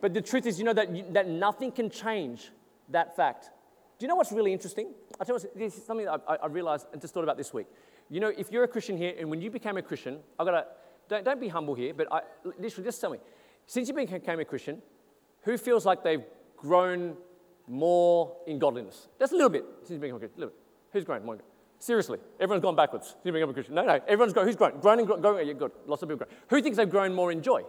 But 0.01 0.13
the 0.13 0.21
truth 0.21 0.45
is, 0.45 0.59
you 0.59 0.65
know, 0.65 0.73
that, 0.73 0.93
you, 0.93 1.05
that 1.11 1.29
nothing 1.29 1.71
can 1.71 1.89
change 1.89 2.51
that 2.89 3.15
fact. 3.15 3.49
Do 3.97 4.03
you 4.03 4.09
know 4.09 4.15
what's 4.15 4.33
really 4.33 4.51
interesting? 4.51 4.93
I 5.21 5.23
tell 5.23 5.39
you 5.39 5.49
this 5.55 5.77
is 5.77 5.85
something 5.85 6.09
I, 6.09 6.17
I 6.27 6.47
realized 6.47 6.87
and 6.91 6.99
just 6.99 7.13
thought 7.13 7.23
about 7.23 7.37
this 7.37 7.53
week. 7.53 7.67
You 8.09 8.19
know, 8.19 8.33
if 8.35 8.51
you're 8.51 8.65
a 8.65 8.67
Christian 8.67 8.97
here, 8.97 9.13
and 9.17 9.29
when 9.29 9.39
you 9.39 9.49
became 9.49 9.77
a 9.77 9.81
Christian, 9.81 10.19
I've 10.37 10.45
got 10.45 10.51
to, 10.51 10.65
don't, 11.13 11.23
don't 11.23 11.39
be 11.39 11.47
humble 11.47 11.75
here, 11.75 11.93
but 11.93 12.11
I, 12.11 12.21
literally 12.57 12.85
just 12.85 12.99
tell 12.99 13.11
me, 13.11 13.19
since 13.65 13.87
you 13.87 13.93
became 13.93 14.39
a 14.39 14.45
Christian, 14.45 14.81
who 15.43 15.57
feels 15.57 15.85
like 15.85 16.03
they've 16.03 16.23
grown 16.57 17.15
more 17.67 18.35
in 18.47 18.59
godliness? 18.59 19.07
Just 19.19 19.33
a 19.33 19.35
little 19.35 19.49
bit 19.49 19.63
since 19.81 19.91
you 19.91 19.99
became 19.99 20.15
a 20.15 20.19
Christian. 20.19 20.37
A 20.37 20.41
little 20.41 20.53
bit. 20.53 20.59
Who's 20.93 21.03
grown 21.03 21.25
more? 21.25 21.37
Seriously, 21.79 22.19
everyone's 22.39 22.63
gone 22.63 22.75
backwards 22.75 23.07
since 23.07 23.25
you 23.25 23.31
became 23.31 23.49
a 23.49 23.53
Christian. 23.53 23.75
No, 23.75 23.85
no, 23.85 23.99
everyone's 24.07 24.33
grown. 24.33 24.45
Who's 24.45 24.55
grown? 24.55 24.79
Grown 24.79 24.99
and 24.99 25.07
grown. 25.07 25.45
Yeah, 25.45 25.53
good. 25.53 25.71
Lots 25.85 26.01
of 26.01 26.09
people 26.09 26.25
grown. 26.25 26.29
Who 26.49 26.61
thinks 26.61 26.77
they've 26.77 26.89
grown 26.89 27.13
more 27.13 27.31
in 27.31 27.41
joy? 27.41 27.63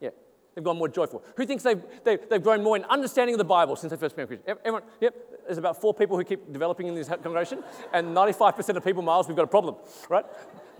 Yeah, 0.00 0.10
they've 0.54 0.64
gone 0.64 0.76
more 0.76 0.88
joyful. 0.88 1.22
Who 1.36 1.46
thinks 1.46 1.62
they've, 1.62 1.82
they, 2.04 2.12
have 2.12 2.28
they 2.28 2.36
have 2.36 2.42
grown 2.42 2.62
more 2.62 2.76
in 2.76 2.84
understanding 2.84 3.34
of 3.34 3.38
the 3.38 3.44
Bible 3.44 3.76
since 3.76 3.92
they 3.92 3.96
first 3.96 4.16
became 4.16 4.24
a 4.24 4.26
Christian? 4.26 4.56
Everyone, 4.64 4.82
yep, 5.00 5.14
there's 5.46 5.58
about 5.58 5.80
four 5.80 5.94
people 5.94 6.16
who 6.16 6.24
keep 6.24 6.52
developing 6.52 6.88
in 6.88 6.94
this 6.94 7.08
congregation, 7.08 7.62
and 7.92 8.08
95% 8.08 8.76
of 8.76 8.84
people, 8.84 9.02
Miles, 9.02 9.28
we've 9.28 9.36
got 9.36 9.44
a 9.44 9.48
problem, 9.48 9.76
right? 10.08 10.24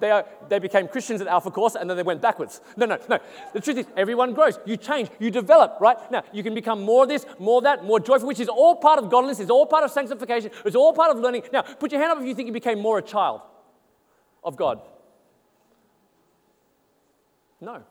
They, 0.00 0.10
are, 0.10 0.24
they 0.48 0.58
became 0.58 0.88
Christians 0.88 1.20
at 1.20 1.26
Alpha 1.26 1.50
Course 1.50 1.76
and 1.76 1.88
then 1.88 1.96
they 1.96 2.02
went 2.02 2.20
backwards. 2.20 2.60
No, 2.76 2.86
no, 2.86 2.98
no. 3.08 3.18
The 3.52 3.60
truth 3.60 3.78
is, 3.78 3.86
everyone 3.96 4.34
grows. 4.34 4.58
You 4.66 4.76
change, 4.76 5.10
you 5.18 5.30
develop, 5.30 5.78
right? 5.80 5.96
Now, 6.10 6.24
you 6.32 6.42
can 6.42 6.54
become 6.54 6.82
more 6.82 7.04
of 7.04 7.08
this, 7.08 7.26
more 7.38 7.58
of 7.58 7.64
that, 7.64 7.84
more 7.84 8.00
joyful, 8.00 8.26
which 8.26 8.40
is 8.40 8.48
all 8.48 8.76
part 8.76 8.98
of 8.98 9.10
godliness, 9.10 9.40
it's 9.40 9.50
all 9.50 9.66
part 9.66 9.84
of 9.84 9.90
sanctification, 9.90 10.50
it's 10.64 10.76
all 10.76 10.92
part 10.92 11.14
of 11.14 11.18
learning. 11.22 11.42
Now, 11.52 11.62
put 11.62 11.92
your 11.92 12.00
hand 12.00 12.12
up 12.12 12.18
if 12.18 12.26
you 12.26 12.34
think 12.34 12.46
you 12.46 12.52
became 12.52 12.78
more 12.80 12.98
a 12.98 13.02
child 13.02 13.42
of 14.42 14.56
God. 14.56 14.80
No. 17.60 17.82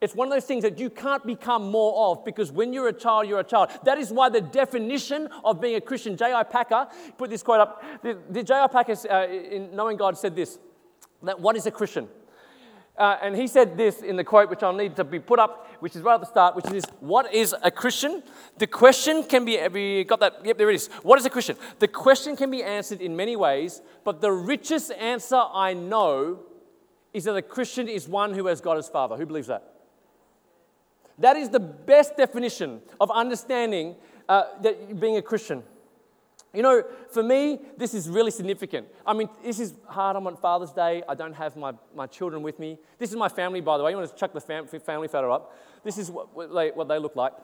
It's 0.00 0.14
one 0.14 0.28
of 0.28 0.32
those 0.32 0.44
things 0.44 0.62
that 0.62 0.78
you 0.78 0.90
can't 0.90 1.26
become 1.26 1.70
more 1.70 2.10
of 2.10 2.24
because 2.24 2.52
when 2.52 2.72
you're 2.72 2.88
a 2.88 2.92
child, 2.92 3.28
you're 3.28 3.40
a 3.40 3.44
child. 3.44 3.70
That 3.84 3.96
is 3.96 4.10
why 4.10 4.28
the 4.28 4.42
definition 4.42 5.28
of 5.42 5.60
being 5.60 5.76
a 5.76 5.80
Christian, 5.80 6.16
J.I. 6.16 6.42
Packer, 6.42 6.86
put 7.16 7.30
this 7.30 7.42
quote 7.42 7.60
up. 7.60 7.82
The, 8.02 8.18
the 8.28 8.42
J.I. 8.42 8.66
Packer, 8.66 8.94
uh, 9.10 9.26
in 9.26 9.74
Knowing 9.74 9.96
God, 9.96 10.18
said 10.18 10.36
this 10.36 10.58
that 11.26 11.40
what 11.40 11.56
is 11.56 11.66
a 11.66 11.70
Christian? 11.70 12.08
Uh, 12.96 13.18
and 13.22 13.36
he 13.36 13.46
said 13.46 13.76
this 13.76 14.00
in 14.00 14.16
the 14.16 14.24
quote, 14.24 14.48
which 14.48 14.62
I'll 14.62 14.72
need 14.72 14.96
to 14.96 15.04
be 15.04 15.18
put 15.18 15.38
up, 15.38 15.68
which 15.80 15.94
is 15.94 16.02
right 16.02 16.14
at 16.14 16.20
the 16.20 16.26
start, 16.26 16.56
which 16.56 16.70
is 16.72 16.84
What 17.00 17.32
is 17.32 17.54
a 17.62 17.70
Christian? 17.70 18.22
The 18.56 18.66
question 18.66 19.22
can 19.22 19.44
be, 19.44 19.58
have 19.58 19.76
you 19.76 20.04
got 20.04 20.20
that? 20.20 20.40
Yep, 20.44 20.56
there 20.56 20.70
it 20.70 20.76
is. 20.76 20.88
What 21.02 21.18
is 21.18 21.26
a 21.26 21.30
Christian? 21.30 21.56
The 21.78 21.88
question 21.88 22.36
can 22.36 22.50
be 22.50 22.62
answered 22.62 23.02
in 23.02 23.14
many 23.14 23.36
ways, 23.36 23.82
but 24.02 24.22
the 24.22 24.32
richest 24.32 24.92
answer 24.92 25.42
I 25.52 25.74
know 25.74 26.40
is 27.12 27.24
that 27.24 27.36
a 27.36 27.42
Christian 27.42 27.86
is 27.86 28.08
one 28.08 28.32
who 28.32 28.46
has 28.46 28.62
God 28.62 28.78
as 28.78 28.88
Father. 28.88 29.16
Who 29.16 29.26
believes 29.26 29.48
that? 29.48 29.74
That 31.18 31.36
is 31.36 31.50
the 31.50 31.60
best 31.60 32.16
definition 32.16 32.80
of 33.00 33.10
understanding 33.10 33.96
uh, 34.28 34.44
that 34.62 34.98
being 34.98 35.16
a 35.16 35.22
Christian. 35.22 35.62
You 36.56 36.62
know, 36.62 36.82
for 37.10 37.22
me, 37.22 37.60
this 37.76 37.92
is 37.92 38.08
really 38.08 38.30
significant. 38.30 38.88
I 39.06 39.12
mean, 39.12 39.28
this 39.44 39.60
is 39.60 39.74
hard. 39.86 40.16
I'm 40.16 40.26
on 40.26 40.38
Father's 40.38 40.72
Day. 40.72 41.02
I 41.06 41.14
don't 41.14 41.34
have 41.34 41.54
my, 41.54 41.74
my 41.94 42.06
children 42.06 42.42
with 42.42 42.58
me. 42.58 42.78
This 42.98 43.10
is 43.10 43.16
my 43.16 43.28
family, 43.28 43.60
by 43.60 43.76
the 43.76 43.84
way. 43.84 43.90
You 43.90 43.98
want 43.98 44.08
to 44.08 44.16
chuck 44.16 44.32
the 44.32 44.40
fam- 44.40 44.66
family 44.66 45.06
photo 45.06 45.30
up? 45.32 45.54
This 45.84 45.98
is 45.98 46.10
what, 46.10 46.34
what, 46.34 46.54
they, 46.54 46.70
what 46.70 46.88
they 46.88 46.98
look 46.98 47.14
like. 47.14 47.34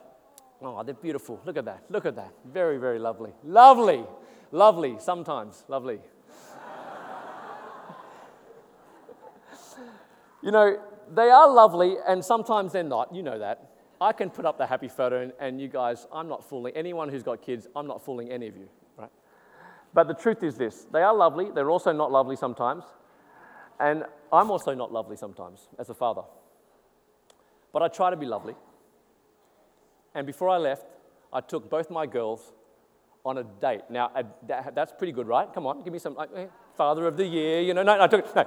Oh, 0.63 0.81
they're 0.81 0.95
beautiful. 0.95 1.39
Look 1.45 1.57
at 1.57 1.65
that. 1.65 1.83
Look 1.89 2.07
at 2.07 2.15
that. 2.15 2.33
Very, 2.43 2.79
very 2.79 2.97
lovely. 2.97 3.33
Lovely. 3.43 4.03
Lovely. 4.51 4.97
Sometimes. 4.99 5.63
Lovely. 5.67 5.99
you 10.41 10.49
know, 10.49 10.79
they 11.13 11.29
are 11.29 11.51
lovely, 11.51 11.97
and 12.07 12.25
sometimes 12.25 12.71
they're 12.71 12.81
not. 12.81 13.13
You 13.13 13.21
know 13.21 13.37
that. 13.37 13.69
I 14.01 14.11
can 14.11 14.31
put 14.31 14.45
up 14.45 14.57
the 14.57 14.65
happy 14.65 14.87
photo, 14.87 15.21
and, 15.21 15.33
and 15.39 15.61
you 15.61 15.67
guys, 15.67 16.07
I'm 16.11 16.27
not 16.27 16.43
fooling 16.43 16.75
anyone 16.75 17.09
who's 17.09 17.21
got 17.21 17.43
kids, 17.43 17.67
I'm 17.75 17.85
not 17.85 18.03
fooling 18.03 18.31
any 18.31 18.47
of 18.47 18.57
you. 18.57 18.69
But 19.93 20.07
the 20.07 20.13
truth 20.13 20.43
is 20.43 20.57
this 20.57 20.87
they 20.91 21.01
are 21.01 21.13
lovely, 21.13 21.51
they're 21.53 21.69
also 21.69 21.91
not 21.91 22.11
lovely 22.11 22.35
sometimes. 22.35 22.83
And 23.79 24.03
I'm 24.31 24.51
also 24.51 24.73
not 24.73 24.91
lovely 24.91 25.17
sometimes 25.17 25.67
as 25.79 25.89
a 25.89 25.93
father. 25.93 26.21
But 27.71 27.81
I 27.81 27.87
try 27.87 28.09
to 28.09 28.15
be 28.15 28.25
lovely. 28.25 28.55
And 30.15 30.27
before 30.27 30.49
I 30.49 30.57
left, 30.57 30.85
I 31.31 31.41
took 31.41 31.69
both 31.69 31.89
my 31.89 32.05
girls 32.05 32.53
on 33.25 33.37
a 33.37 33.43
date. 33.43 33.81
Now, 33.89 34.11
that's 34.47 34.93
pretty 34.93 35.13
good, 35.13 35.27
right? 35.27 35.51
Come 35.53 35.65
on, 35.65 35.83
give 35.83 35.91
me 35.91 35.99
some. 35.99 36.17
Eh, 36.35 36.45
father 36.75 37.07
of 37.07 37.17
the 37.17 37.25
year, 37.25 37.61
you 37.61 37.73
know. 37.73 37.83
No, 37.83 37.97
no, 37.97 38.03
I 38.03 38.07
took, 38.07 38.35
no. 38.35 38.45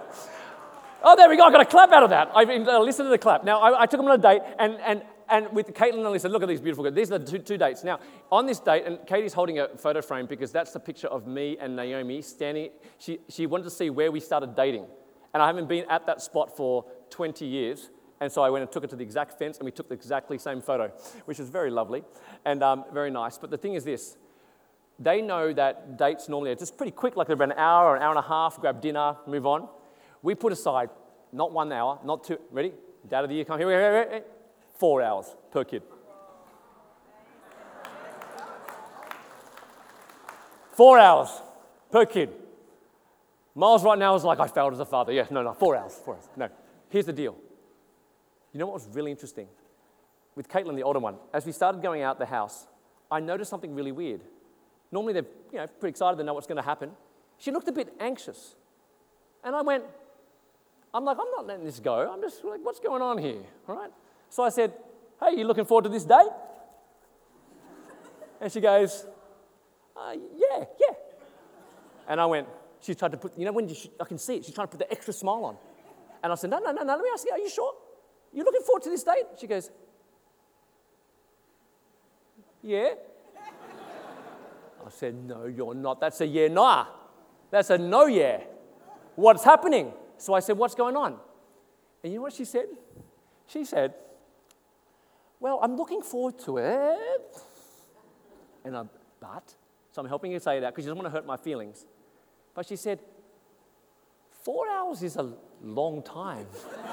Oh, 1.02 1.16
there 1.16 1.28
we 1.28 1.36
go. 1.36 1.44
I 1.44 1.50
got 1.50 1.60
a 1.60 1.66
clap 1.66 1.92
out 1.92 2.02
of 2.02 2.10
that. 2.10 2.30
I 2.34 2.44
listened 2.44 3.06
to 3.06 3.10
the 3.10 3.18
clap. 3.18 3.44
Now, 3.44 3.60
I, 3.60 3.82
I 3.82 3.86
took 3.86 3.98
them 3.98 4.08
on 4.08 4.18
a 4.18 4.22
date, 4.22 4.42
and, 4.58 4.74
and 4.80 5.02
and 5.28 5.52
with 5.52 5.72
Caitlin 5.74 5.94
and 5.94 6.04
Alyssa, 6.04 6.30
look 6.30 6.42
at 6.42 6.48
these 6.48 6.60
beautiful 6.60 6.84
girls. 6.84 6.94
These 6.94 7.12
are 7.12 7.18
the 7.18 7.30
two, 7.30 7.38
two, 7.38 7.56
dates. 7.56 7.84
Now, 7.84 8.00
on 8.30 8.46
this 8.46 8.60
date, 8.60 8.84
and 8.86 8.98
Katie's 9.06 9.32
holding 9.32 9.58
a 9.58 9.68
photo 9.76 10.00
frame 10.00 10.26
because 10.26 10.52
that's 10.52 10.72
the 10.72 10.80
picture 10.80 11.08
of 11.08 11.26
me 11.26 11.56
and 11.60 11.74
Naomi 11.74 12.22
standing. 12.22 12.70
She, 12.98 13.18
she 13.28 13.46
wanted 13.46 13.64
to 13.64 13.70
see 13.70 13.90
where 13.90 14.12
we 14.12 14.20
started 14.20 14.54
dating. 14.54 14.86
And 15.34 15.42
I 15.42 15.46
haven't 15.46 15.68
been 15.68 15.84
at 15.90 16.06
that 16.06 16.22
spot 16.22 16.56
for 16.56 16.84
20 17.10 17.44
years. 17.44 17.90
And 18.20 18.30
so 18.32 18.42
I 18.42 18.50
went 18.50 18.62
and 18.62 18.72
took 18.72 18.84
it 18.84 18.90
to 18.90 18.96
the 18.96 19.02
exact 19.02 19.38
fence, 19.38 19.58
and 19.58 19.66
we 19.66 19.70
took 19.70 19.88
the 19.88 19.94
exactly 19.94 20.38
same 20.38 20.62
photo, 20.62 20.88
which 21.26 21.38
is 21.38 21.50
very 21.50 21.70
lovely 21.70 22.02
and 22.46 22.62
um, 22.62 22.84
very 22.92 23.10
nice. 23.10 23.36
But 23.36 23.50
the 23.50 23.58
thing 23.58 23.74
is 23.74 23.84
this 23.84 24.16
they 24.98 25.20
know 25.20 25.52
that 25.52 25.98
dates 25.98 26.26
normally 26.26 26.52
are 26.52 26.54
just 26.54 26.78
pretty 26.78 26.92
quick, 26.92 27.16
like 27.16 27.26
they're 27.26 27.34
about 27.34 27.50
an 27.50 27.58
hour 27.58 27.88
or 27.88 27.96
an 27.96 28.02
hour 28.02 28.10
and 28.10 28.18
a 28.18 28.26
half, 28.26 28.58
grab 28.58 28.80
dinner, 28.80 29.16
move 29.26 29.44
on. 29.44 29.68
We 30.22 30.34
put 30.34 30.52
aside 30.52 30.88
not 31.32 31.52
one 31.52 31.70
hour, 31.70 31.98
not 32.02 32.24
two. 32.24 32.38
Ready? 32.50 32.72
Dad 33.06 33.24
of 33.24 33.28
the 33.28 33.36
year, 33.36 33.44
come 33.44 33.58
here. 33.58 33.68
here, 33.68 33.80
here, 33.80 34.10
here 34.10 34.24
four 34.78 35.02
hours 35.02 35.34
per 35.50 35.64
kid. 35.64 35.82
Four 40.72 40.98
hours 40.98 41.30
per 41.90 42.04
kid. 42.04 42.30
Miles 43.54 43.82
right 43.82 43.98
now 43.98 44.14
is 44.14 44.24
like, 44.24 44.38
I 44.38 44.46
failed 44.46 44.74
as 44.74 44.80
a 44.80 44.84
father. 44.84 45.12
Yeah, 45.12 45.26
no, 45.30 45.42
no, 45.42 45.54
four 45.54 45.74
hours, 45.74 45.98
four 46.04 46.14
hours. 46.14 46.28
No. 46.36 46.48
Here's 46.90 47.06
the 47.06 47.12
deal. 47.12 47.34
You 48.52 48.60
know 48.60 48.66
what 48.66 48.74
was 48.74 48.88
really 48.92 49.10
interesting? 49.10 49.48
With 50.34 50.48
Caitlin, 50.48 50.76
the 50.76 50.82
older 50.82 50.98
one, 50.98 51.16
as 51.32 51.46
we 51.46 51.52
started 51.52 51.80
going 51.80 52.02
out 52.02 52.18
the 52.18 52.26
house, 52.26 52.66
I 53.10 53.20
noticed 53.20 53.48
something 53.48 53.74
really 53.74 53.92
weird. 53.92 54.20
Normally 54.92 55.14
they're 55.14 55.26
you 55.52 55.58
know, 55.58 55.66
pretty 55.66 55.90
excited, 55.90 56.18
they 56.18 56.24
know 56.24 56.34
what's 56.34 56.46
going 56.46 56.56
to 56.56 56.62
happen. 56.62 56.90
She 57.38 57.50
looked 57.50 57.68
a 57.68 57.72
bit 57.72 57.94
anxious. 57.98 58.54
And 59.42 59.54
I 59.56 59.62
went, 59.62 59.84
I'm 60.92 61.04
like, 61.04 61.16
I'm 61.18 61.30
not 61.36 61.46
letting 61.46 61.64
this 61.64 61.80
go. 61.80 62.10
I'm 62.12 62.20
just 62.20 62.44
like, 62.44 62.60
what's 62.62 62.80
going 62.80 63.02
on 63.02 63.18
here? 63.18 63.42
All 63.68 63.76
right? 63.76 63.90
So 64.30 64.42
I 64.42 64.48
said, 64.50 64.72
Hey, 65.20 65.38
you 65.38 65.44
looking 65.44 65.64
forward 65.64 65.84
to 65.84 65.88
this 65.88 66.04
date? 66.04 66.28
And 68.40 68.52
she 68.52 68.60
goes, 68.60 69.06
uh, 69.96 70.12
Yeah, 70.12 70.64
yeah. 70.80 70.94
And 72.08 72.20
I 72.20 72.26
went, 72.26 72.48
She 72.80 72.94
tried 72.94 73.12
to 73.12 73.18
put, 73.18 73.38
you 73.38 73.44
know, 73.44 73.52
when 73.52 73.68
you, 73.68 73.76
I 74.00 74.04
can 74.04 74.18
see 74.18 74.36
it, 74.36 74.44
she's 74.44 74.54
trying 74.54 74.68
to 74.68 74.76
put 74.76 74.80
the 74.80 74.90
extra 74.92 75.12
smile 75.12 75.44
on. 75.44 75.56
And 76.22 76.32
I 76.32 76.36
said, 76.36 76.50
No, 76.50 76.58
no, 76.58 76.72
no, 76.72 76.82
no, 76.82 76.94
let 76.94 77.02
me 77.02 77.10
ask 77.12 77.24
you, 77.24 77.32
are 77.32 77.38
you 77.38 77.50
sure? 77.50 77.72
You 78.32 78.44
looking 78.44 78.62
forward 78.62 78.82
to 78.82 78.90
this 78.90 79.02
date? 79.02 79.24
She 79.40 79.46
goes, 79.46 79.70
Yeah. 82.62 82.94
I 84.86 84.90
said, 84.90 85.14
No, 85.14 85.46
you're 85.46 85.74
not. 85.74 86.00
That's 86.00 86.20
a 86.20 86.26
yeah, 86.26 86.48
nah. 86.48 86.86
That's 87.50 87.70
a 87.70 87.78
no, 87.78 88.06
yeah. 88.06 88.40
What's 89.14 89.44
happening? 89.44 89.92
So 90.18 90.34
I 90.34 90.40
said, 90.40 90.56
What's 90.58 90.74
going 90.74 90.96
on? 90.96 91.16
And 92.02 92.12
you 92.12 92.18
know 92.18 92.24
what 92.24 92.34
she 92.34 92.44
said? 92.44 92.66
She 93.46 93.64
said, 93.64 93.94
well, 95.40 95.58
I'm 95.62 95.76
looking 95.76 96.02
forward 96.02 96.38
to 96.40 96.58
it. 96.58 97.36
And 98.64 98.76
I'm, 98.76 98.90
but, 99.20 99.54
so 99.92 100.02
I'm 100.02 100.08
helping 100.08 100.32
her 100.32 100.40
say 100.40 100.60
that 100.60 100.72
because 100.72 100.84
she 100.84 100.88
doesn't 100.88 100.98
want 101.02 101.06
to 101.06 101.16
hurt 101.16 101.26
my 101.26 101.36
feelings. 101.36 101.86
But 102.54 102.66
she 102.66 102.76
said, 102.76 102.98
Four 104.42 104.68
hours 104.68 105.02
is 105.02 105.16
a 105.16 105.32
long 105.62 106.02
time. 106.02 106.46
and 106.46 106.86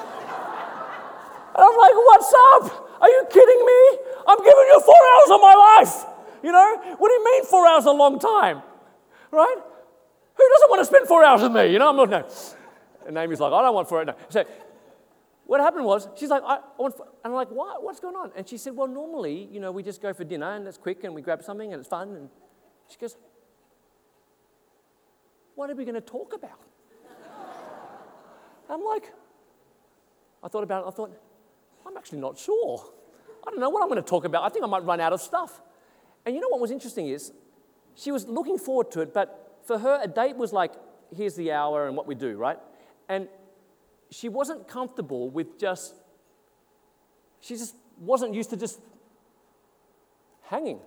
I'm 1.58 1.78
like, 1.78 1.94
What's 1.94 2.34
up? 2.34 2.90
Are 3.02 3.10
you 3.10 3.26
kidding 3.30 3.66
me? 3.66 3.98
I'm 4.28 4.38
giving 4.38 4.68
you 4.72 4.82
four 4.86 4.96
hours 4.96 5.32
of 5.32 5.42
my 5.42 5.78
life. 5.80 6.06
You 6.44 6.52
know, 6.52 6.96
what 6.98 7.10
do 7.10 7.14
you 7.14 7.26
mean 7.26 7.46
four 7.46 7.68
hours 7.68 7.86
a 7.86 7.92
long 7.92 8.20
time? 8.20 8.62
Right? 9.32 9.56
Who 10.36 10.50
doesn't 10.50 10.70
want 10.70 10.82
to 10.82 10.86
spend 10.86 11.08
four 11.08 11.24
hours 11.24 11.42
with 11.42 11.52
me? 11.52 11.72
You 11.72 11.80
know, 11.80 11.90
I'm 11.90 11.96
not, 11.96 12.10
no. 12.10 12.28
And 13.08 13.18
Amy's 13.18 13.40
like, 13.40 13.52
I 13.52 13.62
don't 13.62 13.74
want 13.74 13.90
four 13.90 14.00
hours. 14.00 14.08
No. 14.08 14.16
So 14.30 14.46
what 15.46 15.60
happened 15.60 15.86
was, 15.86 16.08
she's 16.16 16.30
like, 16.30 16.44
I, 16.44 16.56
I 16.56 16.62
want, 16.78 16.96
and 16.98 17.08
I'm 17.26 17.34
like, 17.34 17.50
what? 17.50 17.84
What's 17.84 18.00
going 18.00 18.16
on? 18.16 18.32
And 18.36 18.48
she 18.48 18.58
said, 18.58 18.76
well, 18.76 18.88
normally, 18.88 19.50
you 19.52 19.60
know, 19.60 19.72
we 19.72 19.84
just 19.84 20.02
go 20.02 20.14
for 20.14 20.24
dinner 20.24 20.52
and 20.54 20.66
it's 20.68 20.78
quick 20.78 21.04
and 21.04 21.14
we 21.14 21.22
grab 21.22 21.44
something 21.44 21.74
and 21.74 21.80
it's 21.80 21.90
fun. 21.90 22.16
And 22.16 22.30
she 22.88 22.98
goes, 22.98 23.18
what 25.56 25.70
are 25.70 25.76
we 25.76 25.84
going 25.84 25.96
to 25.96 26.02
talk 26.02 26.34
about? 26.34 26.60
I'm 28.70 28.84
like, 28.84 29.12
I 30.42 30.48
thought 30.48 30.64
about 30.64 30.86
it. 30.86 30.88
I 30.88 30.92
thought, 30.92 31.12
I'm 31.86 31.98
actually 31.98 32.20
not 32.20 32.38
sure. 32.38 32.92
I 33.46 33.52
don't 33.52 33.60
know 33.60 33.70
what 33.70 33.84
I'm 33.84 33.90
going 33.90 34.02
to 34.02 34.10
talk 34.10 34.24
about. 34.24 34.44
I 34.44 34.50
think 34.50 34.64
I 34.64 34.68
might 34.68 34.86
run 34.86 35.02
out 35.02 35.12
of 35.12 35.22
stuff. 35.22 35.62
And 36.26 36.34
you 36.34 36.42
know 36.42 36.48
what 36.48 36.62
was 36.62 36.72
interesting 36.72 37.08
is, 37.08 37.34
she 37.96 38.12
was 38.12 38.28
looking 38.28 38.58
forward 38.58 38.90
to 38.92 39.02
it, 39.02 39.14
but 39.14 39.60
for 39.66 39.78
her, 39.78 40.00
a 40.02 40.08
date 40.08 40.38
was 40.38 40.54
like, 40.54 40.72
here's 41.16 41.36
the 41.36 41.52
hour 41.52 41.88
and 41.88 41.96
what 41.96 42.08
we 42.08 42.16
do, 42.16 42.38
right? 42.38 42.58
And 43.10 43.28
she 44.14 44.30
wasn't 44.30 44.68
comfortable 44.68 45.30
with 45.30 45.60
just, 45.60 45.96
she 47.40 47.56
just 47.56 47.76
wasn't 47.98 48.34
used 48.34 48.50
to 48.52 48.58
just 48.58 48.80
hanging. 50.44 50.80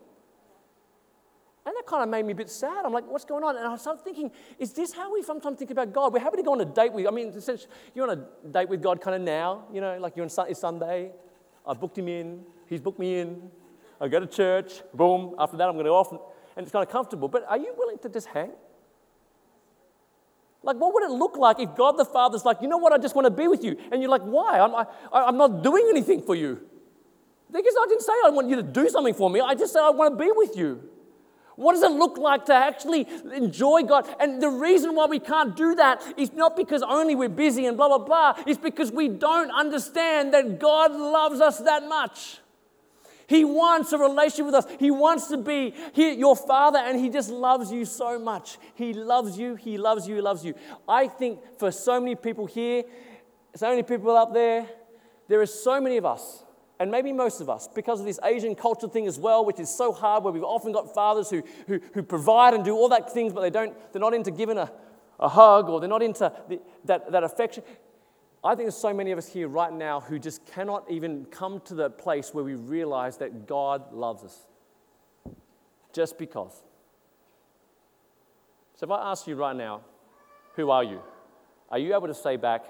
And 1.64 1.74
that 1.76 1.84
kind 1.86 2.04
of 2.04 2.08
made 2.08 2.24
me 2.24 2.32
a 2.32 2.36
bit 2.36 2.48
sad. 2.48 2.84
I'm 2.84 2.92
like, 2.92 3.08
what's 3.08 3.24
going 3.24 3.42
on? 3.42 3.56
And 3.56 3.66
I 3.66 3.76
started 3.76 4.04
thinking, 4.04 4.30
is 4.58 4.72
this 4.72 4.92
how 4.92 5.12
we 5.12 5.22
sometimes 5.22 5.58
think 5.58 5.72
about 5.72 5.92
God? 5.92 6.12
We're 6.12 6.20
happy 6.20 6.36
to 6.36 6.42
go 6.44 6.52
on 6.52 6.60
a 6.60 6.64
date 6.64 6.92
with, 6.92 7.08
I 7.08 7.10
mean, 7.10 7.38
sense, 7.40 7.66
you're 7.92 8.08
on 8.08 8.18
a 8.18 8.48
date 8.48 8.68
with 8.68 8.80
God 8.80 9.00
kind 9.00 9.16
of 9.16 9.22
now, 9.22 9.64
you 9.72 9.80
know, 9.80 9.98
like 9.98 10.16
you're 10.16 10.24
on 10.24 10.54
Sunday. 10.54 11.10
I 11.66 11.74
booked 11.74 11.98
him 11.98 12.06
in, 12.06 12.44
he's 12.68 12.80
booked 12.80 13.00
me 13.00 13.18
in. 13.18 13.50
I 14.00 14.06
go 14.06 14.20
to 14.20 14.26
church, 14.26 14.82
boom, 14.94 15.34
after 15.38 15.56
that 15.56 15.66
I'm 15.66 15.74
going 15.74 15.86
to 15.86 15.90
go 15.90 15.96
off, 15.96 16.12
and 16.12 16.20
it's 16.58 16.70
kind 16.70 16.86
of 16.86 16.92
comfortable. 16.92 17.28
But 17.28 17.44
are 17.48 17.58
you 17.58 17.74
willing 17.76 17.98
to 17.98 18.08
just 18.08 18.28
hang? 18.28 18.52
Like, 20.66 20.78
what 20.78 20.92
would 20.92 21.04
it 21.04 21.12
look 21.12 21.36
like 21.36 21.60
if 21.60 21.76
God 21.76 21.92
the 21.92 22.04
Father's 22.04 22.44
like, 22.44 22.60
you 22.60 22.66
know 22.66 22.76
what, 22.76 22.92
I 22.92 22.98
just 22.98 23.14
want 23.14 23.26
to 23.26 23.30
be 23.30 23.46
with 23.46 23.62
you? 23.62 23.76
And 23.92 24.02
you're 24.02 24.10
like, 24.10 24.22
why? 24.22 24.58
I'm, 24.58 24.74
I, 24.74 24.84
I'm 25.12 25.36
not 25.36 25.62
doing 25.62 25.86
anything 25.88 26.22
for 26.22 26.34
you. 26.34 26.60
Because 27.52 27.74
I 27.80 27.86
didn't 27.88 28.02
say 28.02 28.12
I 28.24 28.30
want 28.30 28.48
you 28.48 28.56
to 28.56 28.64
do 28.64 28.88
something 28.88 29.14
for 29.14 29.30
me. 29.30 29.40
I 29.40 29.54
just 29.54 29.72
said 29.72 29.82
I 29.82 29.90
want 29.90 30.18
to 30.18 30.24
be 30.24 30.28
with 30.34 30.56
you. 30.56 30.82
What 31.54 31.74
does 31.74 31.84
it 31.84 31.92
look 31.92 32.18
like 32.18 32.46
to 32.46 32.54
actually 32.54 33.06
enjoy 33.32 33.82
God? 33.82 34.12
And 34.18 34.42
the 34.42 34.50
reason 34.50 34.96
why 34.96 35.06
we 35.06 35.20
can't 35.20 35.54
do 35.54 35.76
that 35.76 36.02
is 36.16 36.32
not 36.32 36.56
because 36.56 36.82
only 36.82 37.14
we're 37.14 37.28
busy 37.28 37.66
and 37.66 37.76
blah, 37.76 37.86
blah, 37.86 37.98
blah. 37.98 38.42
It's 38.44 38.58
because 38.58 38.90
we 38.90 39.06
don't 39.08 39.52
understand 39.52 40.34
that 40.34 40.58
God 40.58 40.92
loves 40.92 41.40
us 41.40 41.58
that 41.60 41.88
much. 41.88 42.40
He 43.28 43.44
wants 43.44 43.92
a 43.92 43.98
relationship 43.98 44.46
with 44.46 44.54
us. 44.54 44.66
He 44.78 44.90
wants 44.90 45.28
to 45.28 45.36
be 45.36 45.74
your 45.96 46.36
father, 46.36 46.78
and 46.78 46.98
He 46.98 47.10
just 47.10 47.30
loves 47.30 47.72
you 47.72 47.84
so 47.84 48.18
much. 48.18 48.58
He 48.74 48.92
loves 48.92 49.38
you, 49.38 49.56
He 49.56 49.78
loves 49.78 50.06
you, 50.06 50.16
He 50.16 50.20
loves 50.20 50.44
you. 50.44 50.54
I 50.88 51.08
think 51.08 51.40
for 51.58 51.70
so 51.72 52.00
many 52.00 52.14
people 52.14 52.46
here, 52.46 52.84
so 53.54 53.70
many 53.70 53.82
people 53.82 54.16
up 54.16 54.32
there, 54.32 54.66
there 55.28 55.40
are 55.40 55.46
so 55.46 55.80
many 55.80 55.96
of 55.96 56.04
us, 56.04 56.44
and 56.78 56.90
maybe 56.90 57.12
most 57.12 57.40
of 57.40 57.48
us, 57.48 57.68
because 57.74 58.00
of 58.00 58.06
this 58.06 58.20
Asian 58.22 58.54
culture 58.54 58.88
thing 58.88 59.06
as 59.06 59.18
well, 59.18 59.44
which 59.44 59.58
is 59.58 59.74
so 59.74 59.92
hard, 59.92 60.22
where 60.22 60.32
we've 60.32 60.44
often 60.44 60.72
got 60.72 60.94
fathers 60.94 61.30
who, 61.30 61.42
who, 61.66 61.80
who 61.94 62.02
provide 62.02 62.54
and 62.54 62.64
do 62.64 62.74
all 62.74 62.88
that 62.90 63.12
things, 63.12 63.32
but 63.32 63.40
they 63.40 63.50
don't, 63.50 63.74
they're 63.92 64.00
not 64.00 64.14
into 64.14 64.30
giving 64.30 64.58
a, 64.58 64.70
a 65.18 65.28
hug 65.28 65.68
or 65.68 65.80
they're 65.80 65.88
not 65.88 66.02
into 66.02 66.30
the, 66.48 66.60
that, 66.84 67.10
that 67.10 67.24
affection. 67.24 67.64
I 68.46 68.54
think 68.54 68.66
there's 68.66 68.76
so 68.76 68.94
many 68.94 69.10
of 69.10 69.18
us 69.18 69.28
here 69.28 69.48
right 69.48 69.72
now 69.72 70.00
who 70.00 70.18
just 70.18 70.44
cannot 70.46 70.90
even 70.90 71.26
come 71.26 71.60
to 71.62 71.74
the 71.74 71.90
place 71.90 72.32
where 72.32 72.44
we 72.44 72.54
realize 72.54 73.16
that 73.18 73.46
God 73.46 73.92
loves 73.92 74.24
us. 74.24 74.46
Just 75.92 76.18
because. 76.18 76.62
So 78.76 78.84
if 78.84 78.90
I 78.90 79.10
ask 79.10 79.26
you 79.26 79.34
right 79.34 79.56
now, 79.56 79.80
who 80.54 80.70
are 80.70 80.84
you? 80.84 81.00
Are 81.70 81.78
you 81.78 81.94
able 81.94 82.06
to 82.08 82.14
say 82.14 82.36
back? 82.36 82.64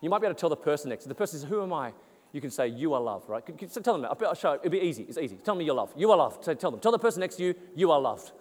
You 0.00 0.10
might 0.10 0.20
be 0.20 0.26
able 0.26 0.34
to 0.34 0.40
tell 0.40 0.50
the 0.50 0.56
person 0.56 0.90
next. 0.90 1.04
The 1.04 1.14
person 1.14 1.40
says, 1.40 1.48
Who 1.48 1.62
am 1.62 1.72
I? 1.72 1.92
you 2.32 2.40
can 2.40 2.50
say, 2.50 2.68
You 2.68 2.92
are 2.94 3.00
loved, 3.00 3.28
right? 3.28 3.42
So 3.70 3.80
tell 3.80 3.94
them 3.94 4.02
that. 4.02 4.26
I'll 4.26 4.34
show 4.34 4.52
it. 4.52 4.60
It'll 4.62 4.72
be 4.72 4.80
easy. 4.80 5.04
It's 5.04 5.18
easy. 5.18 5.36
Tell 5.36 5.54
me 5.54 5.64
you're 5.64 5.74
loved. 5.74 5.98
You 5.98 6.10
are 6.10 6.16
loved. 6.16 6.44
So 6.44 6.54
tell 6.54 6.70
them. 6.70 6.80
Tell 6.80 6.92
the 6.92 6.98
person 6.98 7.20
next 7.20 7.36
to 7.36 7.44
you, 7.44 7.54
You 7.74 7.90
are 7.92 8.00
loved. 8.00 8.32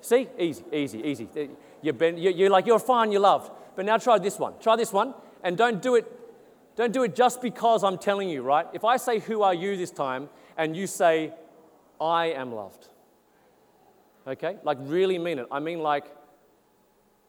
See? 0.00 0.28
Easy, 0.38 0.64
easy, 0.72 1.02
easy. 1.02 1.28
You've 1.82 1.98
been, 1.98 2.16
you're 2.16 2.50
like, 2.50 2.66
You're 2.66 2.78
fine, 2.78 3.12
you're 3.12 3.20
loved. 3.20 3.50
But 3.76 3.84
now 3.84 3.98
try 3.98 4.18
this 4.18 4.38
one. 4.38 4.54
Try 4.60 4.76
this 4.76 4.92
one. 4.92 5.14
And 5.44 5.56
don't 5.56 5.80
do 5.80 5.94
it. 5.94 6.10
Don't 6.74 6.92
do 6.92 7.04
it 7.04 7.14
just 7.14 7.40
because 7.40 7.84
I'm 7.84 7.98
telling 7.98 8.28
you, 8.28 8.42
right? 8.42 8.66
If 8.72 8.84
I 8.84 8.96
say, 8.96 9.20
Who 9.20 9.42
are 9.42 9.54
you 9.54 9.76
this 9.76 9.90
time? 9.90 10.28
and 10.56 10.76
you 10.76 10.86
say, 10.86 11.32
I 12.00 12.26
am 12.26 12.52
loved. 12.52 12.88
Okay? 14.26 14.56
Like, 14.64 14.78
really 14.80 15.18
mean 15.18 15.38
it. 15.38 15.46
I 15.50 15.60
mean, 15.60 15.80
like, 15.80 16.04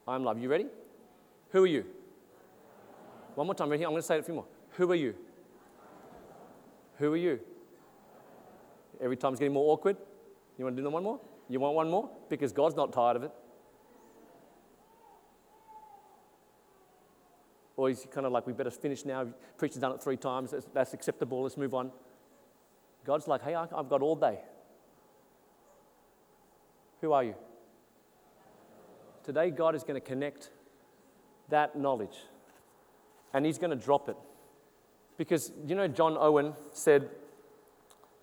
I'm 0.08 0.24
loved. 0.24 0.42
You 0.42 0.50
ready? 0.50 0.68
Who 1.52 1.64
are 1.64 1.68
you? 1.68 1.86
One 3.36 3.48
more 3.48 3.56
time, 3.56 3.70
right 3.70 3.78
here. 3.78 3.88
I'm 3.88 3.94
going 3.94 4.02
to 4.02 4.08
say 4.08 4.16
it 4.16 4.22
a 4.22 4.24
few 4.24 4.34
more. 4.34 4.46
Who 4.72 4.92
are 4.92 4.96
you? 4.96 5.14
Who 6.98 7.14
are 7.14 7.18
you? 7.18 7.40
Every 9.00 9.18
time 9.18 9.34
it's 9.34 9.40
getting 9.40 9.54
more 9.54 9.72
awkward. 9.74 9.98
You 10.58 10.66
want 10.66 10.76
to 10.76 10.82
do 10.82 10.90
one 10.90 11.04
more? 11.04 11.20
You 11.50 11.60
want 11.60 11.76
one 11.76 11.90
more? 11.90 12.10
Because 12.30 12.52
God's 12.52 12.76
not 12.76 12.92
tired 12.92 13.16
of 13.16 13.24
it. 13.24 13.32
Or 17.78 17.90
he's 17.90 18.06
kind 18.12 18.26
of 18.26 18.32
like, 18.32 18.46
we 18.46 18.54
better 18.54 18.72
finish 18.72 19.06
now. 19.06 19.28
Preacher's 19.58 19.78
done 19.78 19.94
it 19.94 20.04
three 20.04 20.18
times. 20.18 20.52
That's, 20.52 20.66
that's 20.74 20.94
acceptable. 20.94 21.44
Let's 21.44 21.58
move 21.58 21.74
on. 21.74 21.92
God's 23.06 23.28
like, 23.28 23.44
hey, 23.44 23.56
I've 23.56 23.70
got 23.70 24.02
all 24.02 24.16
day. 24.16 24.40
Who 27.02 27.13
are 27.13 27.24
you? 27.24 27.36
Today, 29.24 29.52
God 29.52 29.76
is 29.76 29.84
going 29.84 30.00
to 30.00 30.06
connect 30.06 30.50
that 31.50 31.78
knowledge 31.78 32.18
and 33.34 33.46
He's 33.46 33.58
going 33.58 33.70
to 33.70 33.76
drop 33.76 34.10
it. 34.10 34.18
Because, 35.18 35.52
you 35.66 35.76
know, 35.76 35.88
John 35.88 36.18
Owen 36.20 36.54
said 36.72 37.10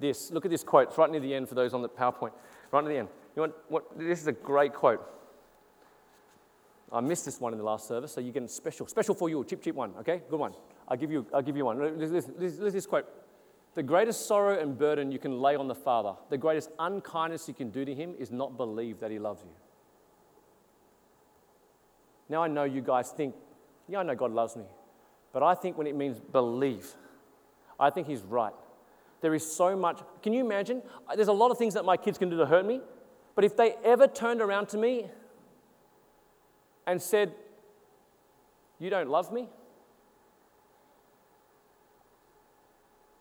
this. 0.00 0.30
Look 0.30 0.44
at 0.44 0.50
this 0.50 0.64
quote. 0.64 0.88
It's 0.88 0.98
right 0.98 1.10
near 1.10 1.20
the 1.20 1.34
end 1.34 1.48
for 1.48 1.54
those 1.54 1.74
on 1.74 1.82
the 1.82 1.88
PowerPoint. 1.88 2.32
Right 2.70 2.84
near 2.84 2.92
the 2.92 2.98
end. 3.00 3.08
You 3.36 3.42
want, 3.42 3.54
what, 3.68 3.98
this 3.98 4.20
is 4.20 4.26
a 4.26 4.32
great 4.32 4.74
quote. 4.74 5.02
I 6.94 7.00
missed 7.00 7.24
this 7.24 7.40
one 7.40 7.52
in 7.52 7.58
the 7.58 7.64
last 7.64 7.88
service, 7.88 8.12
so 8.12 8.20
you're 8.20 8.32
getting 8.32 8.46
special. 8.46 8.86
Special 8.86 9.16
for 9.16 9.28
you, 9.28 9.44
cheap, 9.44 9.60
cheap 9.60 9.74
one, 9.74 9.92
okay? 9.98 10.22
Good 10.30 10.38
one. 10.38 10.54
I'll 10.86 10.96
give 10.96 11.10
you, 11.10 11.26
I'll 11.34 11.42
give 11.42 11.56
you 11.56 11.64
one. 11.64 11.98
Listen, 11.98 12.34
listen, 12.38 12.72
this 12.72 12.86
quote. 12.86 13.06
The 13.74 13.82
greatest 13.82 14.28
sorrow 14.28 14.60
and 14.60 14.78
burden 14.78 15.10
you 15.10 15.18
can 15.18 15.40
lay 15.40 15.56
on 15.56 15.66
the 15.66 15.74
Father, 15.74 16.14
the 16.30 16.38
greatest 16.38 16.70
unkindness 16.78 17.48
you 17.48 17.54
can 17.54 17.70
do 17.70 17.84
to 17.84 17.92
Him 17.92 18.14
is 18.16 18.30
not 18.30 18.56
believe 18.56 19.00
that 19.00 19.10
He 19.10 19.18
loves 19.18 19.42
you. 19.42 19.50
Now 22.28 22.44
I 22.44 22.48
know 22.48 22.62
you 22.62 22.80
guys 22.80 23.10
think, 23.10 23.34
yeah, 23.88 23.98
I 23.98 24.02
know 24.04 24.14
God 24.14 24.30
loves 24.30 24.54
me. 24.54 24.64
But 25.32 25.42
I 25.42 25.56
think 25.56 25.76
when 25.76 25.88
it 25.88 25.96
means 25.96 26.20
believe, 26.20 26.86
I 27.80 27.90
think 27.90 28.06
He's 28.06 28.22
right. 28.22 28.54
There 29.20 29.34
is 29.34 29.44
so 29.44 29.74
much. 29.74 30.00
Can 30.22 30.32
you 30.32 30.44
imagine? 30.44 30.80
There's 31.16 31.26
a 31.26 31.32
lot 31.32 31.50
of 31.50 31.58
things 31.58 31.74
that 31.74 31.84
my 31.84 31.96
kids 31.96 32.18
can 32.18 32.30
do 32.30 32.36
to 32.36 32.46
hurt 32.46 32.64
me. 32.64 32.80
But 33.34 33.44
if 33.44 33.56
they 33.56 33.74
ever 33.82 34.06
turned 34.06 34.40
around 34.40 34.68
to 34.68 34.78
me 34.78 35.08
and 36.86 37.00
said, 37.00 37.32
You 38.78 38.90
don't 38.90 39.08
love 39.08 39.32
me, 39.32 39.48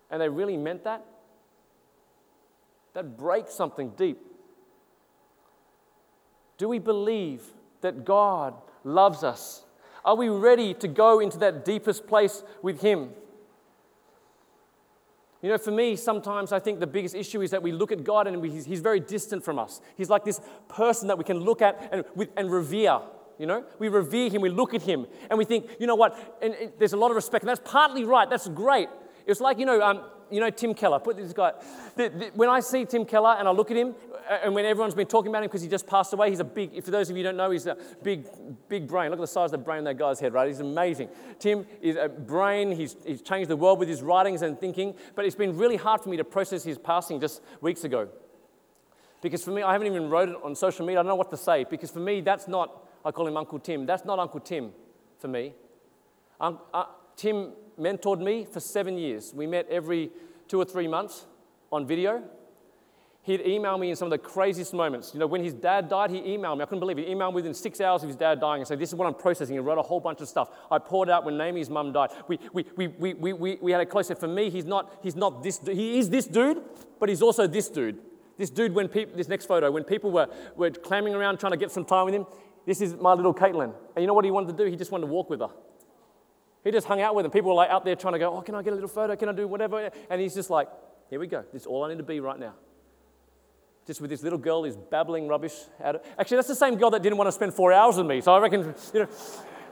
and 0.09 0.21
they 0.21 0.29
really 0.29 0.57
meant 0.57 0.83
that, 0.83 1.05
that 2.93 3.17
breaks 3.17 3.53
something 3.53 3.89
deep. 3.97 4.19
Do 6.57 6.69
we 6.69 6.79
believe 6.79 7.41
that 7.81 8.05
God 8.05 8.53
loves 8.83 9.23
us? 9.23 9.65
Are 10.05 10.15
we 10.15 10.29
ready 10.29 10.73
to 10.75 10.87
go 10.87 11.19
into 11.19 11.37
that 11.39 11.65
deepest 11.65 12.07
place 12.07 12.43
with 12.61 12.81
Him? 12.81 13.09
You 15.41 15.49
know, 15.49 15.57
for 15.57 15.71
me, 15.71 15.97
sometimes 15.97 16.53
I 16.53 16.59
think 16.59 16.79
the 16.79 16.87
biggest 16.87 17.15
issue 17.15 17.41
is 17.41 17.51
that 17.51 17.61
we 17.61 17.73
look 17.73 17.91
at 17.91 18.03
God 18.03 18.27
and 18.27 18.41
we, 18.41 18.49
he's, 18.49 18.65
he's, 18.65 18.79
very 18.79 19.01
distant 19.01 19.43
from 19.43 19.59
us. 19.59 19.81
He's 19.97 20.09
like 20.09 20.23
this 20.23 20.39
person 20.69 21.09
that 21.09 21.17
we 21.17 21.25
can 21.25 21.39
look 21.39 21.61
at 21.61 21.89
and, 21.91 22.05
and 22.37 22.49
revere. 22.49 23.01
You 23.39 23.47
know, 23.47 23.63
we 23.79 23.89
revere 23.89 24.29
him, 24.29 24.41
we 24.41 24.49
look 24.49 24.73
at 24.73 24.83
him, 24.83 25.07
and 25.29 25.37
we 25.37 25.45
think, 25.45 25.69
you 25.79 25.87
know 25.87 25.95
what, 25.95 26.37
and, 26.41 26.53
and 26.53 26.71
there's 26.77 26.93
a 26.93 26.97
lot 26.97 27.09
of 27.09 27.15
respect, 27.15 27.43
and 27.43 27.49
that's 27.49 27.61
partly 27.63 28.03
right, 28.03 28.29
that's 28.29 28.47
great. 28.47 28.89
It's 29.25 29.41
like, 29.41 29.57
you 29.57 29.65
know, 29.65 29.81
um, 29.81 30.01
you 30.33 30.39
know 30.39 30.49
Tim 30.49 30.73
Keller. 30.73 30.99
Put 30.99 31.17
this 31.17 31.31
guy. 31.31 31.53
The, 31.95 32.09
the, 32.09 32.31
when 32.33 32.49
I 32.49 32.59
see 32.59 32.85
Tim 32.85 33.05
Keller 33.05 33.35
and 33.37 33.47
I 33.47 33.51
look 33.51 33.69
at 33.69 33.77
him, 33.77 33.93
and 34.43 34.55
when 34.55 34.65
everyone's 34.65 34.95
been 34.95 35.07
talking 35.07 35.29
about 35.29 35.43
him 35.43 35.47
because 35.47 35.61
he 35.61 35.67
just 35.67 35.85
passed 35.85 36.11
away, 36.13 36.29
he's 36.29 36.39
a 36.39 36.43
big. 36.43 36.83
For 36.83 36.91
those 36.91 37.09
of 37.09 37.15
you 37.15 37.23
who 37.23 37.29
don't 37.29 37.37
know, 37.37 37.51
he's 37.51 37.67
a 37.67 37.77
big, 38.01 38.25
big 38.67 38.87
brain. 38.87 39.11
Look 39.11 39.19
at 39.19 39.21
the 39.21 39.27
size 39.27 39.47
of 39.47 39.51
the 39.51 39.57
brain 39.59 39.83
that 39.83 39.97
guy's 39.97 40.19
head, 40.19 40.33
right? 40.33 40.47
He's 40.47 40.59
amazing. 40.59 41.09
Tim 41.39 41.65
is 41.81 41.95
a 41.95 42.09
brain. 42.09 42.71
He's, 42.71 42.95
he's 43.05 43.21
changed 43.21 43.49
the 43.49 43.57
world 43.57 43.79
with 43.79 43.89
his 43.89 44.01
writings 44.01 44.41
and 44.41 44.59
thinking. 44.59 44.95
But 45.15 45.25
it's 45.25 45.35
been 45.35 45.55
really 45.55 45.75
hard 45.75 46.01
for 46.01 46.09
me 46.09 46.17
to 46.17 46.23
process 46.23 46.63
his 46.63 46.77
passing 46.77 47.19
just 47.19 47.41
weeks 47.61 47.83
ago, 47.83 48.09
because 49.21 49.43
for 49.43 49.51
me, 49.51 49.61
I 49.61 49.71
haven't 49.73 49.87
even 49.87 50.09
wrote 50.09 50.29
it 50.29 50.35
on 50.43 50.55
social 50.55 50.85
media. 50.85 50.99
I 50.99 51.03
don't 51.03 51.09
know 51.09 51.15
what 51.15 51.31
to 51.31 51.37
say 51.37 51.65
because 51.69 51.91
for 51.91 51.99
me, 51.99 52.21
that's 52.21 52.47
not. 52.47 52.82
I 53.05 53.11
call 53.11 53.27
him 53.27 53.37
Uncle 53.37 53.59
Tim. 53.59 53.85
That's 53.85 54.05
not 54.05 54.19
Uncle 54.19 54.39
Tim 54.39 54.71
for 55.19 55.27
me. 55.27 55.53
Um, 56.39 56.59
uh, 56.73 56.85
Tim 57.15 57.53
mentored 57.79 58.19
me 58.19 58.45
for 58.45 58.59
seven 58.59 58.97
years. 58.97 59.33
We 59.33 59.47
met 59.47 59.67
every 59.69 60.11
two 60.47 60.59
or 60.59 60.65
three 60.65 60.87
months 60.87 61.25
on 61.71 61.85
video. 61.87 62.23
He'd 63.23 63.39
email 63.41 63.77
me 63.77 63.89
in 63.89 63.95
some 63.95 64.07
of 64.07 64.11
the 64.11 64.17
craziest 64.17 64.73
moments. 64.73 65.13
You 65.13 65.19
know, 65.21 65.27
when 65.27 65.41
his 65.41 65.53
dad 65.53 65.87
died, 65.87 66.11
he 66.11 66.19
emailed 66.19 66.57
me. 66.57 66.63
I 66.63 66.65
couldn't 66.65 66.81
believe 66.81 66.99
it. 66.99 67.07
He 67.07 67.13
emailed 67.13 67.29
me 67.29 67.35
within 67.35 67.53
six 67.53 67.79
hours 67.79 68.03
of 68.03 68.09
his 68.09 68.17
dad 68.17 68.41
dying 68.41 68.59
and 68.59 68.67
said, 68.67 68.79
This 68.79 68.89
is 68.89 68.95
what 68.95 69.07
I'm 69.07 69.13
processing. 69.13 69.55
He 69.55 69.59
wrote 69.59 69.77
a 69.77 69.81
whole 69.81 70.01
bunch 70.01 70.19
of 70.19 70.27
stuff. 70.27 70.49
I 70.69 70.77
poured 70.77 71.09
out 71.09 71.23
when 71.23 71.37
Naomi's 71.37 71.69
mum 71.69 71.93
died. 71.93 72.09
We, 72.27 72.37
we, 72.51 72.65
we, 72.75 72.87
we, 72.89 73.13
we, 73.13 73.33
we, 73.33 73.57
we 73.61 73.71
had 73.71 73.79
a 73.79 73.85
close 73.85 74.11
For 74.11 74.27
me, 74.27 74.49
he's 74.49 74.65
not, 74.65 74.99
he's 75.01 75.15
not 75.15 75.41
this 75.41 75.61
He 75.65 75.99
is 75.99 76.09
this 76.09 76.27
dude, 76.27 76.61
but 76.99 77.07
he's 77.07 77.21
also 77.21 77.47
this 77.47 77.69
dude. 77.69 77.99
This 78.37 78.49
dude, 78.49 78.73
when 78.73 78.89
people, 78.89 79.15
this 79.15 79.29
next 79.29 79.45
photo, 79.45 79.71
when 79.71 79.85
people 79.85 80.11
were, 80.11 80.27
were 80.57 80.71
clambering 80.71 81.15
around 81.15 81.39
trying 81.39 81.51
to 81.51 81.57
get 81.57 81.71
some 81.71 81.85
time 81.85 82.05
with 82.05 82.15
him, 82.15 82.25
this 82.65 82.81
is 82.81 82.95
my 82.95 83.13
little 83.13 83.33
Caitlin. 83.33 83.73
And 83.95 84.01
you 84.03 84.07
know 84.07 84.13
what 84.13 84.25
he 84.25 84.31
wanted 84.31 84.57
to 84.57 84.63
do? 84.63 84.69
He 84.69 84.75
just 84.75 84.91
wanted 84.91 85.07
to 85.07 85.11
walk 85.11 85.29
with 85.29 85.39
her. 85.39 85.49
He 86.63 86.71
just 86.71 86.87
hung 86.87 87.01
out 87.01 87.13
with 87.13 87.23
them. 87.23 87.31
People 87.31 87.49
were 87.49 87.55
like 87.55 87.69
out 87.69 87.83
there 87.83 87.95
trying 87.95 88.13
to 88.13 88.19
go, 88.19 88.37
oh, 88.37 88.41
can 88.41 88.55
I 88.55 88.61
get 88.61 88.71
a 88.71 88.75
little 88.75 88.89
photo? 88.89 89.15
Can 89.15 89.29
I 89.29 89.33
do 89.33 89.47
whatever? 89.47 89.89
And 90.09 90.21
he's 90.21 90.33
just 90.33 90.49
like, 90.49 90.69
here 91.09 91.19
we 91.19 91.27
go. 91.27 91.43
This 91.51 91.63
is 91.63 91.65
all 91.65 91.83
I 91.83 91.89
need 91.89 91.97
to 91.97 92.03
be 92.03 92.19
right 92.19 92.39
now. 92.39 92.53
Just 93.85 93.99
with 93.99 94.09
this 94.09 94.23
little 94.23 94.39
girl 94.39 94.63
who's 94.63 94.77
babbling 94.77 95.27
rubbish. 95.27 95.53
Out 95.83 95.95
of... 95.95 96.01
Actually, 96.17 96.37
that's 96.37 96.47
the 96.47 96.55
same 96.55 96.75
girl 96.77 96.89
that 96.91 97.03
didn't 97.03 97.17
want 97.17 97.27
to 97.27 97.33
spend 97.33 97.53
four 97.53 97.73
hours 97.73 97.97
with 97.97 98.05
me. 98.05 98.21
So 98.21 98.33
I 98.33 98.39
reckon, 98.39 98.73
you 98.93 98.99
know, 99.01 99.07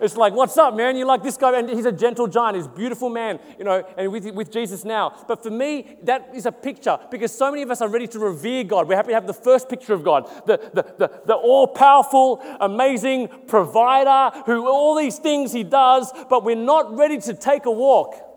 it's 0.01 0.17
like, 0.17 0.33
what's 0.33 0.57
up, 0.57 0.75
man? 0.75 0.95
You 0.97 1.05
like 1.05 1.23
this 1.23 1.37
guy? 1.37 1.57
And 1.57 1.69
he's 1.69 1.85
a 1.85 1.91
gentle 1.91 2.27
giant. 2.27 2.57
He's 2.57 2.65
a 2.65 2.69
beautiful 2.69 3.09
man, 3.09 3.39
you 3.57 3.63
know, 3.63 3.83
and 3.97 4.11
with, 4.11 4.25
with 4.31 4.51
Jesus 4.51 4.83
now. 4.83 5.13
But 5.27 5.43
for 5.43 5.51
me, 5.51 5.97
that 6.03 6.31
is 6.33 6.45
a 6.45 6.51
picture 6.51 6.97
because 7.09 7.31
so 7.31 7.51
many 7.51 7.63
of 7.63 7.71
us 7.71 7.81
are 7.81 7.89
ready 7.89 8.07
to 8.07 8.19
revere 8.19 8.63
God. 8.63 8.87
We're 8.87 8.95
happy 8.95 9.09
to 9.09 9.15
have 9.15 9.27
the 9.27 9.33
first 9.33 9.69
picture 9.69 9.93
of 9.93 10.03
God, 10.03 10.29
the, 10.45 10.57
the, 10.73 10.83
the, 10.97 11.21
the 11.25 11.35
all 11.35 11.67
powerful, 11.67 12.41
amazing 12.59 13.29
provider 13.47 14.37
who 14.45 14.67
all 14.67 14.95
these 14.95 15.17
things 15.19 15.51
he 15.51 15.63
does, 15.63 16.11
but 16.29 16.43
we're 16.43 16.55
not 16.55 16.97
ready 16.97 17.19
to 17.19 17.33
take 17.33 17.65
a 17.65 17.71
walk. 17.71 18.30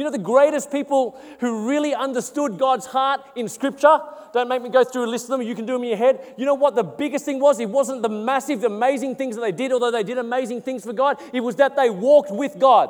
You 0.00 0.04
know, 0.04 0.10
the 0.10 0.16
greatest 0.16 0.72
people 0.72 1.20
who 1.40 1.68
really 1.68 1.94
understood 1.94 2.56
God's 2.56 2.86
heart 2.86 3.20
in 3.36 3.50
Scripture, 3.50 4.00
don't 4.32 4.48
make 4.48 4.62
me 4.62 4.70
go 4.70 4.82
through 4.82 5.04
a 5.04 5.06
list 5.06 5.26
of 5.26 5.32
them, 5.32 5.42
you 5.42 5.54
can 5.54 5.66
do 5.66 5.74
them 5.74 5.82
in 5.82 5.90
your 5.90 5.98
head. 5.98 6.36
You 6.38 6.46
know 6.46 6.54
what 6.54 6.74
the 6.74 6.82
biggest 6.82 7.26
thing 7.26 7.38
was? 7.38 7.60
It 7.60 7.68
wasn't 7.68 8.00
the 8.00 8.08
massive, 8.08 8.64
amazing 8.64 9.16
things 9.16 9.36
that 9.36 9.42
they 9.42 9.52
did, 9.52 9.72
although 9.72 9.90
they 9.90 10.02
did 10.02 10.16
amazing 10.16 10.62
things 10.62 10.84
for 10.84 10.94
God, 10.94 11.20
it 11.34 11.40
was 11.40 11.56
that 11.56 11.76
they 11.76 11.90
walked 11.90 12.30
with 12.30 12.58
God. 12.58 12.88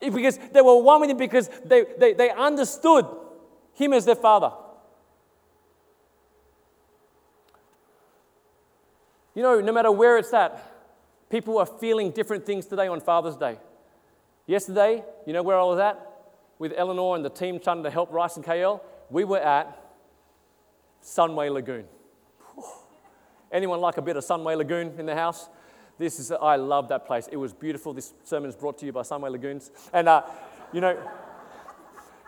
It, 0.00 0.14
because 0.14 0.38
they 0.38 0.60
were 0.60 0.80
one 0.80 1.00
with 1.00 1.10
Him, 1.10 1.16
because 1.16 1.50
they, 1.64 1.84
they, 1.98 2.12
they 2.12 2.30
understood 2.30 3.04
Him 3.72 3.92
as 3.92 4.04
their 4.04 4.14
Father. 4.14 4.52
You 9.34 9.42
know, 9.42 9.60
no 9.60 9.72
matter 9.72 9.90
where 9.90 10.16
it's 10.16 10.32
at, 10.32 10.64
people 11.28 11.58
are 11.58 11.66
feeling 11.66 12.12
different 12.12 12.46
things 12.46 12.66
today 12.66 12.86
on 12.86 13.00
Father's 13.00 13.34
Day. 13.34 13.58
Yesterday, 14.48 15.04
you 15.26 15.34
know 15.34 15.42
where 15.42 15.60
I 15.60 15.62
was 15.62 15.78
at? 15.78 16.00
With 16.58 16.72
Eleanor 16.74 17.14
and 17.14 17.22
the 17.22 17.28
team 17.28 17.60
trying 17.60 17.82
to 17.82 17.90
help 17.90 18.10
Rice 18.10 18.36
and 18.36 18.44
KL? 18.44 18.80
We 19.10 19.24
were 19.24 19.38
at 19.38 19.78
Sunway 21.04 21.52
Lagoon. 21.52 21.84
Anyone 23.52 23.82
like 23.82 23.98
a 23.98 24.02
bit 24.02 24.16
of 24.16 24.24
Sunway 24.24 24.56
Lagoon 24.56 24.94
in 24.98 25.04
the 25.04 25.14
house? 25.14 25.50
This 25.98 26.18
is, 26.18 26.32
I 26.32 26.56
love 26.56 26.88
that 26.88 27.06
place. 27.06 27.28
It 27.30 27.36
was 27.36 27.52
beautiful. 27.52 27.92
This 27.92 28.14
sermon 28.24 28.48
is 28.48 28.56
brought 28.56 28.78
to 28.78 28.86
you 28.86 28.92
by 28.92 29.02
Sunway 29.02 29.30
Lagoons. 29.30 29.70
And, 29.92 30.08
uh, 30.08 30.22
you 30.72 30.80
know, 30.80 30.98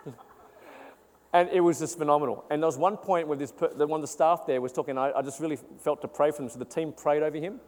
and 1.33 1.49
it 1.49 1.61
was 1.61 1.79
just 1.79 1.97
phenomenal. 1.97 2.45
And 2.51 2.61
there 2.61 2.67
was 2.67 2.77
one 2.77 2.97
point 2.97 3.29
where 3.29 3.37
this, 3.37 3.51
one 3.57 3.91
of 3.93 4.01
the 4.01 4.07
staff 4.07 4.45
there 4.45 4.61
was 4.61 4.71
talking, 4.71 4.95
I, 4.95 5.11
I 5.11 5.23
just 5.23 5.39
really 5.39 5.57
felt 5.79 6.03
to 6.03 6.07
pray 6.07 6.29
for 6.29 6.43
him. 6.43 6.49
So 6.49 6.59
the 6.59 6.65
team 6.65 6.93
prayed 6.93 7.23
over 7.23 7.37
him. 7.37 7.59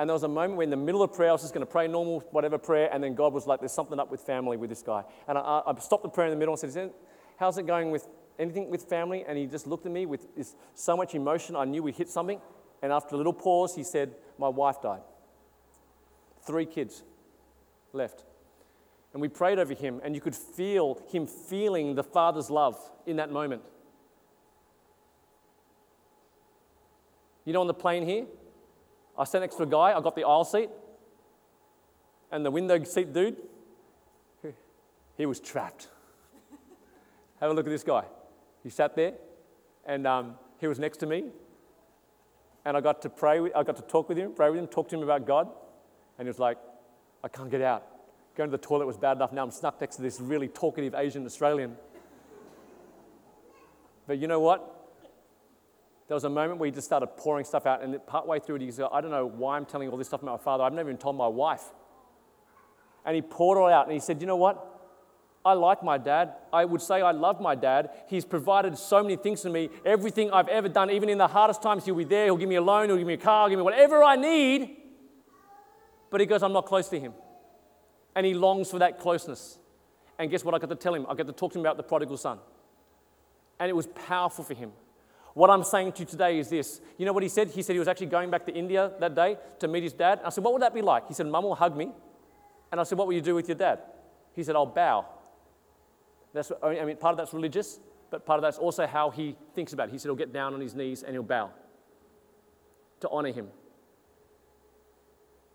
And 0.00 0.08
there 0.08 0.14
was 0.14 0.22
a 0.22 0.28
moment 0.28 0.56
where 0.56 0.64
in 0.64 0.70
the 0.70 0.78
middle 0.78 1.02
of 1.02 1.12
prayer, 1.12 1.28
I 1.28 1.32
was 1.32 1.42
just 1.42 1.52
going 1.52 1.66
to 1.66 1.70
pray 1.70 1.86
normal, 1.86 2.20
whatever 2.30 2.56
prayer, 2.56 2.88
and 2.90 3.04
then 3.04 3.14
God 3.14 3.34
was 3.34 3.46
like, 3.46 3.60
there's 3.60 3.70
something 3.70 4.00
up 4.00 4.10
with 4.10 4.22
family 4.22 4.56
with 4.56 4.70
this 4.70 4.80
guy. 4.80 5.04
And 5.28 5.36
I, 5.36 5.60
I 5.66 5.78
stopped 5.78 6.04
the 6.04 6.08
prayer 6.08 6.26
in 6.26 6.30
the 6.30 6.38
middle 6.38 6.56
and 6.58 6.72
said, 6.72 6.90
how's 7.38 7.58
it 7.58 7.66
going 7.66 7.90
with 7.90 8.08
anything 8.38 8.70
with 8.70 8.84
family? 8.84 9.26
And 9.28 9.36
he 9.36 9.44
just 9.44 9.66
looked 9.66 9.84
at 9.84 9.92
me 9.92 10.06
with 10.06 10.34
this, 10.34 10.56
so 10.74 10.96
much 10.96 11.14
emotion. 11.14 11.54
I 11.54 11.66
knew 11.66 11.82
we 11.82 11.92
hit 11.92 12.08
something. 12.08 12.40
And 12.80 12.92
after 12.92 13.14
a 13.14 13.18
little 13.18 13.34
pause, 13.34 13.76
he 13.76 13.84
said, 13.84 14.14
my 14.38 14.48
wife 14.48 14.80
died. 14.80 15.02
Three 16.46 16.64
kids 16.64 17.02
left. 17.92 18.24
And 19.12 19.20
we 19.20 19.28
prayed 19.28 19.58
over 19.58 19.74
him, 19.74 20.00
and 20.02 20.14
you 20.14 20.22
could 20.22 20.34
feel 20.34 21.02
him 21.12 21.26
feeling 21.26 21.94
the 21.94 22.04
Father's 22.04 22.48
love 22.48 22.78
in 23.04 23.16
that 23.16 23.30
moment. 23.30 23.60
You 27.44 27.52
know, 27.52 27.60
on 27.60 27.66
the 27.66 27.74
plane 27.74 28.06
here, 28.06 28.24
I 29.20 29.24
sat 29.24 29.42
next 29.42 29.56
to 29.56 29.64
a 29.64 29.66
guy, 29.66 29.92
I 29.92 30.00
got 30.00 30.16
the 30.16 30.24
aisle 30.24 30.44
seat, 30.44 30.70
and 32.32 32.44
the 32.44 32.50
window 32.50 32.82
seat 32.84 33.12
dude, 33.12 33.36
he 35.18 35.26
was 35.26 35.40
trapped. 35.40 35.88
Have 37.38 37.50
a 37.50 37.52
look 37.52 37.66
at 37.66 37.70
this 37.70 37.82
guy. 37.82 38.04
He 38.62 38.70
sat 38.70 38.96
there, 38.96 39.12
and 39.84 40.06
um, 40.06 40.36
he 40.58 40.66
was 40.66 40.78
next 40.78 40.96
to 40.98 41.06
me, 41.06 41.24
and 42.64 42.78
I 42.78 42.80
got 42.80 43.02
to 43.02 43.10
pray. 43.10 43.40
With, 43.40 43.54
I 43.54 43.62
got 43.62 43.76
to 43.76 43.82
talk 43.82 44.08
with 44.08 44.16
him, 44.16 44.32
pray 44.32 44.48
with 44.48 44.58
him, 44.58 44.66
talk 44.66 44.88
to 44.88 44.96
him 44.96 45.02
about 45.02 45.26
God, 45.26 45.50
and 46.18 46.26
he 46.26 46.30
was 46.30 46.38
like, 46.38 46.56
"I 47.22 47.28
can't 47.28 47.50
get 47.50 47.60
out. 47.60 47.86
Going 48.36 48.50
to 48.50 48.56
the 48.56 48.62
toilet 48.62 48.86
was 48.86 48.96
bad 48.96 49.18
enough. 49.18 49.34
Now 49.34 49.42
I'm 49.42 49.50
stuck 49.50 49.82
next 49.82 49.96
to 49.96 50.02
this 50.02 50.18
really 50.18 50.48
talkative 50.48 50.94
Asian 50.94 51.26
Australian." 51.26 51.76
But 54.06 54.16
you 54.16 54.28
know 54.28 54.40
what? 54.40 54.79
There 56.10 56.16
was 56.16 56.24
a 56.24 56.28
moment 56.28 56.58
where 56.58 56.66
he 56.66 56.72
just 56.72 56.88
started 56.88 57.06
pouring 57.06 57.44
stuff 57.44 57.66
out, 57.66 57.84
and 57.84 58.04
partway 58.04 58.40
through 58.40 58.56
it, 58.56 58.62
he 58.62 58.72
said, 58.72 58.88
I 58.92 59.00
don't 59.00 59.12
know 59.12 59.26
why 59.26 59.56
I'm 59.56 59.64
telling 59.64 59.88
all 59.90 59.96
this 59.96 60.08
stuff 60.08 60.24
about 60.24 60.40
my 60.40 60.44
father. 60.44 60.64
I've 60.64 60.72
never 60.72 60.88
even 60.90 60.98
told 60.98 61.14
my 61.14 61.28
wife. 61.28 61.62
And 63.06 63.14
he 63.14 63.22
poured 63.22 63.58
it 63.58 63.60
all 63.60 63.68
out, 63.68 63.84
and 63.84 63.92
he 63.92 64.00
said, 64.00 64.20
You 64.20 64.26
know 64.26 64.34
what? 64.34 64.88
I 65.44 65.52
like 65.52 65.84
my 65.84 65.98
dad. 65.98 66.32
I 66.52 66.64
would 66.64 66.82
say 66.82 67.00
I 67.00 67.12
love 67.12 67.40
my 67.40 67.54
dad. 67.54 67.90
He's 68.08 68.24
provided 68.24 68.76
so 68.76 69.04
many 69.04 69.14
things 69.14 69.42
to 69.42 69.50
me. 69.50 69.70
Everything 69.86 70.32
I've 70.32 70.48
ever 70.48 70.68
done, 70.68 70.90
even 70.90 71.08
in 71.08 71.16
the 71.16 71.28
hardest 71.28 71.62
times, 71.62 71.84
he'll 71.84 71.94
be 71.94 72.02
there. 72.02 72.24
He'll 72.24 72.36
give 72.36 72.48
me 72.48 72.56
a 72.56 72.60
loan, 72.60 72.88
he'll 72.88 72.98
give 72.98 73.06
me 73.06 73.14
a 73.14 73.16
car, 73.16 73.44
he'll 73.44 73.50
give 73.50 73.58
me 73.60 73.62
whatever 73.62 74.02
I 74.02 74.16
need. 74.16 74.78
But 76.10 76.20
he 76.20 76.26
goes, 76.26 76.42
I'm 76.42 76.52
not 76.52 76.66
close 76.66 76.88
to 76.88 76.98
him. 76.98 77.12
And 78.16 78.26
he 78.26 78.34
longs 78.34 78.68
for 78.68 78.80
that 78.80 78.98
closeness. 78.98 79.60
And 80.18 80.28
guess 80.28 80.44
what 80.44 80.56
I 80.56 80.58
got 80.58 80.70
to 80.70 80.74
tell 80.74 80.92
him? 80.92 81.06
I 81.08 81.14
got 81.14 81.28
to 81.28 81.32
talk 81.32 81.52
to 81.52 81.58
him 81.60 81.64
about 81.64 81.76
the 81.76 81.84
prodigal 81.84 82.16
son. 82.16 82.40
And 83.60 83.70
it 83.70 83.76
was 83.76 83.86
powerful 83.86 84.42
for 84.42 84.54
him. 84.54 84.72
What 85.34 85.50
I'm 85.50 85.62
saying 85.62 85.92
to 85.92 86.00
you 86.00 86.06
today 86.06 86.38
is 86.38 86.48
this. 86.48 86.80
You 86.98 87.06
know 87.06 87.12
what 87.12 87.22
he 87.22 87.28
said? 87.28 87.50
He 87.50 87.62
said 87.62 87.74
he 87.74 87.78
was 87.78 87.88
actually 87.88 88.08
going 88.08 88.30
back 88.30 88.44
to 88.46 88.52
India 88.52 88.92
that 88.98 89.14
day 89.14 89.36
to 89.60 89.68
meet 89.68 89.82
his 89.82 89.92
dad. 89.92 90.20
I 90.24 90.30
said, 90.30 90.42
What 90.42 90.52
would 90.52 90.62
that 90.62 90.74
be 90.74 90.82
like? 90.82 91.06
He 91.08 91.14
said, 91.14 91.26
Mum 91.26 91.44
will 91.44 91.54
hug 91.54 91.76
me. 91.76 91.90
And 92.72 92.80
I 92.80 92.84
said, 92.84 92.98
What 92.98 93.06
will 93.06 93.14
you 93.14 93.20
do 93.20 93.34
with 93.34 93.48
your 93.48 93.56
dad? 93.56 93.80
He 94.34 94.42
said, 94.42 94.56
I'll 94.56 94.66
bow. 94.66 95.06
That's, 96.32 96.52
I 96.62 96.84
mean, 96.84 96.96
part 96.96 97.12
of 97.12 97.18
that's 97.18 97.34
religious, 97.34 97.80
but 98.10 98.24
part 98.24 98.38
of 98.38 98.42
that's 98.42 98.58
also 98.58 98.86
how 98.86 99.10
he 99.10 99.36
thinks 99.54 99.72
about 99.72 99.88
it. 99.88 99.92
He 99.92 99.98
said 99.98 100.08
he'll 100.08 100.16
get 100.16 100.32
down 100.32 100.54
on 100.54 100.60
his 100.60 100.74
knees 100.74 101.02
and 101.02 101.12
he'll 101.12 101.22
bow 101.22 101.50
to 103.00 103.08
honor 103.10 103.32
him. 103.32 103.48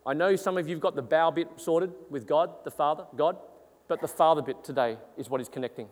I 0.05 0.13
know 0.13 0.35
some 0.35 0.57
of 0.57 0.67
you've 0.67 0.79
got 0.79 0.95
the 0.95 1.01
bow 1.01 1.31
bit 1.31 1.47
sorted 1.55 1.91
with 2.09 2.27
God, 2.27 2.63
the 2.63 2.71
Father, 2.71 3.05
God, 3.15 3.37
but 3.87 4.01
the 4.01 4.07
Father 4.07 4.41
bit 4.41 4.63
today 4.63 4.97
is 5.17 5.29
what 5.29 5.41
is 5.41 5.49
connecting. 5.49 5.87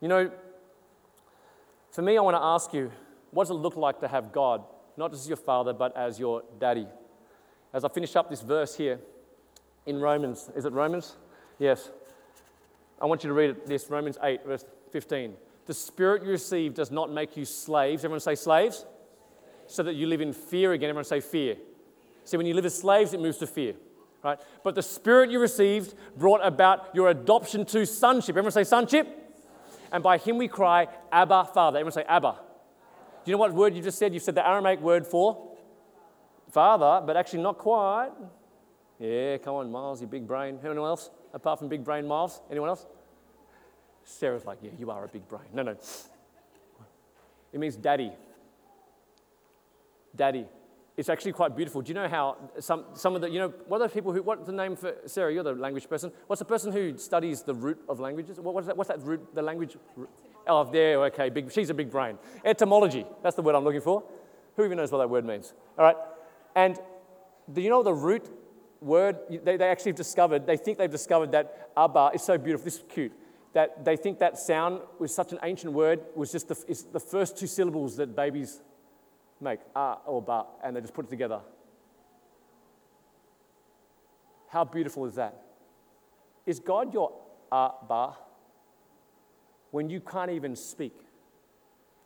You 0.00 0.08
know, 0.08 0.30
for 1.90 2.02
me, 2.02 2.16
I 2.16 2.20
want 2.20 2.36
to 2.36 2.42
ask 2.42 2.72
you 2.72 2.90
what 3.30 3.44
does 3.44 3.50
it 3.50 3.54
look 3.54 3.76
like 3.76 4.00
to 4.00 4.08
have 4.08 4.32
God, 4.32 4.64
not 4.96 5.10
just 5.10 5.24
as 5.24 5.28
your 5.28 5.36
Father, 5.36 5.72
but 5.72 5.96
as 5.96 6.18
your 6.18 6.42
daddy? 6.58 6.86
As 7.72 7.84
I 7.84 7.88
finish 7.88 8.16
up 8.16 8.30
this 8.30 8.42
verse 8.42 8.74
here 8.74 8.98
in 9.86 10.00
Romans, 10.00 10.50
is 10.56 10.64
it 10.64 10.72
Romans? 10.72 11.16
Yes. 11.58 11.90
I 13.00 13.06
want 13.06 13.22
you 13.22 13.28
to 13.28 13.34
read 13.34 13.66
this 13.66 13.90
Romans 13.90 14.16
8, 14.22 14.44
verse 14.46 14.64
15. 14.90 15.34
The 15.66 15.74
spirit 15.74 16.22
you 16.22 16.30
receive 16.30 16.74
does 16.74 16.90
not 16.90 17.12
make 17.12 17.36
you 17.36 17.44
slaves. 17.44 18.04
Everyone 18.04 18.20
say 18.20 18.34
slaves? 18.34 18.86
So 19.66 19.82
that 19.82 19.94
you 19.94 20.06
live 20.06 20.22
in 20.22 20.32
fear 20.32 20.72
again. 20.72 20.88
Everyone 20.88 21.04
say 21.04 21.20
fear. 21.20 21.56
See, 22.24 22.36
when 22.36 22.46
you 22.46 22.54
live 22.54 22.64
as 22.64 22.76
slaves, 22.76 23.12
it 23.12 23.20
moves 23.20 23.38
to 23.38 23.46
fear. 23.46 23.74
Right? 24.24 24.38
But 24.64 24.74
the 24.74 24.82
spirit 24.82 25.30
you 25.30 25.38
received 25.38 25.94
brought 26.16 26.44
about 26.44 26.88
your 26.94 27.08
adoption 27.08 27.64
to 27.66 27.86
sonship. 27.86 28.30
Everyone 28.30 28.50
say 28.50 28.64
sonship? 28.64 29.17
And 29.90 30.02
by 30.02 30.18
him 30.18 30.38
we 30.38 30.48
cry, 30.48 30.88
Abba, 31.10 31.48
Father. 31.52 31.78
Everyone 31.78 31.92
say 31.92 32.04
Abba. 32.08 32.36
Do 33.24 33.30
you 33.30 33.32
know 33.32 33.38
what 33.38 33.52
word 33.52 33.74
you 33.74 33.82
just 33.82 33.98
said? 33.98 34.14
You 34.14 34.20
said 34.20 34.34
the 34.34 34.46
Aramaic 34.46 34.80
word 34.80 35.06
for 35.06 35.48
father, 36.50 37.04
but 37.04 37.16
actually 37.16 37.42
not 37.42 37.58
quite. 37.58 38.10
Yeah, 38.98 39.38
come 39.38 39.54
on, 39.56 39.70
Miles, 39.70 40.00
you 40.00 40.06
big 40.06 40.26
brain. 40.26 40.58
Anyone 40.64 40.88
else? 40.88 41.10
Apart 41.32 41.58
from 41.58 41.68
big 41.68 41.84
brain 41.84 42.06
Miles? 42.06 42.40
Anyone 42.50 42.70
else? 42.70 42.86
Sarah's 44.04 44.44
like, 44.44 44.58
yeah, 44.62 44.70
you 44.78 44.90
are 44.90 45.04
a 45.04 45.08
big 45.08 45.28
brain. 45.28 45.44
No, 45.52 45.62
no. 45.62 45.76
It 47.52 47.60
means 47.60 47.76
daddy. 47.76 48.12
Daddy. 50.16 50.46
It's 50.98 51.08
actually 51.08 51.30
quite 51.30 51.54
beautiful. 51.54 51.80
Do 51.80 51.90
you 51.90 51.94
know 51.94 52.08
how 52.08 52.36
some, 52.58 52.86
some 52.94 53.14
of 53.14 53.20
the, 53.20 53.30
you 53.30 53.38
know, 53.38 53.54
what 53.68 53.80
are 53.80 53.86
the 53.86 53.94
people 53.94 54.12
who, 54.12 54.20
what's 54.20 54.44
the 54.44 54.52
name 54.52 54.74
for, 54.74 54.96
Sarah, 55.06 55.32
you're 55.32 55.44
the 55.44 55.52
language 55.52 55.88
person. 55.88 56.10
What's 56.26 56.40
the 56.40 56.44
person 56.44 56.72
who 56.72 56.98
studies 56.98 57.42
the 57.44 57.54
root 57.54 57.78
of 57.88 58.00
languages? 58.00 58.40
What, 58.40 58.52
what's, 58.52 58.66
that, 58.66 58.76
what's 58.76 58.88
that 58.88 59.00
root, 59.02 59.32
the 59.32 59.40
language? 59.40 59.76
Oh, 60.48 60.64
there, 60.64 61.04
okay, 61.04 61.30
big, 61.30 61.52
she's 61.52 61.70
a 61.70 61.74
big 61.74 61.88
brain. 61.88 62.18
Etymology, 62.44 63.06
that's 63.22 63.36
the 63.36 63.42
word 63.42 63.54
I'm 63.54 63.62
looking 63.62 63.80
for. 63.80 64.02
Who 64.56 64.64
even 64.64 64.76
knows 64.76 64.90
what 64.90 64.98
that 64.98 65.08
word 65.08 65.24
means? 65.24 65.54
All 65.78 65.84
right. 65.84 65.96
And 66.56 66.76
do 67.52 67.60
you 67.60 67.70
know 67.70 67.84
the 67.84 67.94
root 67.94 68.28
word, 68.80 69.18
they, 69.30 69.56
they 69.56 69.68
actually 69.68 69.90
have 69.90 69.96
discovered, 69.96 70.48
they 70.48 70.56
think 70.56 70.78
they've 70.78 70.90
discovered 70.90 71.30
that 71.30 71.70
Abba 71.76 72.10
is 72.12 72.22
so 72.22 72.36
beautiful, 72.38 72.64
this 72.64 72.78
is 72.78 72.84
cute, 72.88 73.12
that 73.52 73.84
they 73.84 73.96
think 73.96 74.18
that 74.18 74.36
sound 74.36 74.80
was 74.98 75.14
such 75.14 75.30
an 75.30 75.38
ancient 75.44 75.72
word, 75.72 76.00
was 76.16 76.32
just 76.32 76.48
the, 76.48 76.84
the 76.92 76.98
first 76.98 77.38
two 77.38 77.46
syllables 77.46 77.94
that 77.98 78.16
babies 78.16 78.62
make, 79.40 79.60
ah 79.74 79.98
or 80.06 80.22
ba, 80.22 80.44
and 80.62 80.76
they 80.76 80.80
just 80.80 80.94
put 80.94 81.06
it 81.06 81.08
together. 81.08 81.40
How 84.48 84.64
beautiful 84.64 85.04
is 85.04 85.14
that? 85.16 85.42
Is 86.46 86.58
God 86.58 86.94
your 86.94 87.12
Abba 87.52 88.16
when 89.70 89.90
you 89.90 90.00
can't 90.00 90.30
even 90.30 90.56
speak 90.56 90.94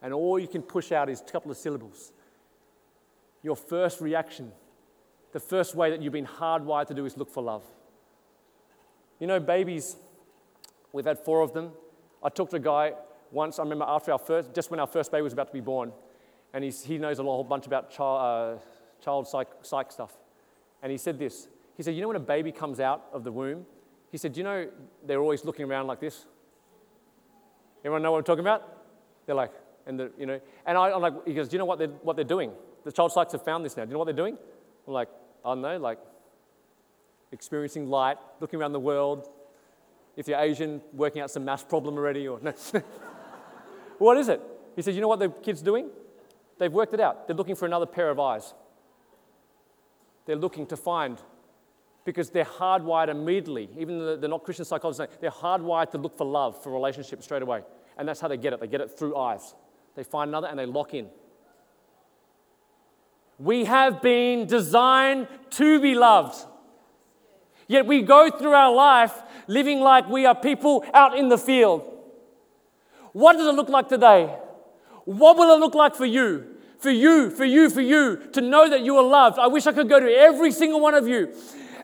and 0.03 0.13
all 0.13 0.39
you 0.39 0.49
can 0.49 0.63
push 0.63 0.91
out 0.91 1.09
is 1.09 1.21
a 1.21 1.25
couple 1.25 1.51
of 1.51 1.57
syllables? 1.57 2.13
Your 3.43 3.57
first 3.57 4.01
reaction 4.01 4.53
the 5.33 5.41
first 5.41 5.75
way 5.75 5.91
that 5.91 6.03
you've 6.03 6.13
been 6.13 6.27
hardwired 6.27 6.87
to 6.89 6.95
do 6.95 7.07
is 7.07 7.17
look 7.17 7.31
for 7.31 7.43
love. 7.43 7.65
You 9.19 9.27
know, 9.27 9.41
babies, 9.41 9.97
we've 10.93 11.07
had 11.07 11.19
four 11.19 11.41
of 11.41 11.55
them. 11.55 11.73
I 12.23 12.29
talked 12.29 12.51
to 12.51 12.59
a 12.59 12.61
guy 12.61 12.93
once, 13.31 13.59
I 13.59 13.63
remember 13.63 13.87
after 13.89 14.13
our 14.13 14.19
first, 14.19 14.55
just 14.55 14.71
when 14.71 14.79
our 14.79 14.87
first 14.87 15.11
baby 15.11 15.23
was 15.23 15.33
about 15.33 15.47
to 15.47 15.53
be 15.53 15.61
born, 15.61 15.93
and 16.53 16.65
he's, 16.65 16.85
he 16.85 16.99
knows 16.99 17.19
a 17.19 17.23
whole 17.23 17.45
bunch 17.45 17.67
about 17.67 17.91
child, 17.91 18.59
uh, 18.59 19.03
child 19.03 19.27
psych, 19.27 19.49
psych 19.63 19.91
stuff. 19.91 20.13
And 20.83 20.91
he 20.91 20.99
said 20.99 21.19
this 21.19 21.49
He 21.77 21.83
said, 21.83 21.95
You 21.95 22.03
know, 22.03 22.09
when 22.09 22.17
a 22.17 22.21
baby 22.21 22.53
comes 22.53 22.81
out 22.81 23.05
of 23.13 23.25
the 23.25 23.33
womb, 23.33 23.67
he 24.11 24.19
said, 24.19 24.37
You 24.37 24.45
know, 24.45 24.69
they're 25.05 25.21
always 25.21 25.45
looking 25.45 25.65
around 25.65 25.87
like 25.87 26.01
this. 26.01 26.27
Everyone 27.81 28.03
know 28.03 28.13
what 28.13 28.19
I'm 28.19 28.25
talking 28.25 28.41
about? 28.45 28.63
They're 29.27 29.35
like, 29.35 29.53
and 29.87 29.99
the, 29.99 30.13
you 30.19 30.27
know, 30.27 30.41
and 30.67 30.79
I, 30.79 30.91
am 30.91 31.01
like, 31.01 31.27
he 31.27 31.35
goes, 31.35 31.49
Do 31.49 31.55
you 31.55 31.59
know 31.59 31.65
what 31.65 31.79
they're, 31.79 31.89
what 31.89 32.17
they're 32.17 32.25
doing? 32.25 32.53
The 32.85 32.93
child 32.93 33.13
psychs 33.13 33.33
have 33.33 33.45
found 33.45 33.65
this 33.65 33.77
now. 33.77 33.85
Do 33.85 33.91
you 33.91 33.93
know 33.95 33.99
what 33.99 34.07
they're 34.07 34.15
doing? 34.15 34.37
I'm 34.87 34.93
like, 34.93 35.09
I 35.45 35.51
don't 35.51 35.63
know, 35.63 35.79
like 35.79 35.99
experiencing 37.31 37.89
light, 37.89 38.19
looking 38.41 38.61
around 38.61 38.73
the 38.73 38.81
world. 38.81 39.29
If 40.17 40.29
you're 40.29 40.39
Asian, 40.39 40.83
working 40.93 41.23
out 41.23 41.31
some 41.31 41.45
math 41.45 41.69
problem 41.69 41.97
already, 41.97 42.29
or 42.29 42.39
no. 42.43 42.53
what 43.99 44.19
is 44.19 44.29
it? 44.29 44.41
He 44.77 44.83
said, 44.83 44.95
You 44.95 45.01
know 45.01 45.09
what 45.09 45.21
the 45.21 45.31
kid's 45.31 45.63
doing? 45.63 45.91
They've 46.63 46.73
worked 46.73 46.95
it 46.95 47.01
out. 47.01 47.27
They're 47.27 47.35
looking 47.35 47.57
for 47.57 47.67
another 47.67 47.87
pair 47.87 48.09
of 48.09 48.21
eyes. 48.21 48.55
They're 50.27 50.37
looking 50.37 50.65
to 50.67 50.77
find, 50.77 51.21
because 52.05 52.31
they're 52.31 52.45
hardwired 52.45 53.09
immediately, 53.09 53.69
even 53.77 53.99
though 53.99 54.17
they're 54.17 54.31
not 54.31 54.45
Christian 54.45 54.65
psychologists, 54.65 55.17
they're 55.21 55.29
hardwired 55.29 55.91
to 55.91 55.99
look 55.99 56.17
for 56.17 56.25
love, 56.25 56.63
for 56.63 56.71
relationships 56.71 57.25
straight 57.25 57.43
away. 57.43 57.63
And 57.99 58.07
that's 58.07 58.21
how 58.21 58.29
they 58.29 58.37
get 58.37 58.53
it. 58.53 58.61
They 58.61 58.69
get 58.69 58.81
it 58.81 58.97
through 58.97 59.17
eyes. 59.17 59.57
They 59.97 60.05
find 60.05 60.29
another 60.29 60.47
and 60.47 60.57
they 60.57 60.67
lock 60.67 60.95
in. 60.95 61.09
We 63.41 63.65
have 63.65 64.01
been 64.01 64.47
designed 64.47 65.27
to 65.51 65.81
be 65.81 65.97
loved. 65.97 66.47
Yet 67.67 67.87
we 67.87 68.03
go 68.03 68.31
through 68.31 68.53
our 68.53 68.73
life 68.73 69.21
living 69.49 69.81
like 69.81 70.09
we 70.09 70.27
are 70.27 70.37
people 70.37 70.85
out 70.95 71.19
in 71.19 71.29
the 71.29 71.39
field. 71.39 71.83
What 73.13 73.33
does 73.33 73.49
it 73.49 73.57
look 73.57 73.69
like 73.69 73.89
today? 73.89 74.33
What 75.05 75.37
will 75.37 75.57
it 75.57 75.59
look 75.59 75.75
like 75.75 75.97
for 75.97 76.07
you? 76.07 76.51
For 76.83 76.91
you, 76.91 77.31
for 77.31 77.45
you, 77.45 77.71
for 77.71 77.81
you, 77.81 78.17
to 78.33 78.41
know 78.41 78.69
that 78.69 78.81
you 78.81 78.97
are 78.97 79.05
loved. 79.05 79.39
I 79.39 79.47
wish 79.47 79.69
I 79.69 79.73
could 79.73 79.89
go 79.89 80.01
to 80.01 80.13
every 80.13 80.51
single 80.51 80.81
one 80.81 80.95
of 80.95 81.07
you 81.07 81.33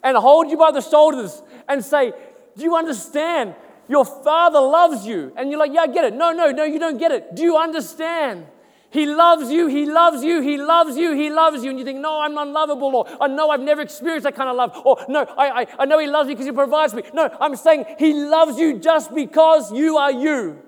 and 0.02 0.16
hold 0.16 0.50
you 0.50 0.56
by 0.56 0.72
the 0.72 0.80
shoulders 0.80 1.40
and 1.68 1.84
say, 1.84 2.12
Do 2.56 2.64
you 2.64 2.74
understand? 2.74 3.54
Your 3.88 4.04
father 4.04 4.60
loves 4.60 5.06
you. 5.06 5.32
And 5.36 5.50
you're 5.50 5.60
like, 5.60 5.72
Yeah, 5.72 5.82
I 5.82 5.86
get 5.86 6.04
it. 6.04 6.14
No, 6.14 6.32
no, 6.32 6.50
no, 6.50 6.64
you 6.64 6.80
don't 6.80 6.98
get 6.98 7.12
it. 7.12 7.36
Do 7.36 7.44
you 7.44 7.56
understand? 7.56 8.48
He 8.90 9.06
loves 9.06 9.52
you, 9.52 9.68
He 9.68 9.86
loves 9.86 10.24
you, 10.24 10.40
He 10.40 10.56
loves 10.56 10.96
you, 10.96 11.12
He 11.12 11.30
loves 11.30 11.62
you. 11.62 11.70
And 11.70 11.78
you 11.78 11.84
think, 11.84 12.00
no, 12.00 12.20
I'm 12.20 12.36
unlovable, 12.36 12.96
or 12.96 13.06
I 13.20 13.28
know 13.28 13.50
I've 13.50 13.60
never 13.60 13.82
experienced 13.82 14.24
that 14.24 14.34
kind 14.34 14.50
of 14.50 14.56
love, 14.56 14.82
or 14.84 14.98
no, 15.08 15.22
I, 15.36 15.62
I, 15.62 15.66
I 15.78 15.84
know 15.84 16.00
He 16.00 16.08
loves 16.08 16.26
me 16.26 16.34
because 16.34 16.46
He 16.46 16.52
provides 16.52 16.92
me. 16.92 17.04
No, 17.14 17.30
I'm 17.40 17.54
saying 17.54 17.84
He 18.00 18.14
loves 18.14 18.58
you 18.58 18.80
just 18.80 19.14
because 19.14 19.72
you 19.72 19.96
are 19.96 20.10
you. 20.10 20.60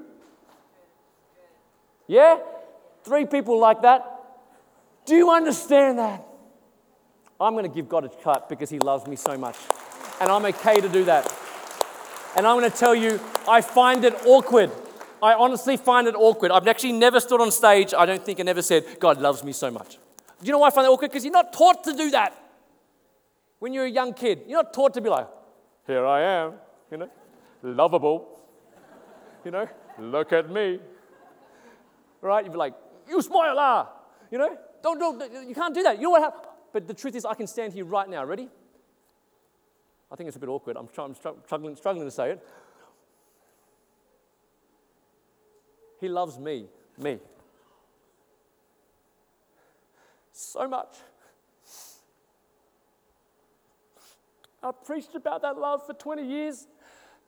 Yeah? 2.07 2.39
Three 3.03 3.25
people 3.25 3.59
like 3.59 3.83
that. 3.83 4.19
Do 5.07 5.15
you 5.15 5.31
understand 5.31 5.99
that? 5.99 6.27
I'm 7.41 7.55
going 7.55 7.65
to 7.65 7.75
give 7.75 7.89
God 7.89 8.05
a 8.05 8.09
cut 8.09 8.49
because 8.49 8.71
He 8.71 8.79
loves 8.79 9.07
me 9.07 9.17
so 9.17 9.37
much. 9.39 9.57
And 10.21 10.31
I'm 10.31 10.45
okay 10.45 10.81
to 10.81 10.89
do 10.89 11.05
that. 11.05 11.33
And 12.37 12.47
I'm 12.47 12.59
going 12.59 12.71
to 12.71 12.77
tell 12.77 12.95
you, 12.95 13.19
I 13.49 13.61
find 13.61 14.05
it 14.05 14.15
awkward. 14.27 14.71
I 15.23 15.35
honestly 15.35 15.77
find 15.77 16.07
it 16.07 16.15
awkward. 16.15 16.51
I've 16.51 16.69
actually 16.69 16.93
never 16.93 17.19
stood 17.21 17.41
on 17.41 17.51
stage, 17.51 17.93
I 17.97 18.07
don't 18.07 18.25
think, 18.25 18.39
and 18.39 18.47
never 18.47 18.63
said, 18.63 18.85
God 19.01 19.21
loves 19.21 19.43
me 19.43 19.53
so 19.53 19.71
much. 19.71 19.99
Do 20.41 20.47
you 20.47 20.53
know 20.53 20.59
why 20.59 20.69
I 20.69 20.71
find 20.71 20.87
it 20.87 20.91
awkward? 20.91 21.11
Because 21.11 21.25
you're 21.25 21.33
not 21.33 21.53
taught 21.53 21.85
to 21.85 21.93
do 21.93 22.11
that. 22.11 22.35
When 23.59 23.75
you're 23.75 23.85
a 23.85 23.91
young 23.91 24.15
kid, 24.15 24.43
you're 24.47 24.63
not 24.63 24.73
taught 24.73 24.95
to 24.95 25.01
be 25.01 25.11
like, 25.11 25.27
here 25.87 26.07
I 26.07 26.23
am, 26.23 26.53
you 26.91 26.97
know, 26.99 27.11
lovable, 27.63 28.41
you 29.45 29.51
know, 29.51 29.69
look 29.99 30.33
at 30.33 30.51
me. 30.51 30.79
Right? 32.23 32.45
You'd 32.45 32.53
be 32.53 32.59
like, 32.59 32.75
you 33.09 33.21
smile, 33.21 33.57
ah, 33.59 33.89
you 34.31 34.39
know, 34.39 34.57
don't, 34.83 34.99
don't, 34.99 35.49
you 35.49 35.55
can't 35.55 35.75
do 35.75 35.83
that. 35.83 35.97
You 35.97 36.05
know 36.05 36.11
what 36.11 36.23
happened? 36.23 36.47
But 36.73 36.87
the 36.87 36.95
truth 36.95 37.15
is, 37.15 37.25
I 37.25 37.35
can 37.35 37.47
stand 37.47 37.73
here 37.73 37.85
right 37.85 38.09
now. 38.09 38.25
Ready? 38.25 38.49
I 40.11 40.17
think 40.17 40.29
it's 40.29 40.37
a 40.37 40.41
bit 40.41 40.49
awkward. 40.49 40.77
I'm, 40.77 40.89
try, 40.89 41.05
I'm 41.05 41.15
struggling, 41.15 41.77
struggling 41.77 42.07
to 42.07 42.11
say 42.11 42.33
it. 42.33 42.47
He 46.01 46.09
loves 46.09 46.39
me, 46.39 46.67
me, 46.99 47.19
so 50.33 50.67
much. 50.67 50.97
I've 54.63 54.83
preached 54.85 55.15
about 55.15 55.43
that 55.43 55.59
love 55.59 55.87
for 55.87 55.93
20 55.93 56.27
years, 56.27 56.67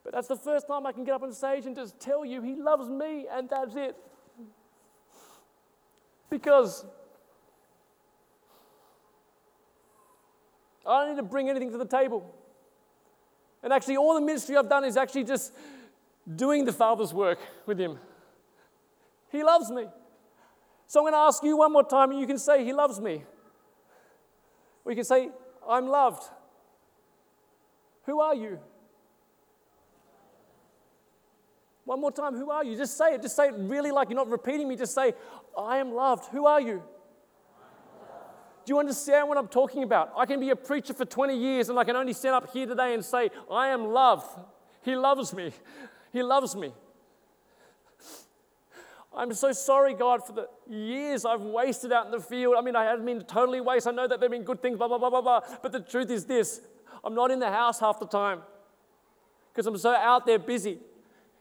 but 0.03 0.12
that's 0.12 0.28
the 0.28 0.36
first 0.36 0.66
time 0.66 0.86
I 0.86 0.92
can 0.92 1.05
get 1.05 1.14
up 1.14 1.22
on 1.22 1.32
stage 1.32 1.66
and 1.66 1.76
just 1.76 2.00
tell 2.00 2.24
you 2.24 2.42
He 2.42 2.55
loves 2.55 2.88
me, 2.88 3.26
and 3.30 3.48
that's 3.48 3.74
it. 3.76 3.96
Because 6.30 6.86
I 10.86 11.04
don't 11.04 11.14
need 11.14 11.22
to 11.22 11.28
bring 11.28 11.48
anything 11.48 11.70
to 11.72 11.78
the 11.78 11.86
table. 11.86 12.34
And 13.62 13.72
actually, 13.72 13.96
all 13.96 14.14
the 14.14 14.20
ministry 14.20 14.56
I've 14.56 14.68
done 14.68 14.84
is 14.84 14.96
actually 14.96 15.24
just 15.24 15.52
doing 16.36 16.64
the 16.64 16.72
Father's 16.72 17.14
work 17.14 17.38
with 17.66 17.78
Him. 17.78 17.98
He 19.30 19.42
loves 19.44 19.70
me. 19.70 19.86
So 20.86 21.00
I'm 21.00 21.04
going 21.04 21.12
to 21.12 21.18
ask 21.18 21.42
you 21.42 21.56
one 21.56 21.72
more 21.72 21.84
time, 21.84 22.10
and 22.10 22.20
you 22.20 22.26
can 22.26 22.38
say, 22.38 22.64
He 22.64 22.72
loves 22.72 23.00
me. 23.00 23.22
Or 24.84 24.92
you 24.92 24.96
can 24.96 25.04
say, 25.04 25.30
I'm 25.68 25.86
loved. 25.86 26.24
Who 28.06 28.20
are 28.20 28.34
you? 28.34 28.58
One 31.84 32.00
more 32.00 32.12
time, 32.12 32.34
who 32.36 32.50
are 32.50 32.64
you? 32.64 32.76
Just 32.76 32.96
say 32.96 33.14
it. 33.14 33.22
Just 33.22 33.36
say 33.36 33.48
it 33.48 33.54
really 33.56 33.90
like 33.90 34.08
you're 34.08 34.16
not 34.16 34.28
repeating 34.28 34.68
me. 34.68 34.76
Just 34.76 34.94
say, 34.94 35.14
I 35.56 35.78
am 35.78 35.92
loved. 35.92 36.26
Who 36.32 36.46
are 36.46 36.60
you? 36.60 36.82
Do 38.64 38.74
you 38.74 38.78
understand 38.78 39.28
what 39.28 39.38
I'm 39.38 39.48
talking 39.48 39.82
about? 39.82 40.12
I 40.16 40.26
can 40.26 40.38
be 40.38 40.50
a 40.50 40.56
preacher 40.56 40.94
for 40.94 41.04
20 41.04 41.36
years 41.36 41.68
and 41.68 41.78
I 41.78 41.84
can 41.84 41.96
only 41.96 42.12
stand 42.12 42.34
up 42.34 42.52
here 42.52 42.66
today 42.66 42.94
and 42.94 43.04
say, 43.04 43.30
I 43.50 43.68
am 43.68 43.86
loved. 43.86 44.38
He 44.82 44.94
loves 44.96 45.34
me. 45.34 45.52
He 46.12 46.22
loves 46.22 46.54
me. 46.54 46.72
I'm 49.14 49.34
so 49.34 49.52
sorry, 49.52 49.94
God, 49.94 50.26
for 50.26 50.32
the 50.32 50.48
years 50.68 51.24
I've 51.24 51.42
wasted 51.42 51.92
out 51.92 52.06
in 52.06 52.12
the 52.12 52.20
field. 52.20 52.54
I 52.56 52.62
mean, 52.62 52.76
I 52.76 52.84
haven't 52.84 53.04
been 53.04 53.20
totally 53.22 53.60
waste. 53.60 53.86
I 53.86 53.90
know 53.90 54.08
that 54.08 54.20
there 54.20 54.28
have 54.28 54.30
been 54.30 54.44
good 54.44 54.62
things, 54.62 54.78
blah, 54.78 54.88
blah, 54.88 54.98
blah, 54.98 55.10
blah, 55.10 55.20
blah. 55.20 55.40
But 55.62 55.72
the 55.72 55.80
truth 55.80 56.10
is 56.10 56.24
this 56.24 56.60
I'm 57.04 57.14
not 57.14 57.30
in 57.30 57.38
the 57.38 57.50
house 57.50 57.80
half 57.80 57.98
the 57.98 58.06
time 58.06 58.40
because 59.52 59.66
I'm 59.66 59.76
so 59.76 59.90
out 59.90 60.24
there 60.24 60.38
busy. 60.38 60.78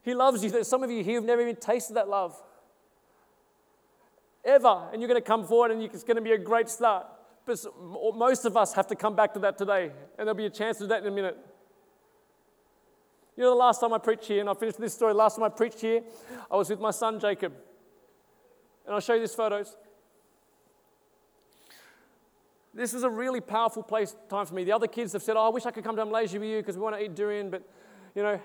He 0.03 0.13
loves 0.13 0.43
you. 0.43 0.49
There's 0.49 0.67
some 0.67 0.83
of 0.83 0.91
you 0.91 1.03
here 1.03 1.19
who've 1.19 1.27
never 1.27 1.41
even 1.41 1.55
tasted 1.55 1.93
that 1.93 2.09
love. 2.09 2.41
Ever. 4.43 4.89
And 4.91 5.01
you're 5.01 5.07
going 5.09 5.21
to 5.21 5.25
come 5.25 5.45
forward 5.45 5.71
and 5.71 5.81
it's 5.83 6.03
going 6.03 6.15
to 6.15 6.21
be 6.21 6.31
a 6.31 6.37
great 6.37 6.69
start. 6.69 7.05
But 7.45 7.59
most 8.15 8.45
of 8.45 8.55
us 8.55 8.73
have 8.73 8.87
to 8.87 8.95
come 8.95 9.15
back 9.15 9.33
to 9.33 9.39
that 9.39 9.57
today. 9.57 9.91
And 10.17 10.27
there'll 10.27 10.33
be 10.33 10.45
a 10.45 10.49
chance 10.49 10.77
to 10.77 10.83
do 10.83 10.87
that 10.89 11.01
in 11.01 11.07
a 11.07 11.11
minute. 11.11 11.37
You 13.35 13.43
know, 13.43 13.49
the 13.51 13.55
last 13.55 13.79
time 13.79 13.93
I 13.93 13.97
preached 13.97 14.25
here, 14.25 14.41
and 14.41 14.49
I 14.49 14.53
finished 14.53 14.79
this 14.79 14.93
story. 14.93 15.13
Last 15.13 15.35
time 15.35 15.43
I 15.43 15.49
preached 15.49 15.79
here, 15.79 16.01
I 16.49 16.55
was 16.55 16.69
with 16.69 16.79
my 16.79 16.91
son 16.91 17.19
Jacob. 17.19 17.53
And 18.85 18.93
I'll 18.93 18.99
show 18.99 19.13
you 19.13 19.21
these 19.21 19.33
photos. 19.33 19.75
This 22.73 22.93
is 22.93 23.03
a 23.03 23.09
really 23.09 23.41
powerful 23.41 23.83
place 23.83 24.15
time 24.29 24.45
for 24.45 24.53
me. 24.53 24.63
The 24.63 24.71
other 24.71 24.87
kids 24.87 25.13
have 25.13 25.23
said, 25.23 25.35
Oh, 25.35 25.45
I 25.47 25.49
wish 25.49 25.65
I 25.65 25.71
could 25.71 25.83
come 25.83 25.95
to 25.95 26.05
Malaysia 26.05 26.39
with 26.39 26.49
you 26.49 26.59
because 26.59 26.77
we 26.77 26.83
want 26.83 26.95
to 26.95 27.03
eat 27.03 27.15
durian. 27.15 27.49
But, 27.49 27.63
you 28.15 28.23
know, 28.23 28.39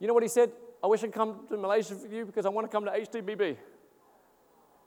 you 0.00 0.06
know 0.06 0.14
what 0.14 0.22
he 0.22 0.28
said? 0.28 0.52
I 0.82 0.86
wish 0.86 1.00
I 1.00 1.06
could 1.06 1.14
come 1.14 1.46
to 1.48 1.56
Malaysia 1.56 1.94
with 1.94 2.12
you 2.12 2.26
because 2.26 2.44
I 2.44 2.50
want 2.50 2.66
to 2.66 2.70
come 2.70 2.84
to 2.84 2.90
HTBB. 2.90 3.56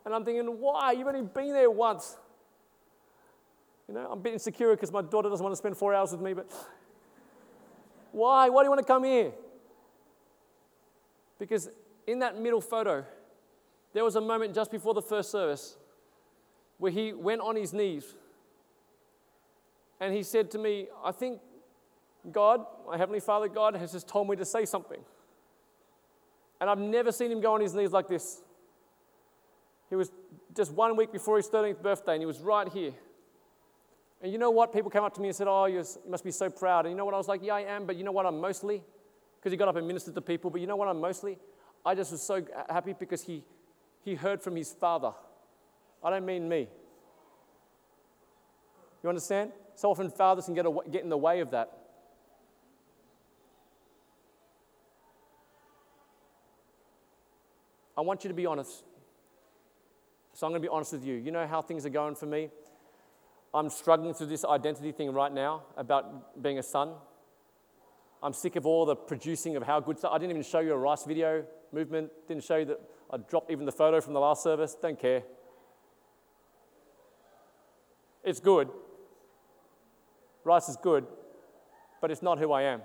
And 0.08 0.14
I'm 0.14 0.24
thinking, 0.24 0.46
why? 0.46 0.92
You've 0.92 1.06
only 1.06 1.20
been 1.20 1.52
there 1.52 1.70
once. 1.70 2.16
You 3.86 3.92
know, 3.92 4.06
I'm 4.06 4.12
a 4.12 4.22
bit 4.22 4.32
insecure 4.32 4.70
because 4.70 4.90
my 4.90 5.02
daughter 5.02 5.28
doesn't 5.28 5.44
want 5.44 5.52
to 5.52 5.56
spend 5.58 5.76
four 5.76 5.92
hours 5.92 6.12
with 6.12 6.22
me, 6.22 6.32
but 6.32 6.50
why? 8.12 8.48
Why 8.48 8.62
do 8.62 8.64
you 8.64 8.70
want 8.70 8.80
to 8.80 8.86
come 8.86 9.04
here? 9.04 9.32
Because 11.38 11.68
in 12.06 12.20
that 12.20 12.40
middle 12.40 12.62
photo, 12.62 13.04
there 13.92 14.02
was 14.02 14.16
a 14.16 14.20
moment 14.22 14.54
just 14.54 14.70
before 14.70 14.94
the 14.94 15.02
first 15.02 15.30
service 15.30 15.76
where 16.78 16.90
he 16.90 17.12
went 17.12 17.42
on 17.42 17.54
his 17.54 17.74
knees 17.74 18.14
and 20.00 20.14
he 20.14 20.22
said 20.22 20.50
to 20.52 20.58
me, 20.58 20.86
I 21.04 21.12
think 21.12 21.38
God, 22.32 22.64
my 22.86 22.96
Heavenly 22.96 23.20
Father 23.20 23.48
God, 23.48 23.76
has 23.76 23.92
just 23.92 24.08
told 24.08 24.26
me 24.26 24.36
to 24.36 24.46
say 24.46 24.64
something. 24.64 25.00
And 26.62 26.70
I've 26.70 26.78
never 26.78 27.12
seen 27.12 27.30
him 27.30 27.42
go 27.42 27.52
on 27.52 27.60
his 27.60 27.74
knees 27.74 27.92
like 27.92 28.08
this. 28.08 28.40
He 29.88 29.96
was 29.96 30.10
just 30.54 30.72
one 30.72 30.96
week 30.96 31.12
before 31.12 31.36
his 31.36 31.48
13th 31.48 31.82
birthday, 31.82 32.12
and 32.12 32.22
he 32.22 32.26
was 32.26 32.40
right 32.40 32.68
here. 32.68 32.92
And 34.20 34.32
you 34.32 34.38
know 34.38 34.50
what? 34.50 34.72
People 34.72 34.90
came 34.90 35.04
up 35.04 35.14
to 35.14 35.20
me 35.20 35.28
and 35.28 35.36
said, 35.36 35.46
Oh, 35.48 35.66
you 35.66 35.84
must 36.08 36.24
be 36.24 36.30
so 36.30 36.50
proud. 36.50 36.86
And 36.86 36.92
you 36.92 36.96
know 36.96 37.04
what? 37.04 37.14
I 37.14 37.18
was 37.18 37.28
like, 37.28 37.42
Yeah, 37.42 37.54
I 37.54 37.60
am, 37.62 37.86
but 37.86 37.96
you 37.96 38.04
know 38.04 38.12
what? 38.12 38.26
I'm 38.26 38.40
mostly, 38.40 38.82
because 39.38 39.52
he 39.52 39.56
got 39.56 39.68
up 39.68 39.76
and 39.76 39.86
ministered 39.86 40.14
to 40.16 40.20
people, 40.20 40.50
but 40.50 40.60
you 40.60 40.66
know 40.66 40.76
what? 40.76 40.88
I'm 40.88 41.00
mostly, 41.00 41.38
I 41.86 41.94
just 41.94 42.10
was 42.10 42.22
so 42.22 42.44
happy 42.68 42.94
because 42.98 43.22
he, 43.22 43.44
he 44.04 44.14
heard 44.14 44.42
from 44.42 44.56
his 44.56 44.72
father. 44.72 45.12
I 46.02 46.10
don't 46.10 46.26
mean 46.26 46.48
me. 46.48 46.68
You 49.02 49.08
understand? 49.08 49.52
So 49.76 49.90
often 49.90 50.10
fathers 50.10 50.46
can 50.46 50.54
get, 50.54 50.66
away, 50.66 50.84
get 50.90 51.04
in 51.04 51.08
the 51.08 51.16
way 51.16 51.40
of 51.40 51.52
that. 51.52 51.72
I 57.96 58.00
want 58.00 58.24
you 58.24 58.28
to 58.28 58.34
be 58.34 58.46
honest. 58.46 58.84
So 60.38 60.46
I'm 60.46 60.52
going 60.52 60.62
to 60.62 60.68
be 60.68 60.70
honest 60.70 60.92
with 60.92 61.04
you. 61.04 61.16
You 61.16 61.32
know 61.32 61.48
how 61.48 61.60
things 61.60 61.84
are 61.84 61.90
going 61.90 62.14
for 62.14 62.26
me? 62.26 62.50
I'm 63.52 63.68
struggling 63.68 64.14
through 64.14 64.28
this 64.28 64.44
identity 64.44 64.92
thing 64.92 65.10
right 65.10 65.32
now 65.32 65.64
about 65.76 66.40
being 66.40 66.60
a 66.60 66.62
son. 66.62 66.92
I'm 68.22 68.32
sick 68.32 68.54
of 68.54 68.64
all 68.64 68.86
the 68.86 68.94
producing 68.94 69.56
of 69.56 69.64
how 69.64 69.80
good. 69.80 69.98
I 70.08 70.16
didn't 70.16 70.30
even 70.30 70.44
show 70.44 70.60
you 70.60 70.74
a 70.74 70.76
rice 70.76 71.02
video 71.02 71.44
movement. 71.72 72.12
Didn't 72.28 72.44
show 72.44 72.58
you 72.58 72.66
that 72.66 72.80
I 73.10 73.16
dropped 73.16 73.50
even 73.50 73.66
the 73.66 73.72
photo 73.72 74.00
from 74.00 74.12
the 74.12 74.20
last 74.20 74.44
service. 74.44 74.76
Don't 74.80 74.96
care. 74.96 75.24
It's 78.22 78.38
good. 78.38 78.68
Rice 80.44 80.68
is 80.68 80.76
good, 80.76 81.04
but 82.00 82.12
it's 82.12 82.22
not 82.22 82.38
who 82.38 82.52
I 82.52 82.62
am. 82.62 82.82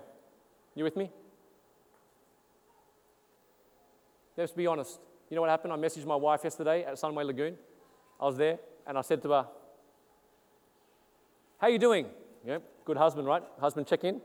You 0.74 0.86
with 0.86 0.98
me? 0.98 1.12
Let's 4.38 4.54
be 4.54 4.66
honest. 4.66 5.00
You 5.34 5.36
know 5.38 5.42
what 5.42 5.50
happened? 5.50 5.74
I 5.74 5.78
messaged 5.78 6.06
my 6.06 6.16
wife 6.16 6.42
yesterday 6.44 6.86
at 6.86 6.94
Sunway 6.94 7.26
Lagoon. 7.26 7.58
I 8.22 8.26
was 8.26 8.38
there 8.38 8.60
and 8.86 9.00
I 9.00 9.02
said 9.02 9.20
to 9.24 9.30
her, 9.30 9.48
How 11.58 11.70
you 11.70 11.80
doing? 11.80 12.06
Yeah, 12.46 12.60
good 12.86 12.98
husband, 12.98 13.26
right? 13.26 13.42
Husband 13.60 13.88
check 13.88 14.04
in. 14.04 14.22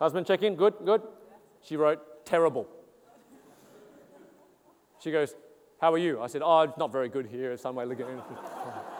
Husband 0.00 0.26
check 0.26 0.42
in. 0.42 0.56
Good, 0.56 0.74
good. 0.84 1.02
She 1.62 1.76
wrote, 1.76 2.26
Terrible. 2.26 2.66
She 4.98 5.12
goes, 5.12 5.36
How 5.80 5.92
are 5.92 5.98
you? 5.98 6.20
I 6.20 6.26
said, 6.26 6.42
Oh, 6.44 6.62
it's 6.62 6.78
not 6.78 6.90
very 6.90 7.08
good 7.08 7.26
here 7.26 7.52
at 7.52 7.60
Sunway 7.60 7.86
Lagoon. 7.86 8.20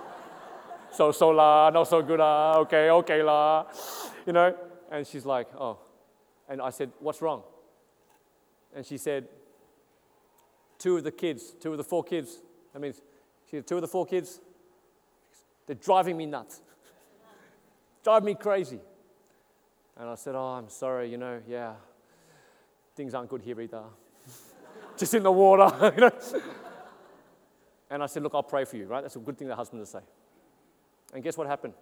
so, 0.93 1.11
so 1.11 1.31
la, 1.31 1.69
not 1.71 1.89
so 1.89 2.01
good 2.01 2.21
la, 2.21 2.59
okay, 2.59 2.91
okay 2.91 3.25
la. 3.25 3.67
You 4.25 4.35
know? 4.35 4.55
And 4.89 5.05
she's 5.05 5.27
like, 5.27 5.49
Oh. 5.59 5.79
And 6.49 6.63
I 6.63 6.71
said, 6.71 6.93
What's 7.01 7.21
wrong? 7.21 7.43
And 8.73 8.87
she 8.87 8.99
said, 8.99 9.27
two 10.85 10.99
of 10.99 11.03
the 11.03 11.11
kids, 11.11 11.55
two 11.59 11.73
of 11.73 11.79
the 11.79 11.83
four 11.83 12.05
kids, 12.05 12.43
I 12.75 12.79
mean, 12.79 12.93
she 13.49 13.57
had 13.57 13.67
two 13.67 13.77
of 13.77 13.81
the 13.81 13.89
four 13.89 14.05
kids, 14.05 14.39
they're 15.67 15.77
driving 15.77 16.15
me 16.15 16.27
nuts, 16.27 16.61
drive 18.05 18.23
me 18.23 18.35
crazy. 18.35 18.81
And 19.97 20.11
I 20.11 20.15
said, 20.15 20.35
Oh, 20.35 20.45
I'm 20.45 20.69
sorry, 20.69 21.11
you 21.11 21.17
know, 21.17 21.41
yeah, 21.49 21.73
things 22.97 23.15
aren't 23.15 23.31
good 23.31 23.41
here 23.41 23.59
either. 23.63 23.81
Just 24.99 25.15
in 25.15 25.23
the 25.23 25.33
water, 25.33 25.91
you 25.97 26.03
know. 26.03 26.11
And 27.89 28.03
I 28.03 28.07
said, 28.07 28.23
Look, 28.23 28.35
I'll 28.35 28.43
pray 28.43 28.67
for 28.67 28.77
you, 28.77 28.85
right? 28.85 29.01
That's 29.01 29.17
a 29.17 29.21
good 29.21 29.39
thing 29.39 29.49
the 29.49 29.57
husband 29.57 29.81
to 29.81 29.91
say. 29.91 30.01
And 31.15 31.25
guess 31.25 31.39
what 31.39 31.47
happened? 31.47 31.73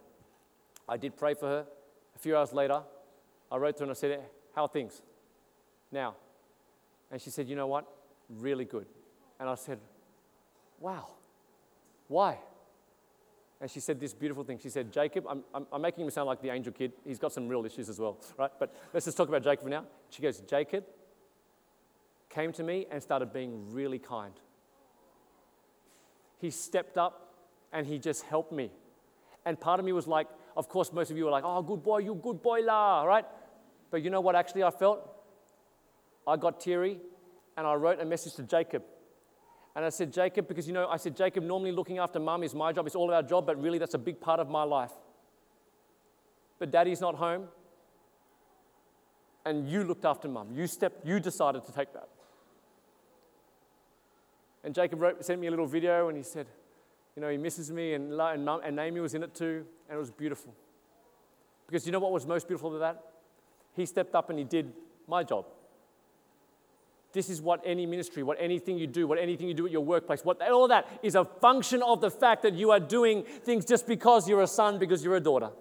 I 0.87 0.95
did 0.95 1.17
pray 1.17 1.33
for 1.33 1.47
her. 1.47 1.65
A 2.15 2.19
few 2.19 2.37
hours 2.37 2.53
later, 2.53 2.81
I 3.51 3.57
wrote 3.57 3.75
to 3.75 3.79
her 3.79 3.83
and 3.83 3.91
I 3.91 3.95
said, 3.95 4.21
How 4.55 4.61
are 4.61 4.69
things 4.69 5.01
now? 5.91 6.15
And 7.11 7.21
she 7.21 7.31
said, 7.31 7.49
You 7.49 7.57
know 7.57 7.67
what? 7.67 7.85
Really 8.29 8.65
good. 8.65 8.85
And 9.39 9.49
I 9.49 9.55
said, 9.55 9.79
Wow, 10.79 11.07
why? 12.07 12.37
And 13.61 13.71
she 13.71 13.79
said 13.79 13.97
this 13.97 14.13
beautiful 14.13 14.43
thing. 14.43 14.59
She 14.61 14.69
said, 14.69 14.91
Jacob, 14.91 15.25
I'm, 15.29 15.41
I'm, 15.53 15.65
I'm 15.71 15.81
making 15.81 16.03
him 16.03 16.09
sound 16.09 16.27
like 16.27 16.41
the 16.41 16.49
angel 16.49 16.73
kid. 16.73 16.91
He's 17.05 17.17
got 17.17 17.31
some 17.31 17.47
real 17.47 17.65
issues 17.65 17.87
as 17.87 17.97
well, 17.97 18.17
right? 18.37 18.51
But 18.59 18.75
let's 18.93 19.05
just 19.05 19.15
talk 19.15 19.29
about 19.29 19.41
Jacob 19.41 19.67
now. 19.67 19.85
She 20.09 20.21
goes, 20.21 20.41
Jacob 20.41 20.83
came 22.29 22.51
to 22.53 22.63
me 22.63 22.87
and 22.91 23.01
started 23.01 23.31
being 23.31 23.71
really 23.71 23.99
kind. 23.99 24.33
He 26.39 26.49
stepped 26.49 26.97
up 26.97 27.33
and 27.71 27.87
he 27.87 27.99
just 27.99 28.23
helped 28.25 28.51
me. 28.51 28.69
And 29.45 29.57
part 29.57 29.79
of 29.79 29.85
me 29.85 29.93
was 29.93 30.07
like, 30.07 30.27
of 30.57 30.67
course, 30.67 30.91
most 30.91 31.09
of 31.09 31.15
you 31.15 31.27
are 31.29 31.31
like, 31.31 31.45
oh, 31.45 31.61
good 31.61 31.83
boy, 31.83 31.99
you 31.99 32.15
good 32.15 32.41
boy, 32.41 32.59
la, 32.61 33.03
right? 33.03 33.25
But 33.91 34.03
you 34.03 34.09
know 34.09 34.19
what 34.19 34.35
actually 34.35 34.63
I 34.63 34.71
felt? 34.71 35.09
I 36.27 36.35
got 36.35 36.59
teary 36.59 36.99
and 37.57 37.67
I 37.67 37.73
wrote 37.75 37.99
a 37.99 38.05
message 38.05 38.33
to 38.35 38.43
Jacob. 38.43 38.83
And 39.75 39.83
I 39.83 39.89
said, 39.89 40.13
Jacob, 40.13 40.47
because 40.47 40.67
you 40.67 40.73
know, 40.73 40.87
I 40.87 40.97
said, 40.97 41.15
Jacob, 41.15 41.43
normally 41.43 41.71
looking 41.71 41.97
after 41.97 42.19
mum 42.19 42.43
is 42.43 42.53
my 42.53 42.71
job, 42.71 42.85
it's 42.85 42.95
all 42.95 43.11
our 43.11 43.23
job, 43.23 43.45
but 43.45 43.61
really 43.61 43.79
that's 43.79 43.95
a 43.95 43.99
big 43.99 44.19
part 44.19 44.39
of 44.39 44.49
my 44.49 44.63
life. 44.63 44.91
But 46.59 46.71
daddy's 46.71 47.01
not 47.01 47.15
home. 47.15 47.47
And 49.45 49.67
you 49.67 49.83
looked 49.83 50.05
after 50.05 50.27
mum. 50.27 50.49
You 50.53 50.67
stepped, 50.67 51.05
you 51.05 51.19
decided 51.19 51.65
to 51.65 51.71
take 51.71 51.91
that. 51.93 52.07
And 54.63 54.73
Jacob 54.73 55.01
wrote, 55.01 55.25
sent 55.25 55.41
me 55.41 55.47
a 55.47 55.49
little 55.49 55.65
video 55.65 56.07
and 56.07 56.15
he 56.15 56.23
said, 56.23 56.47
you 57.15 57.21
know, 57.21 57.29
he 57.29 57.37
misses 57.37 57.69
me 57.71 57.93
and, 57.93 58.13
and, 58.13 58.45
mum, 58.45 58.61
and 58.63 58.75
Naomi 58.75 59.01
was 59.01 59.13
in 59.13 59.23
it 59.23 59.35
too. 59.35 59.65
And 59.89 59.97
it 59.97 59.99
was 59.99 60.11
beautiful. 60.11 60.53
Because 61.67 61.85
you 61.85 61.91
know 61.91 61.99
what 61.99 62.11
was 62.11 62.25
most 62.25 62.47
beautiful 62.47 62.71
to 62.71 62.77
that? 62.77 63.03
He 63.75 63.85
stepped 63.85 64.15
up 64.15 64.29
and 64.29 64.39
he 64.39 64.45
did 64.45 64.71
my 65.07 65.23
job. 65.23 65.45
This 67.13 67.29
is 67.29 67.41
what 67.41 67.61
any 67.63 67.85
ministry, 67.85 68.23
what 68.23 68.37
anything 68.39 68.77
you 68.77 68.87
do, 68.87 69.05
what 69.05 69.19
anything 69.19 69.47
you 69.47 69.53
do 69.53 69.67
at 69.67 69.71
your 69.71 69.85
workplace, 69.85 70.25
what 70.25 70.41
all 70.41 70.67
that 70.67 70.87
is 71.03 71.13
a 71.13 71.23
function 71.23 71.83
of 71.83 72.01
the 72.01 72.09
fact 72.09 72.41
that 72.41 72.55
you 72.55 72.71
are 72.71 72.79
doing 72.79 73.23
things 73.43 73.65
just 73.65 73.85
because 73.85 74.27
you're 74.27 74.41
a 74.41 74.47
son, 74.47 74.79
because 74.79 75.03
you're 75.03 75.15
a 75.15 75.21
daughter. 75.21 75.51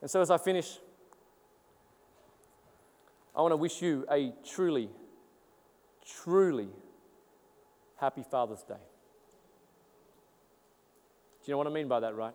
And 0.00 0.10
so 0.10 0.22
as 0.22 0.30
I 0.30 0.38
finish, 0.38 0.78
I 3.36 3.42
want 3.42 3.52
to 3.52 3.56
wish 3.56 3.82
you 3.82 4.06
a 4.10 4.32
truly, 4.50 4.88
truly 6.22 6.70
happy 7.96 8.24
Father's 8.28 8.62
Day. 8.62 8.74
Do 11.44 11.44
you 11.44 11.52
know 11.52 11.58
what 11.58 11.66
I 11.66 11.70
mean 11.70 11.86
by 11.86 12.00
that, 12.00 12.16
right? 12.16 12.34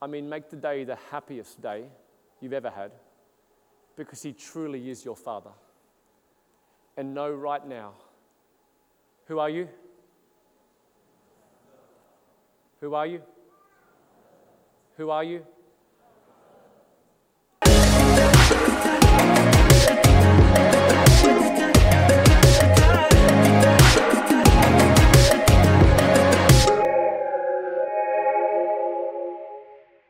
I 0.00 0.06
mean, 0.06 0.28
make 0.28 0.48
the 0.48 0.56
day 0.56 0.84
the 0.84 0.96
happiest 1.10 1.60
day 1.60 1.86
you've 2.40 2.52
ever 2.52 2.70
had 2.70 2.92
because 3.96 4.22
He 4.22 4.32
truly 4.32 4.90
is 4.90 5.04
your 5.04 5.16
Father. 5.16 5.50
And 6.96 7.14
know 7.14 7.30
right 7.30 7.66
now 7.66 7.92
who 9.26 9.38
are 9.38 9.50
you? 9.50 9.68
Who 12.80 12.94
are 12.94 13.06
you? 13.06 13.22
Who 14.96 15.10
are 15.10 15.24
you? 15.24 15.44